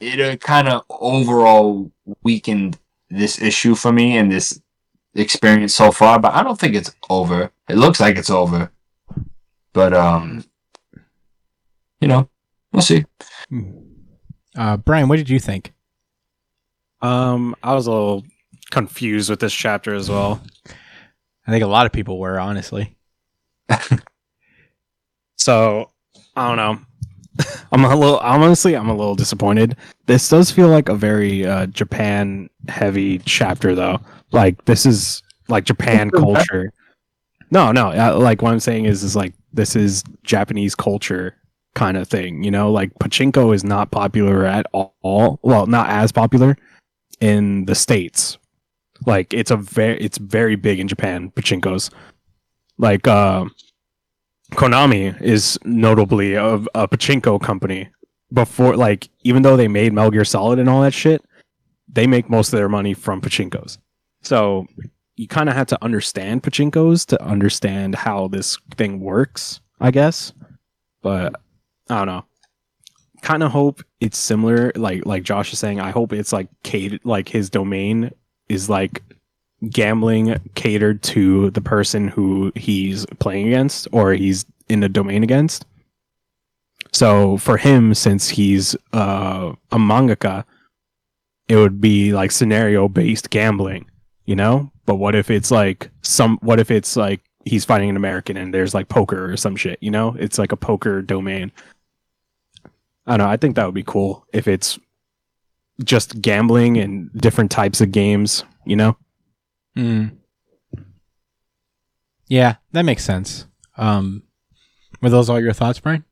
[0.02, 1.90] it uh, kind of overall
[2.22, 2.78] weakened
[3.10, 4.60] this issue for me and this
[5.14, 6.18] experience so far.
[6.18, 7.50] But I don't think it's over.
[7.68, 8.70] It looks like it's over,
[9.72, 10.44] but um,
[12.00, 12.28] you know,
[12.72, 13.04] we'll see.
[14.56, 15.72] Uh, Brian, what did you think?
[17.00, 18.24] Um, I was a little
[18.70, 20.42] confused with this chapter as well.
[21.46, 22.96] I think a lot of people were, honestly.
[25.42, 25.90] So
[26.36, 26.78] I don't know.
[27.72, 29.76] I'm a little honestly, I'm a little disappointed.
[30.06, 34.00] This does feel like a very uh, Japan heavy chapter, though.
[34.30, 36.72] Like this is like Japan culture.
[37.50, 37.90] No, no.
[37.90, 41.34] Uh, like what I'm saying is, is like this is Japanese culture
[41.74, 42.42] kind of thing.
[42.44, 45.40] You know, like pachinko is not popular at all.
[45.42, 46.56] Well, not as popular
[47.20, 48.38] in the states.
[49.06, 51.30] Like it's a very, it's very big in Japan.
[51.30, 51.90] Pachinko's.
[52.78, 53.46] like uh,
[54.52, 57.88] Konami is notably a, a pachinko company.
[58.32, 61.22] Before, like, even though they made Metal Gear Solid and all that shit,
[61.86, 63.78] they make most of their money from pachinkos.
[64.22, 64.66] So
[65.16, 70.32] you kind of have to understand pachinkos to understand how this thing works, I guess.
[71.02, 71.34] But
[71.90, 72.24] I don't know.
[73.20, 75.80] Kind of hope it's similar, like like Josh is saying.
[75.80, 78.10] I hope it's like Kate, like his domain
[78.48, 79.02] is like
[79.70, 85.66] gambling catered to the person who he's playing against or he's in the domain against.
[86.92, 90.44] So for him, since he's uh, a mangaka,
[91.48, 93.86] it would be like scenario based gambling,
[94.26, 94.70] you know.
[94.84, 96.38] But what if it's like some?
[96.42, 99.78] What if it's like he's fighting an American and there's like poker or some shit,
[99.80, 100.16] you know?
[100.18, 101.50] It's like a poker domain.
[103.06, 103.32] I don't know.
[103.32, 104.78] I think that would be cool if it's
[105.82, 108.96] just gambling and different types of games, you know?
[109.74, 110.06] Hmm.
[112.28, 113.46] Yeah, that makes sense.
[113.76, 114.22] Um,
[115.00, 116.04] were those all your thoughts, Brian?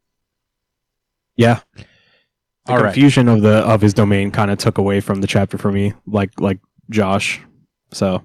[1.37, 1.61] Yeah.
[2.67, 2.93] The All right.
[2.93, 5.95] confusion of the of his domain kind of took away from the chapter for me,
[6.07, 6.61] like like
[6.91, 7.41] Josh.
[7.93, 8.23] So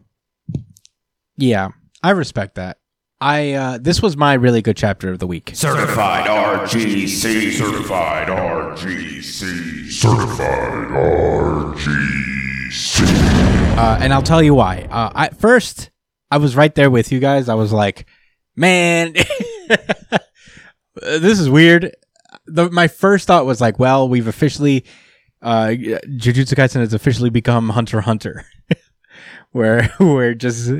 [1.37, 1.69] Yeah,
[2.03, 2.77] I respect that.
[3.21, 5.51] I uh, this was my really good chapter of the week.
[5.53, 7.51] Certified RGC.
[7.53, 9.89] Certified RGC.
[9.89, 12.44] Certified RGC.
[13.77, 14.87] Uh, and I'll tell you why.
[14.89, 15.91] Uh, first
[16.31, 17.49] I was right there with you guys.
[17.49, 18.07] I was like,
[18.55, 19.13] man,
[20.95, 21.95] this is weird.
[22.47, 24.85] The, my first thought was like, well, we've officially
[25.41, 28.45] uh, Jujutsu Kaisen has officially become Hunter Hunter,
[29.51, 30.71] where we're just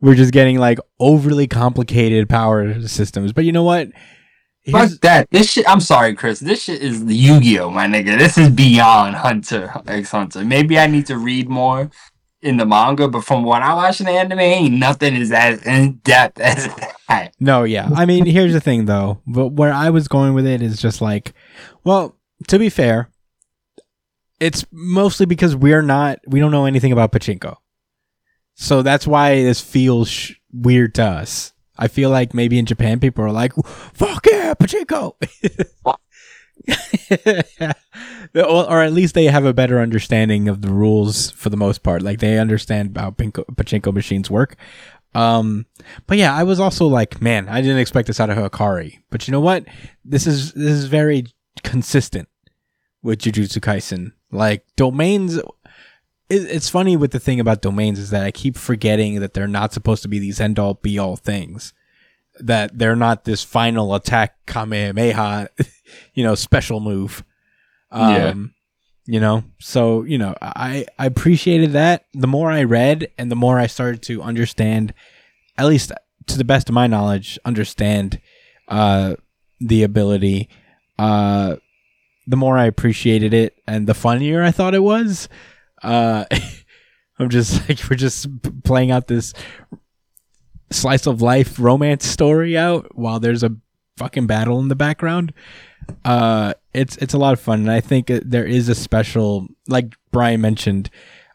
[0.00, 3.32] we're just getting like overly complicated power systems.
[3.32, 3.88] But you know what?
[4.70, 5.28] Fuck that.
[5.30, 5.68] This shit.
[5.68, 6.38] I'm sorry, Chris.
[6.38, 8.16] This shit is Yu-Gi-Oh, my nigga.
[8.16, 10.44] This is beyond Hunter x Hunter.
[10.44, 11.90] Maybe I need to read more
[12.42, 15.62] in the manga, but from what I watch in the anime, ain't nothing is as
[15.64, 16.68] in depth as
[17.08, 17.34] that.
[17.40, 17.88] No, yeah.
[17.94, 19.20] I mean, here's the thing though.
[19.26, 21.34] But where I was going with it is just like,
[21.84, 22.16] well,
[22.48, 23.10] to be fair,
[24.40, 27.56] it's mostly because we're not, we don't know anything about pachinko.
[28.54, 31.52] So that's why this feels sh- weird to us.
[31.82, 33.52] I feel like maybe in Japan people are like,
[33.92, 35.16] fuck yeah, pachinko.
[38.36, 41.82] or, or at least they have a better understanding of the rules for the most
[41.82, 42.00] part.
[42.02, 44.54] Like they understand how pinko, pachinko machines work.
[45.12, 45.66] Um,
[46.06, 49.00] but yeah, I was also like, man, I didn't expect this out of Hakari.
[49.10, 49.64] But you know what?
[50.04, 51.26] This is this is very
[51.64, 52.28] consistent
[53.02, 54.12] with Jujutsu Kaisen.
[54.30, 55.40] Like domains,
[56.32, 59.46] it, it's funny with the thing about domains is that I keep forgetting that they're
[59.46, 61.74] not supposed to be these end all be all things.
[62.40, 65.48] That they're not this final attack Kamehameha,
[66.14, 67.22] you know, special move.
[67.90, 68.34] Um, Yeah.
[69.04, 72.06] You know, so you know, I I appreciated that.
[72.14, 74.94] The more I read, and the more I started to understand,
[75.58, 75.90] at least
[76.28, 78.20] to the best of my knowledge, understand
[78.68, 79.16] uh,
[79.60, 80.48] the ability.
[81.00, 81.56] Uh,
[82.28, 85.28] the more I appreciated it, and the funnier I thought it was.
[85.82, 86.24] Uh,
[87.18, 88.26] I'm just like we're just
[88.64, 89.32] playing out this
[90.70, 93.54] slice of life romance story out while there's a
[93.96, 95.32] fucking battle in the background.
[96.04, 99.94] Uh, it's it's a lot of fun, and I think there is a special, like
[100.10, 100.90] Brian mentioned,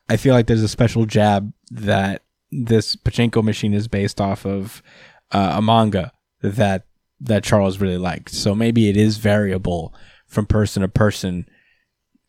[0.10, 4.82] I feel like there's a special jab that this pachinko machine is based off of
[5.32, 6.12] uh, a manga
[6.42, 6.86] that
[7.20, 8.30] that Charles really liked.
[8.30, 9.94] So maybe it is variable
[10.28, 11.48] from person to person.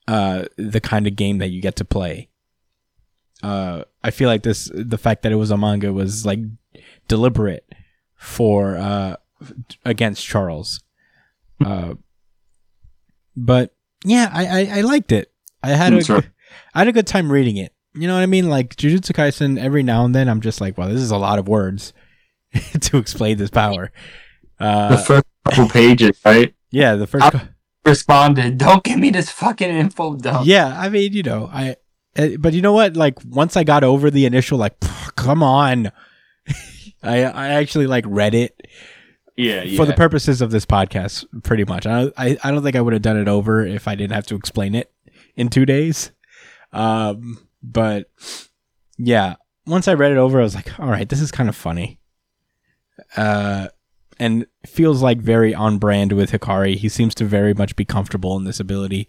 [0.09, 2.31] Uh, the kind of game that you get to play.
[3.43, 6.41] Uh, I feel like this, the fact that it was a manga was like
[7.09, 7.65] deliberate
[8.17, 9.17] for uh
[9.85, 10.83] against Charles.
[11.65, 11.95] Uh,
[13.37, 13.75] but
[14.05, 15.31] yeah, I, I I liked it.
[15.63, 16.25] I had a.
[16.75, 17.73] I had a good time reading it.
[17.95, 18.49] You know what I mean?
[18.49, 19.59] Like Jujutsu Kaisen.
[19.59, 21.93] Every now and then, I'm just like, wow, this is a lot of words
[22.81, 23.93] to explain this power.
[24.59, 26.55] The Uh, first couple pages, right?
[26.71, 27.35] yeah, the first.
[27.35, 27.49] I-
[27.89, 30.47] Responded, don't give me this fucking info dump.
[30.47, 31.77] yeah, I mean, you know, I.
[32.19, 32.97] uh, But you know what?
[32.97, 34.79] Like once I got over the initial, like,
[35.17, 35.91] come on,
[37.03, 38.61] I I actually like read it
[39.37, 41.87] Yeah, yeah, for the purposes of this podcast, pretty much.
[41.87, 44.27] I, I, I don't think I would have done it over if I didn't have
[44.27, 44.93] to explain it
[45.37, 46.11] in two days.
[46.73, 48.11] Um, but
[48.99, 49.37] yeah,
[49.67, 52.01] once I read it over, I was like, all right, this is kind of funny.
[53.17, 53.69] Uh,
[54.19, 56.77] and feels like very on brand with Hakari.
[56.77, 59.09] He seems to very much be comfortable in this ability.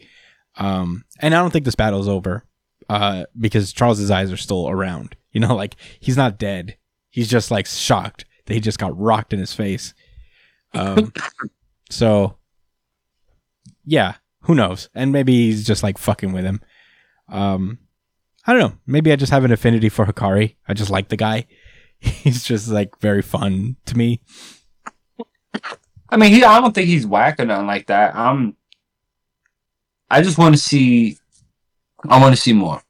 [0.57, 2.45] Um, and I don't think this battle's over.
[2.89, 5.15] Uh, because Charles's eyes are still around.
[5.31, 6.75] You know, like he's not dead.
[7.11, 9.93] He's just like shocked that he just got rocked in his face.
[10.73, 11.13] Um,
[11.91, 12.39] so
[13.85, 14.89] yeah, who knows?
[14.95, 16.61] And maybe he's just like fucking with him.
[17.27, 17.77] Um,
[18.47, 18.77] I don't know.
[18.87, 20.55] Maybe I just have an affinity for Hakari.
[20.67, 21.45] I just like the guy.
[21.99, 24.23] he's just like very fun to me.
[26.09, 28.15] I mean, he, I don't think he's whack or nothing like that.
[28.15, 28.55] I'm.
[30.09, 31.17] I just want to see.
[32.07, 32.81] I want to see more.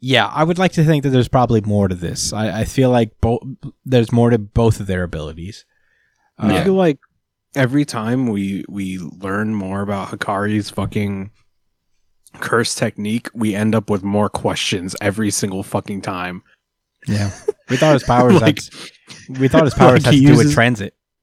[0.00, 2.32] Yeah, I would like to think that there's probably more to this.
[2.32, 3.40] I, I feel like both
[3.84, 5.64] there's more to both of their abilities.
[6.38, 6.98] Uh, I feel like
[7.54, 11.30] every time we we learn more about Hakari's fucking
[12.34, 16.42] curse technique, we end up with more questions every single fucking time.
[17.08, 17.30] Yeah,
[17.70, 18.60] we thought his powers Like-
[19.28, 20.54] had, we thought his powers like had to he do with uses-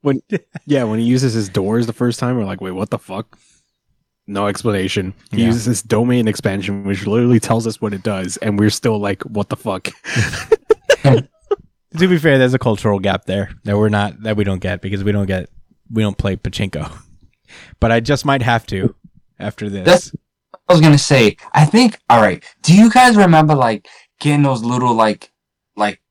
[0.04, 0.48] transit.
[0.66, 3.38] Yeah, when he uses his doors the first time, we're like, wait, what the fuck?
[4.28, 5.14] No explanation.
[5.32, 5.48] He Yeah.
[5.48, 9.22] uses this domain expansion, which literally tells us what it does, and we're still like,
[9.24, 9.90] what the fuck?
[12.00, 14.82] To be fair, there's a cultural gap there that we're not that we don't get
[14.82, 15.48] because we don't get
[15.92, 16.92] we don't play pachinko.
[17.80, 18.96] But I just might have to
[19.38, 19.86] after this.
[19.86, 20.12] That's-
[20.68, 21.38] I was gonna say.
[21.54, 22.00] I think.
[22.10, 22.44] All right.
[22.64, 23.88] Do you guys remember like
[24.20, 25.32] getting those little like
[25.76, 26.02] like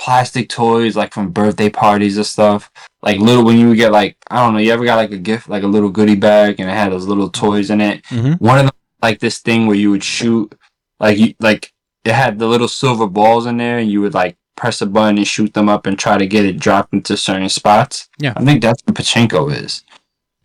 [0.00, 2.70] plastic toys like from birthday parties or stuff?
[3.02, 4.58] Like little when you would get like I don't know.
[4.60, 7.06] You ever got like a gift like a little goodie bag and it had those
[7.06, 8.02] little toys in it?
[8.04, 8.40] Mhm.
[8.40, 10.54] One of them like this thing where you would shoot
[10.98, 11.72] like you like
[12.04, 15.16] it had the little silver balls in there and you would like press a button
[15.18, 18.08] and shoot them up and try to get it dropped into certain spots.
[18.18, 18.32] Yeah.
[18.36, 19.84] I think that's what pachinko is.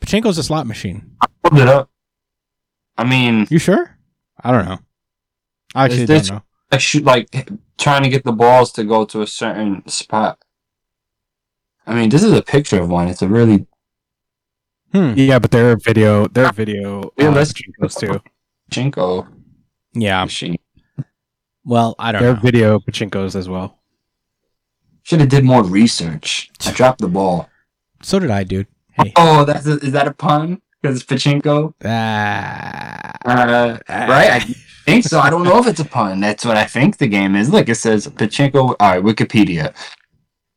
[0.01, 1.15] Pachinko's a slot machine.
[1.45, 1.89] Hold it up.
[2.97, 3.97] I mean, You sure?
[4.41, 4.79] I don't know.
[5.73, 6.41] I actually don't know.
[6.75, 10.37] Like shoot like trying to get the balls to go to a certain spot.
[11.87, 13.07] I mean, this is a picture of one.
[13.07, 13.67] It's a really
[14.93, 15.13] Hmm.
[15.17, 17.11] Yeah, but they're video, they're video.
[17.17, 18.21] Yeah, uh, let's- Pachinkos too.
[18.71, 19.27] Chinko
[19.93, 20.23] Yeah.
[20.23, 20.55] machine.
[21.65, 22.27] Well, I don't know.
[22.27, 22.41] They're know.
[22.41, 23.79] video pachinkos as well.
[25.03, 26.49] Should have did more research.
[26.65, 27.49] I dropped the ball.
[28.03, 28.67] So did I, dude.
[28.93, 29.11] Hey.
[29.17, 30.61] Oh, that's a, is that a pun?
[30.81, 31.73] Because it's pachinko.
[31.83, 33.11] Ah.
[33.25, 34.31] Uh, right?
[34.37, 34.55] I
[34.85, 35.19] think so.
[35.19, 36.21] I don't know if it's a pun.
[36.21, 37.49] That's what I think the game is.
[37.49, 38.75] Look, it says pachinko.
[38.79, 39.75] All right, Wikipedia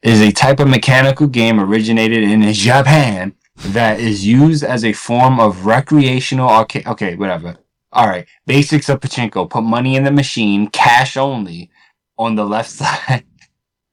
[0.03, 5.41] is a type of mechanical game originated in Japan that is used as a form
[5.41, 6.87] of recreational arcade.
[6.87, 7.57] Okay, whatever.
[7.93, 11.71] All right, basics of pachinko: put money in the machine, cash only,
[12.19, 13.25] on the left side.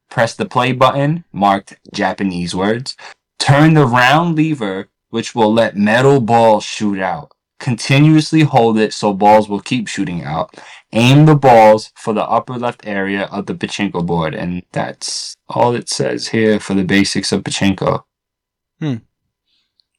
[0.09, 2.97] Press the play button, marked Japanese words.
[3.39, 9.13] Turn the round lever, which will let metal balls shoot out continuously hold it so
[9.13, 10.55] balls will keep shooting out.
[10.91, 15.75] Aim the balls for the upper left area of the pachinko board, and that's all
[15.75, 18.03] it says here for the basics of pachinko.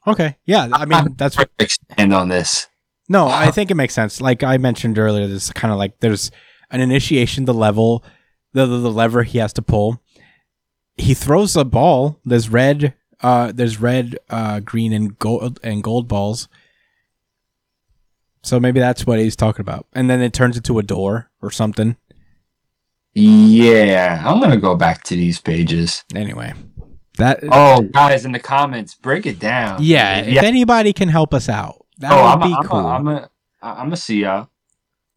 [0.06, 0.36] Okay.
[0.44, 0.68] Yeah.
[0.72, 1.50] I mean, that's what.
[1.58, 2.68] expand on this.
[3.08, 4.20] No, I think it makes sense.
[4.20, 6.30] Like I mentioned earlier, there's kind of like there's
[6.70, 8.04] an initiation, the level,
[8.52, 10.02] the, the the lever he has to pull.
[10.96, 12.18] He throws a ball.
[12.24, 12.94] There's red.
[13.22, 16.48] Uh, there's red, uh, green, and gold and gold balls.
[18.46, 19.86] So maybe that's what he's talking about.
[19.92, 21.96] And then it turns into a door or something.
[23.12, 26.04] Yeah, I'm gonna go back to these pages.
[26.14, 26.52] Anyway,
[27.16, 27.40] that.
[27.50, 29.78] Oh, guys, in the comments, break it down.
[29.82, 30.18] yeah.
[30.18, 32.86] If anybody can help us out, that oh, would I'm be a, cool.
[32.86, 33.30] I'm a,
[33.62, 34.50] I'm a see y'all.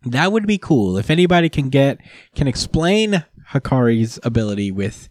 [0.06, 2.00] That would be cool if anybody can get
[2.34, 5.08] can explain Hakari's ability with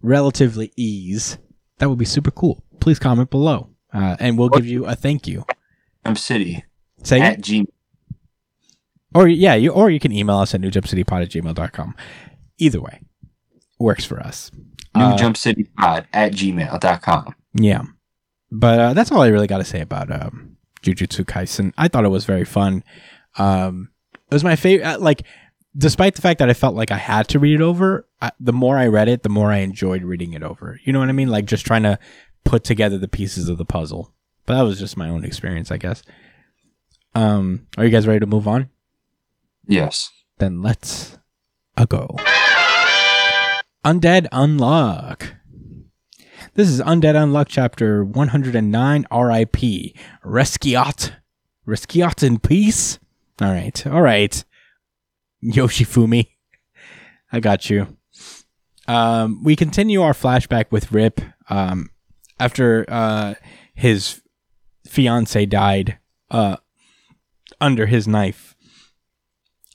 [0.00, 1.36] relatively ease.
[1.78, 2.64] That would be super cool.
[2.78, 5.44] Please comment below, uh, and we'll give you a thank you.
[6.04, 6.64] I'm City
[7.02, 7.66] Say at G.
[9.14, 11.94] or yeah, you or you can email us at newjumpcitypod at gmail.com.
[12.58, 13.00] Either way,
[13.78, 14.50] works for us.
[14.94, 17.34] Newjumpcitypod Uh, Jump City Pod at gmail.com.
[17.54, 17.82] Yeah,
[18.50, 21.72] but uh, that's all I really got to say about um, Jujutsu Kaisen.
[21.78, 22.84] I thought it was very fun.
[23.38, 23.90] Um,
[24.30, 25.00] it was my favorite.
[25.00, 25.22] Like,
[25.76, 28.52] despite the fact that I felt like I had to read it over, I, the
[28.52, 30.78] more I read it, the more I enjoyed reading it over.
[30.84, 31.28] You know what I mean?
[31.28, 31.98] Like just trying to
[32.44, 34.12] put together the pieces of the puzzle.
[34.46, 36.02] But that was just my own experience, I guess.
[37.14, 38.70] Um, are you guys ready to move on?
[39.66, 40.10] Yes.
[40.38, 41.18] Then let's
[41.76, 42.16] a go.
[43.84, 45.32] Undead Unluck.
[46.54, 49.56] This is Undead Unluck chapter 109 RIP.
[50.24, 51.12] Resquiat.
[51.66, 52.98] Resquiat in peace.
[53.40, 53.86] All right.
[53.86, 54.44] All right.
[55.42, 56.28] Yoshifumi.
[57.32, 57.96] I got you.
[58.86, 61.20] Um, we continue our flashback with Rip.
[61.48, 61.90] Um,
[62.38, 63.34] after uh,
[63.74, 64.20] his
[64.86, 65.98] fiance died
[66.30, 66.56] uh,
[67.60, 68.54] under his knife.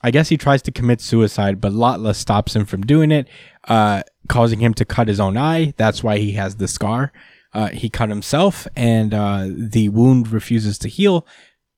[0.01, 3.27] I guess he tries to commit suicide, but Latla stops him from doing it,
[3.67, 5.73] uh, causing him to cut his own eye.
[5.77, 7.11] That's why he has the scar.
[7.53, 11.25] Uh, he cut himself, and uh, the wound refuses to heal,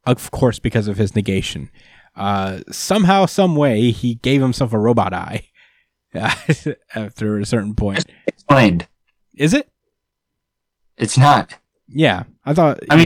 [0.06, 1.70] of course, because of his negation.
[2.16, 5.46] Uh, somehow, some way, he gave himself a robot eye
[6.96, 8.06] after a certain point.
[8.26, 8.88] Explained.
[9.36, 9.70] Is it?
[10.98, 11.56] It's not.
[11.88, 12.80] Yeah, I thought.
[12.90, 13.06] I mean-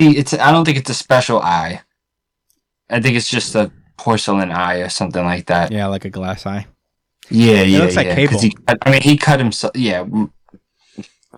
[0.00, 0.10] yeah.
[0.10, 0.32] It's.
[0.34, 1.80] I don't think it's a special eye.
[2.90, 5.70] I think it's just a porcelain eye or something like that.
[5.72, 6.66] yeah, like a glass eye.
[7.30, 8.14] Yeah, yeah, looks like yeah.
[8.14, 8.40] cable.
[8.40, 9.76] He, I mean, he cut himself.
[9.76, 10.28] Yeah, we-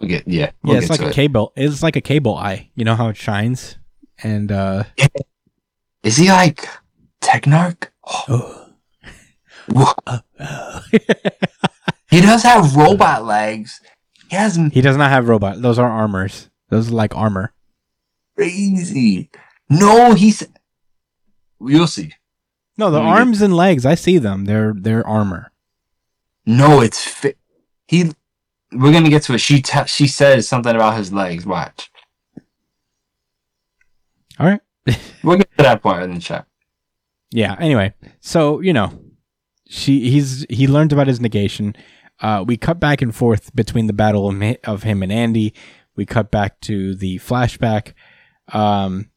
[0.01, 0.29] we'll get.
[0.29, 1.15] Yeah, we'll yeah, it's like a it.
[1.15, 1.53] cable.
[1.57, 2.71] It's like a cable eye.
[2.77, 3.77] You know how it shines,
[4.23, 4.85] and uh,
[6.05, 6.69] Is he like
[7.21, 7.89] Technarch?
[8.07, 8.57] oh.
[12.11, 13.81] He does have robot legs.
[14.29, 15.63] He has he does not have robot.
[15.63, 16.51] Those are armors.
[16.69, 17.53] Those are like armor.
[18.37, 19.31] crazy.
[19.69, 20.47] No, he's.
[21.61, 22.13] You'll see.
[22.79, 23.85] No, the Let me get- arms and legs.
[23.87, 24.47] I see them.
[24.47, 25.53] They're they're armor.
[26.47, 27.25] No, it's
[27.89, 28.13] he.
[28.73, 29.39] We're gonna get to it.
[29.39, 31.45] She te- she says something about his legs.
[31.45, 31.91] Watch.
[34.39, 34.61] All right.
[35.23, 36.47] We'll get to that point in the chat.
[37.31, 37.55] Yeah.
[37.61, 38.99] Anyway, so you know,
[39.69, 41.77] she he's he learned about his negation.
[42.21, 45.53] Uh, we cut back and forth between the battle of of him and Andy.
[45.95, 47.93] We cut back to the flashback.
[48.49, 49.10] Um,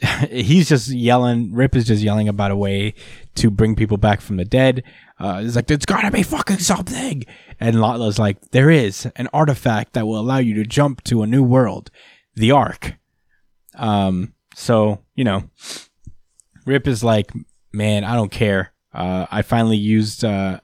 [0.30, 1.52] he's just yelling.
[1.52, 2.94] Rip is just yelling about a way
[3.36, 4.82] to bring people back from the dead.
[5.18, 7.24] Uh, he's like, "There's gotta be fucking something."
[7.58, 11.26] And Latla's like, "There is an artifact that will allow you to jump to a
[11.26, 11.90] new world,
[12.34, 12.94] the Ark."
[13.74, 15.50] Um, so you know,
[16.64, 17.30] Rip is like,
[17.72, 18.72] man, I don't care.
[18.92, 20.60] Uh, I finally used uh,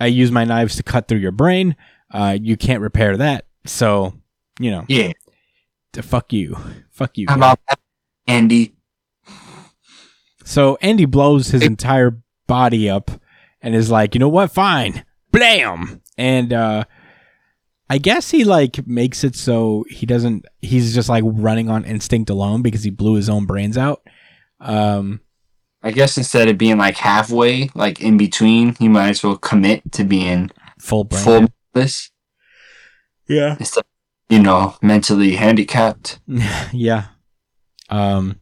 [0.00, 1.76] I used my knives to cut through your brain.
[2.12, 3.46] Uh, you can't repair that.
[3.66, 4.14] So,
[4.60, 5.12] you know, Yeah.
[6.00, 6.56] fuck you,
[6.92, 7.26] fuck you.
[7.26, 7.56] Guy.
[8.26, 8.74] Andy?
[10.44, 13.10] So Andy blows his entire body up
[13.62, 14.52] and is like, you know what?
[14.52, 16.02] Fine, blam.
[16.18, 16.84] And uh,
[17.88, 20.44] I guess he like makes it so he doesn't.
[20.60, 24.02] He's just like running on instinct alone because he blew his own brains out.
[24.60, 25.20] Um,
[25.82, 29.92] I guess instead of being like halfway, like in between, he might as well commit
[29.92, 31.22] to being full brain.
[31.22, 32.10] full this
[33.28, 33.56] Yeah.
[33.58, 33.86] instead, of,
[34.28, 36.20] you know, mentally handicapped.
[36.72, 37.06] yeah.
[37.90, 38.40] Um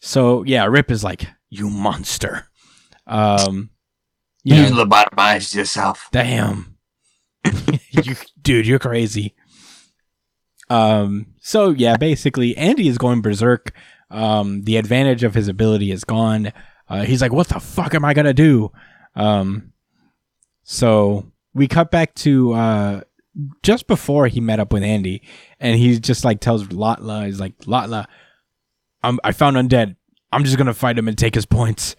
[0.00, 2.48] so yeah, Rip is like, you monster.
[3.06, 3.70] Um
[4.44, 6.08] You yeah, lobotomized yourself.
[6.12, 6.76] damn.
[7.90, 9.34] you dude, you're crazy.
[10.70, 13.72] Um so yeah, basically Andy is going berserk.
[14.10, 16.52] Um the advantage of his ability is gone.
[16.88, 18.70] Uh he's like, what the fuck am I gonna do?
[19.14, 19.72] Um
[20.64, 23.00] so we cut back to uh
[23.62, 25.22] just before he met up with Andy,
[25.58, 28.06] and he just like tells Latla, he's like, Latla,
[29.02, 29.96] I'm, I found undead.
[30.30, 31.96] I'm just gonna fight him and take his points.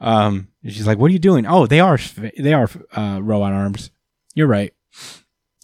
[0.00, 1.98] Um, she's like, "What are you doing?" Oh, they are
[2.38, 3.90] they are uh, robot arms.
[4.34, 4.72] You're right.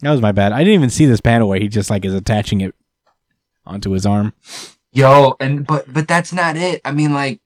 [0.02, 0.52] That was my bad.
[0.52, 2.74] I didn't even see this panel where he just like is attaching it
[3.66, 4.32] onto his arm.
[4.92, 6.80] Yo, and but but that's not it.
[6.84, 7.40] I mean, like,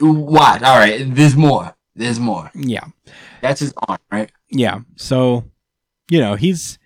[0.00, 0.62] what?
[0.62, 1.74] All right, there's more.
[1.96, 2.50] There's more.
[2.54, 2.86] Yeah,
[3.40, 4.30] That's his arm, right?
[4.50, 4.80] yeah.
[4.96, 5.44] So,
[6.10, 6.78] you know, he's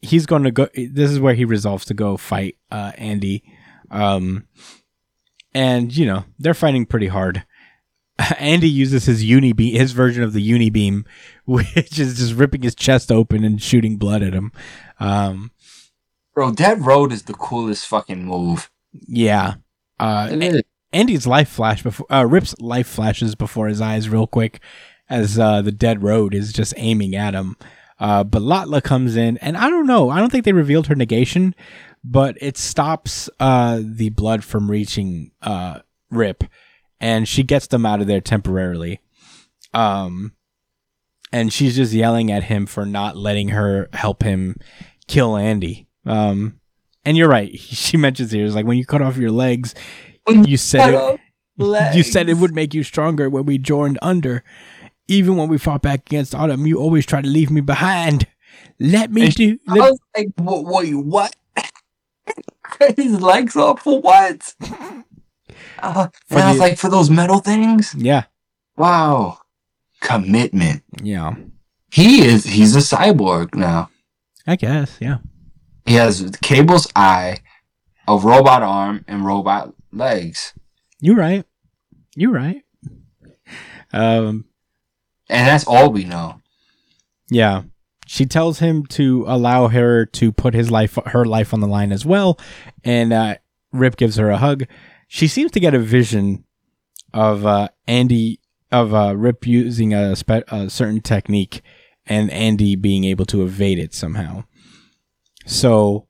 [0.00, 0.68] he's going to go.
[0.74, 3.42] This is where he resolves to go fight uh, Andy.
[3.90, 4.46] Um,
[5.54, 7.44] and you know they're fighting pretty hard.
[8.38, 11.04] Andy uses his uni beam, his version of the uni beam,
[11.44, 14.52] which is just ripping his chest open and shooting blood at him.
[14.98, 15.50] Um,
[16.34, 18.70] Bro, Dead Road is the coolest fucking move.
[18.92, 19.54] yeah.
[19.98, 20.62] Uh, It is.
[20.92, 24.60] Andy's life flash before uh, Rip's life flashes before his eyes real quick
[25.08, 27.56] as uh, the dead road is just aiming at him.
[27.98, 30.08] Uh, but Latla comes in, and I don't know.
[30.10, 31.54] I don't think they revealed her negation,
[32.04, 36.44] but it stops uh, the blood from reaching uh, Rip,
[37.00, 39.00] and she gets them out of there temporarily.
[39.74, 40.34] Um,
[41.32, 44.56] and she's just yelling at him for not letting her help him
[45.06, 45.86] kill Andy.
[46.06, 46.60] Um,
[47.04, 47.50] and you're right.
[47.58, 49.74] She mentions here is like when you cut off your legs,
[50.28, 51.20] you said it.
[51.94, 54.42] You said it would make you stronger when we joined under.
[55.08, 58.26] Even when we fought back against Autumn, you always try to leave me behind.
[58.78, 59.58] Let me And do.
[59.68, 60.64] I Let, was like, what?
[60.64, 60.86] What?
[61.04, 61.36] what?
[62.96, 64.54] His legs off for what?
[65.82, 67.94] Uh, For and I was the- like, for those metal things?
[67.96, 68.24] yeah,
[68.76, 69.38] Wow.
[70.00, 70.82] Commitment.
[71.02, 71.34] yeah.
[71.90, 73.88] He is, he's a cyborg now.
[74.46, 74.96] I guess.
[75.00, 75.18] Yeah.
[75.86, 77.38] He has Cable's eye,
[78.06, 80.52] a robot arm, and robot legs.
[81.00, 81.44] You're right.
[82.14, 82.62] You're right.
[83.92, 84.44] Um.
[85.28, 86.40] And that's all we know.
[87.30, 87.62] Yeah.
[88.12, 91.92] She tells him to allow her to put his life, her life on the line
[91.92, 92.40] as well.
[92.82, 93.36] And uh,
[93.70, 94.64] Rip gives her a hug.
[95.06, 96.42] She seems to get a vision
[97.14, 98.40] of uh, Andy,
[98.72, 101.62] of uh, Rip using a, spe- a certain technique
[102.04, 104.42] and Andy being able to evade it somehow.
[105.46, 106.08] So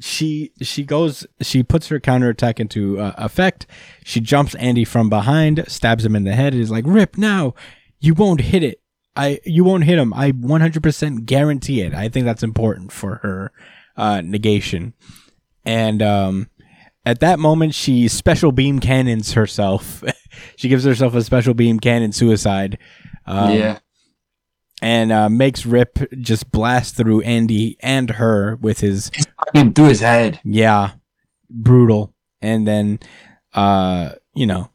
[0.00, 3.66] she she goes she puts her counterattack into uh, effect.
[4.04, 7.52] She jumps Andy from behind, stabs him in the head, and is like, "Rip now,
[8.00, 8.81] you won't hit it.
[9.14, 10.12] I you won't hit him.
[10.14, 13.52] I 100% guarantee it." I think that's important for her
[13.96, 14.94] uh, negation.
[15.64, 16.48] And um,
[17.04, 20.02] at that moment, she special beam cannons herself.
[20.56, 22.78] she gives herself a special beam cannon suicide.
[23.26, 23.78] Um, yeah.
[24.80, 29.10] and uh, makes Rip just blast through Andy and her with his
[29.44, 30.40] Fucking through his head.
[30.44, 30.92] yeah,
[31.48, 32.12] brutal.
[32.40, 32.98] And then,
[33.54, 34.71] uh, you know,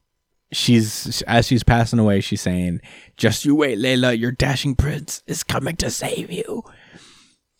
[0.51, 2.81] she's as she's passing away, she's saying,
[3.15, 4.17] "Just you wait, Layla.
[4.17, 6.63] Your dashing prince is coming to save you."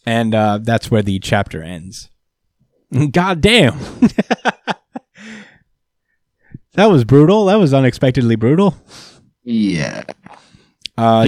[0.05, 2.09] And uh, that's where the chapter ends.
[3.11, 3.77] God damn.
[6.73, 7.45] that was brutal.
[7.45, 8.76] That was unexpectedly brutal.
[9.43, 10.03] Yeah.
[10.97, 11.27] Uh.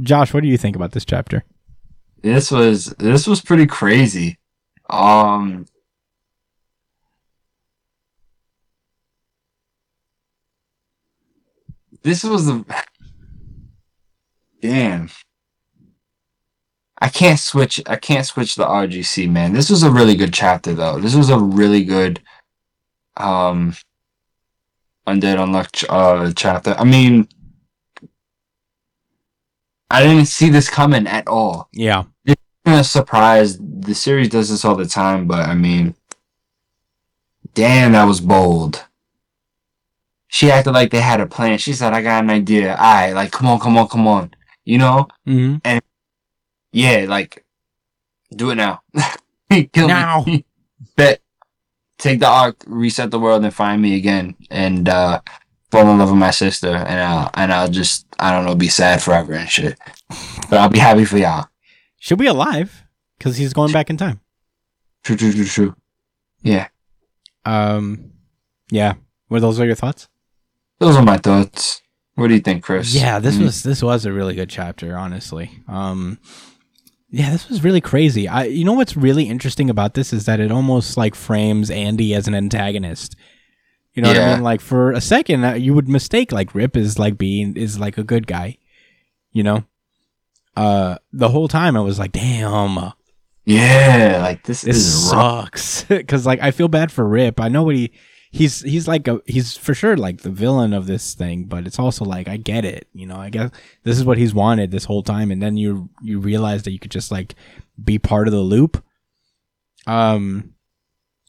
[0.00, 1.44] Josh, what do you think about this chapter?
[2.22, 4.38] this was this was pretty crazy.
[4.88, 5.66] Um
[12.02, 12.64] This was the
[14.60, 15.10] Damn.
[17.00, 19.52] I can't switch I can't switch the RGC, man.
[19.52, 20.98] This was a really good chapter though.
[21.00, 22.20] This was a really good
[23.16, 23.74] um
[25.06, 26.74] Undead Unluck ch- uh chapter.
[26.78, 27.28] I mean
[29.90, 32.04] I didn't see this coming at all Yeah.
[32.64, 33.60] kind of surprised.
[33.84, 35.94] The series does this all the time, but I mean,
[37.54, 38.84] damn, that was bold.
[40.32, 41.58] She acted like they had a plan.
[41.58, 44.30] She said, "I got an idea." All right, like, come on, come on, come on.
[44.64, 45.06] You know?
[45.28, 45.56] Mm-hmm.
[45.62, 45.82] And
[46.72, 47.44] yeah, like,
[48.34, 48.80] do it now.
[49.74, 50.24] Kill Now.
[50.26, 50.46] me.
[50.96, 51.20] Bet.
[51.98, 55.20] Take the arc, reset the world, and find me again, and uh
[55.70, 58.68] fall in love with my sister, and I'll and I'll just I don't know, be
[58.68, 59.78] sad forever and shit.
[60.48, 61.48] But I'll be happy for y'all.
[61.98, 62.84] She'll be alive
[63.18, 64.20] because he's going back in time.
[65.04, 65.76] True, true, true, true.
[66.40, 66.68] Yeah.
[67.44, 68.12] Um,
[68.70, 68.94] yeah.
[69.28, 70.08] Were those are your thoughts?
[70.82, 71.80] Those are my thoughts.
[72.16, 72.94] What do you think, Chris?
[72.94, 73.42] Yeah, this Mm.
[73.44, 75.50] was this was a really good chapter, honestly.
[75.68, 76.18] Um,
[77.10, 78.26] yeah, this was really crazy.
[78.26, 82.14] I, you know what's really interesting about this is that it almost like frames Andy
[82.14, 83.14] as an antagonist.
[83.94, 84.42] You know what I mean?
[84.42, 87.96] Like for a second, uh, you would mistake like Rip is like being is like
[87.98, 88.56] a good guy.
[89.30, 89.64] You know,
[90.56, 92.92] uh, the whole time I was like, damn.
[93.44, 97.40] Yeah, like this, This is sucks because like I feel bad for Rip.
[97.40, 97.92] I know what he
[98.32, 101.78] he's he's like a he's for sure like the villain of this thing, but it's
[101.78, 102.88] also like I get it.
[102.92, 103.50] You know, I guess
[103.84, 106.80] this is what he's wanted this whole time, and then you you realize that you
[106.80, 107.36] could just like
[107.82, 108.82] be part of the loop.
[109.86, 110.54] Um,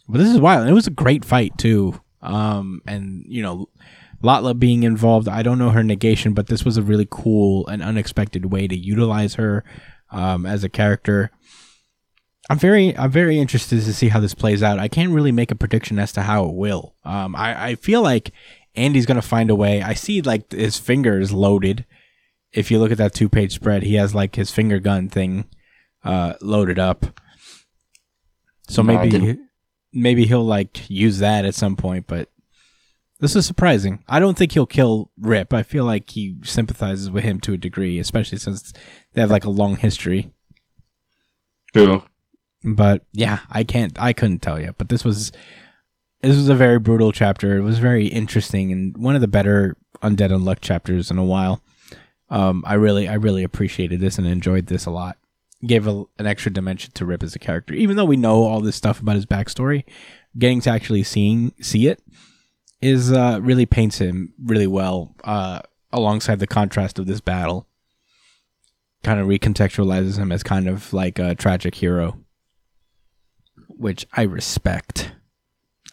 [0.07, 0.67] but this is wild.
[0.67, 2.01] It was a great fight too.
[2.21, 3.69] Um, and you know.
[4.23, 7.83] Latla being involved, I don't know her negation, but this was a really cool and
[7.83, 9.65] unexpected way to utilize her
[10.11, 11.29] um, as a character.
[12.49, 14.79] I'm very I'm very interested to see how this plays out.
[14.79, 16.95] I can't really make a prediction as to how it will.
[17.05, 18.31] Um, I, I feel like
[18.75, 19.81] Andy's gonna find a way.
[19.81, 21.85] I see like his fingers loaded.
[22.51, 25.45] If you look at that two page spread, he has like his finger gun thing
[26.03, 27.19] uh, loaded up.
[28.67, 29.39] So No, maybe
[29.93, 32.29] maybe he'll like use that at some point, but
[33.19, 34.03] this is surprising.
[34.07, 35.53] I don't think he'll kill Rip.
[35.53, 38.73] I feel like he sympathizes with him to a degree, especially since
[39.13, 40.31] they have like a long history.
[41.73, 42.03] True.
[42.63, 43.99] But yeah, I can't.
[44.01, 44.73] I couldn't tell you.
[44.77, 45.31] But this was
[46.21, 47.57] this was a very brutal chapter.
[47.57, 51.23] It was very interesting and one of the better Undead and Unluck chapters in a
[51.23, 51.61] while.
[52.29, 55.17] Um, I really, I really appreciated this and enjoyed this a lot.
[55.65, 58.61] Gave a, an extra dimension to Rip as a character, even though we know all
[58.61, 59.83] this stuff about his backstory.
[60.37, 62.01] Getting to actually seeing see it
[62.81, 65.61] is uh, really paints him really well uh,
[65.91, 67.67] alongside the contrast of this battle.
[69.03, 72.22] Kind of recontextualizes him as kind of like a tragic hero
[73.77, 75.11] which I respect.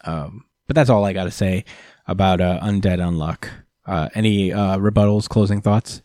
[0.05, 1.65] Um, but that's all I got to say
[2.07, 3.49] about uh, Undead Unluck.
[3.87, 6.03] Uh, any uh, rebuttals, closing thoughts?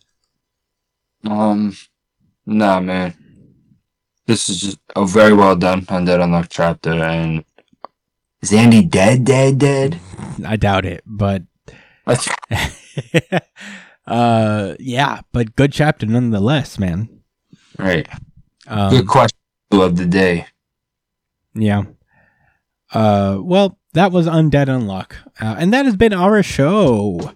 [1.29, 1.75] Um,
[2.45, 3.13] nah, man.
[4.27, 7.43] This is just a very well done Undead Unluck chapter, and
[8.41, 9.23] is Andy dead?
[9.23, 9.59] Dead?
[9.59, 9.99] Dead?
[10.45, 11.43] I doubt it, but
[14.07, 17.09] uh, yeah, but good chapter nonetheless, man.
[17.77, 18.07] right.
[18.67, 19.37] Um, Good question
[19.71, 20.47] of the day.
[21.55, 21.83] Yeah.
[22.93, 25.13] Uh, well, that was Undead Unluck.
[25.39, 27.33] Uh, and that has been our show.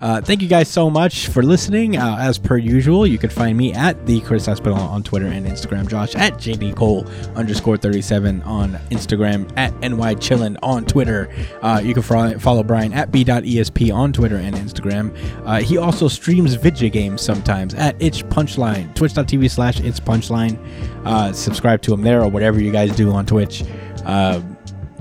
[0.00, 1.96] Uh, thank you guys so much for listening.
[1.96, 5.46] Uh, as per usual, you can find me at the Chris Espinal on Twitter and
[5.46, 5.88] Instagram.
[5.88, 7.06] Josh at JD Cole
[7.36, 9.50] underscore 37 on Instagram.
[9.56, 11.28] At NY Chillin on Twitter.
[11.62, 15.16] Uh, you can follow, follow Brian at B.ESP on Twitter and Instagram.
[15.46, 18.94] Uh, he also streams video games sometimes at Itch Punchline.
[18.94, 20.58] Twitch.tv slash It's Punchline.
[21.04, 23.64] Uh, subscribe to him there or whatever you guys do on Twitch.
[24.04, 24.40] Uh,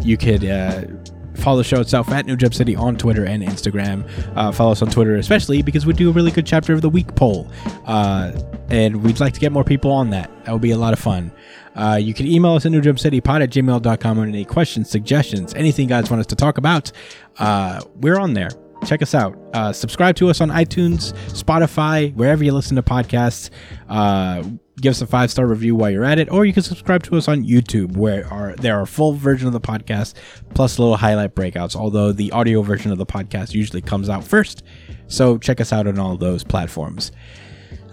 [0.01, 0.43] you could
[1.35, 4.10] follow the show itself at New Jump City on Twitter and Instagram.
[4.35, 6.89] Uh, follow us on Twitter, especially because we do a really good chapter of the
[6.89, 7.49] week poll,
[7.85, 8.31] uh,
[8.69, 10.30] and we'd like to get more people on that.
[10.45, 11.31] That would be a lot of fun.
[11.76, 16.10] Uh, you can email us at newjumpcitypod at gmail.com with any questions, suggestions, anything guys
[16.10, 16.91] want us to talk about.
[17.39, 18.49] Uh, we're on there.
[18.85, 19.38] check us out.
[19.53, 23.49] Uh, subscribe to us on iTunes, Spotify, wherever you listen to podcasts.
[24.81, 27.15] Give us a five star review while you're at it, or you can subscribe to
[27.15, 30.15] us on YouTube, where are there are full version of the podcast
[30.55, 31.75] plus little highlight breakouts.
[31.75, 34.63] Although the audio version of the podcast usually comes out first,
[35.07, 37.11] so check us out on all those platforms.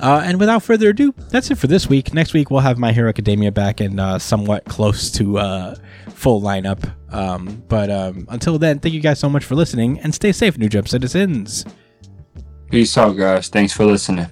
[0.00, 2.14] Uh, and without further ado, that's it for this week.
[2.14, 5.74] Next week we'll have My Hero Academia back and uh, somewhat close to uh,
[6.14, 6.90] full lineup.
[7.12, 10.56] Um, but um, until then, thank you guys so much for listening and stay safe,
[10.56, 11.66] New Jump citizens.
[12.70, 13.48] Peace out, guys.
[13.48, 14.26] Thanks for listening.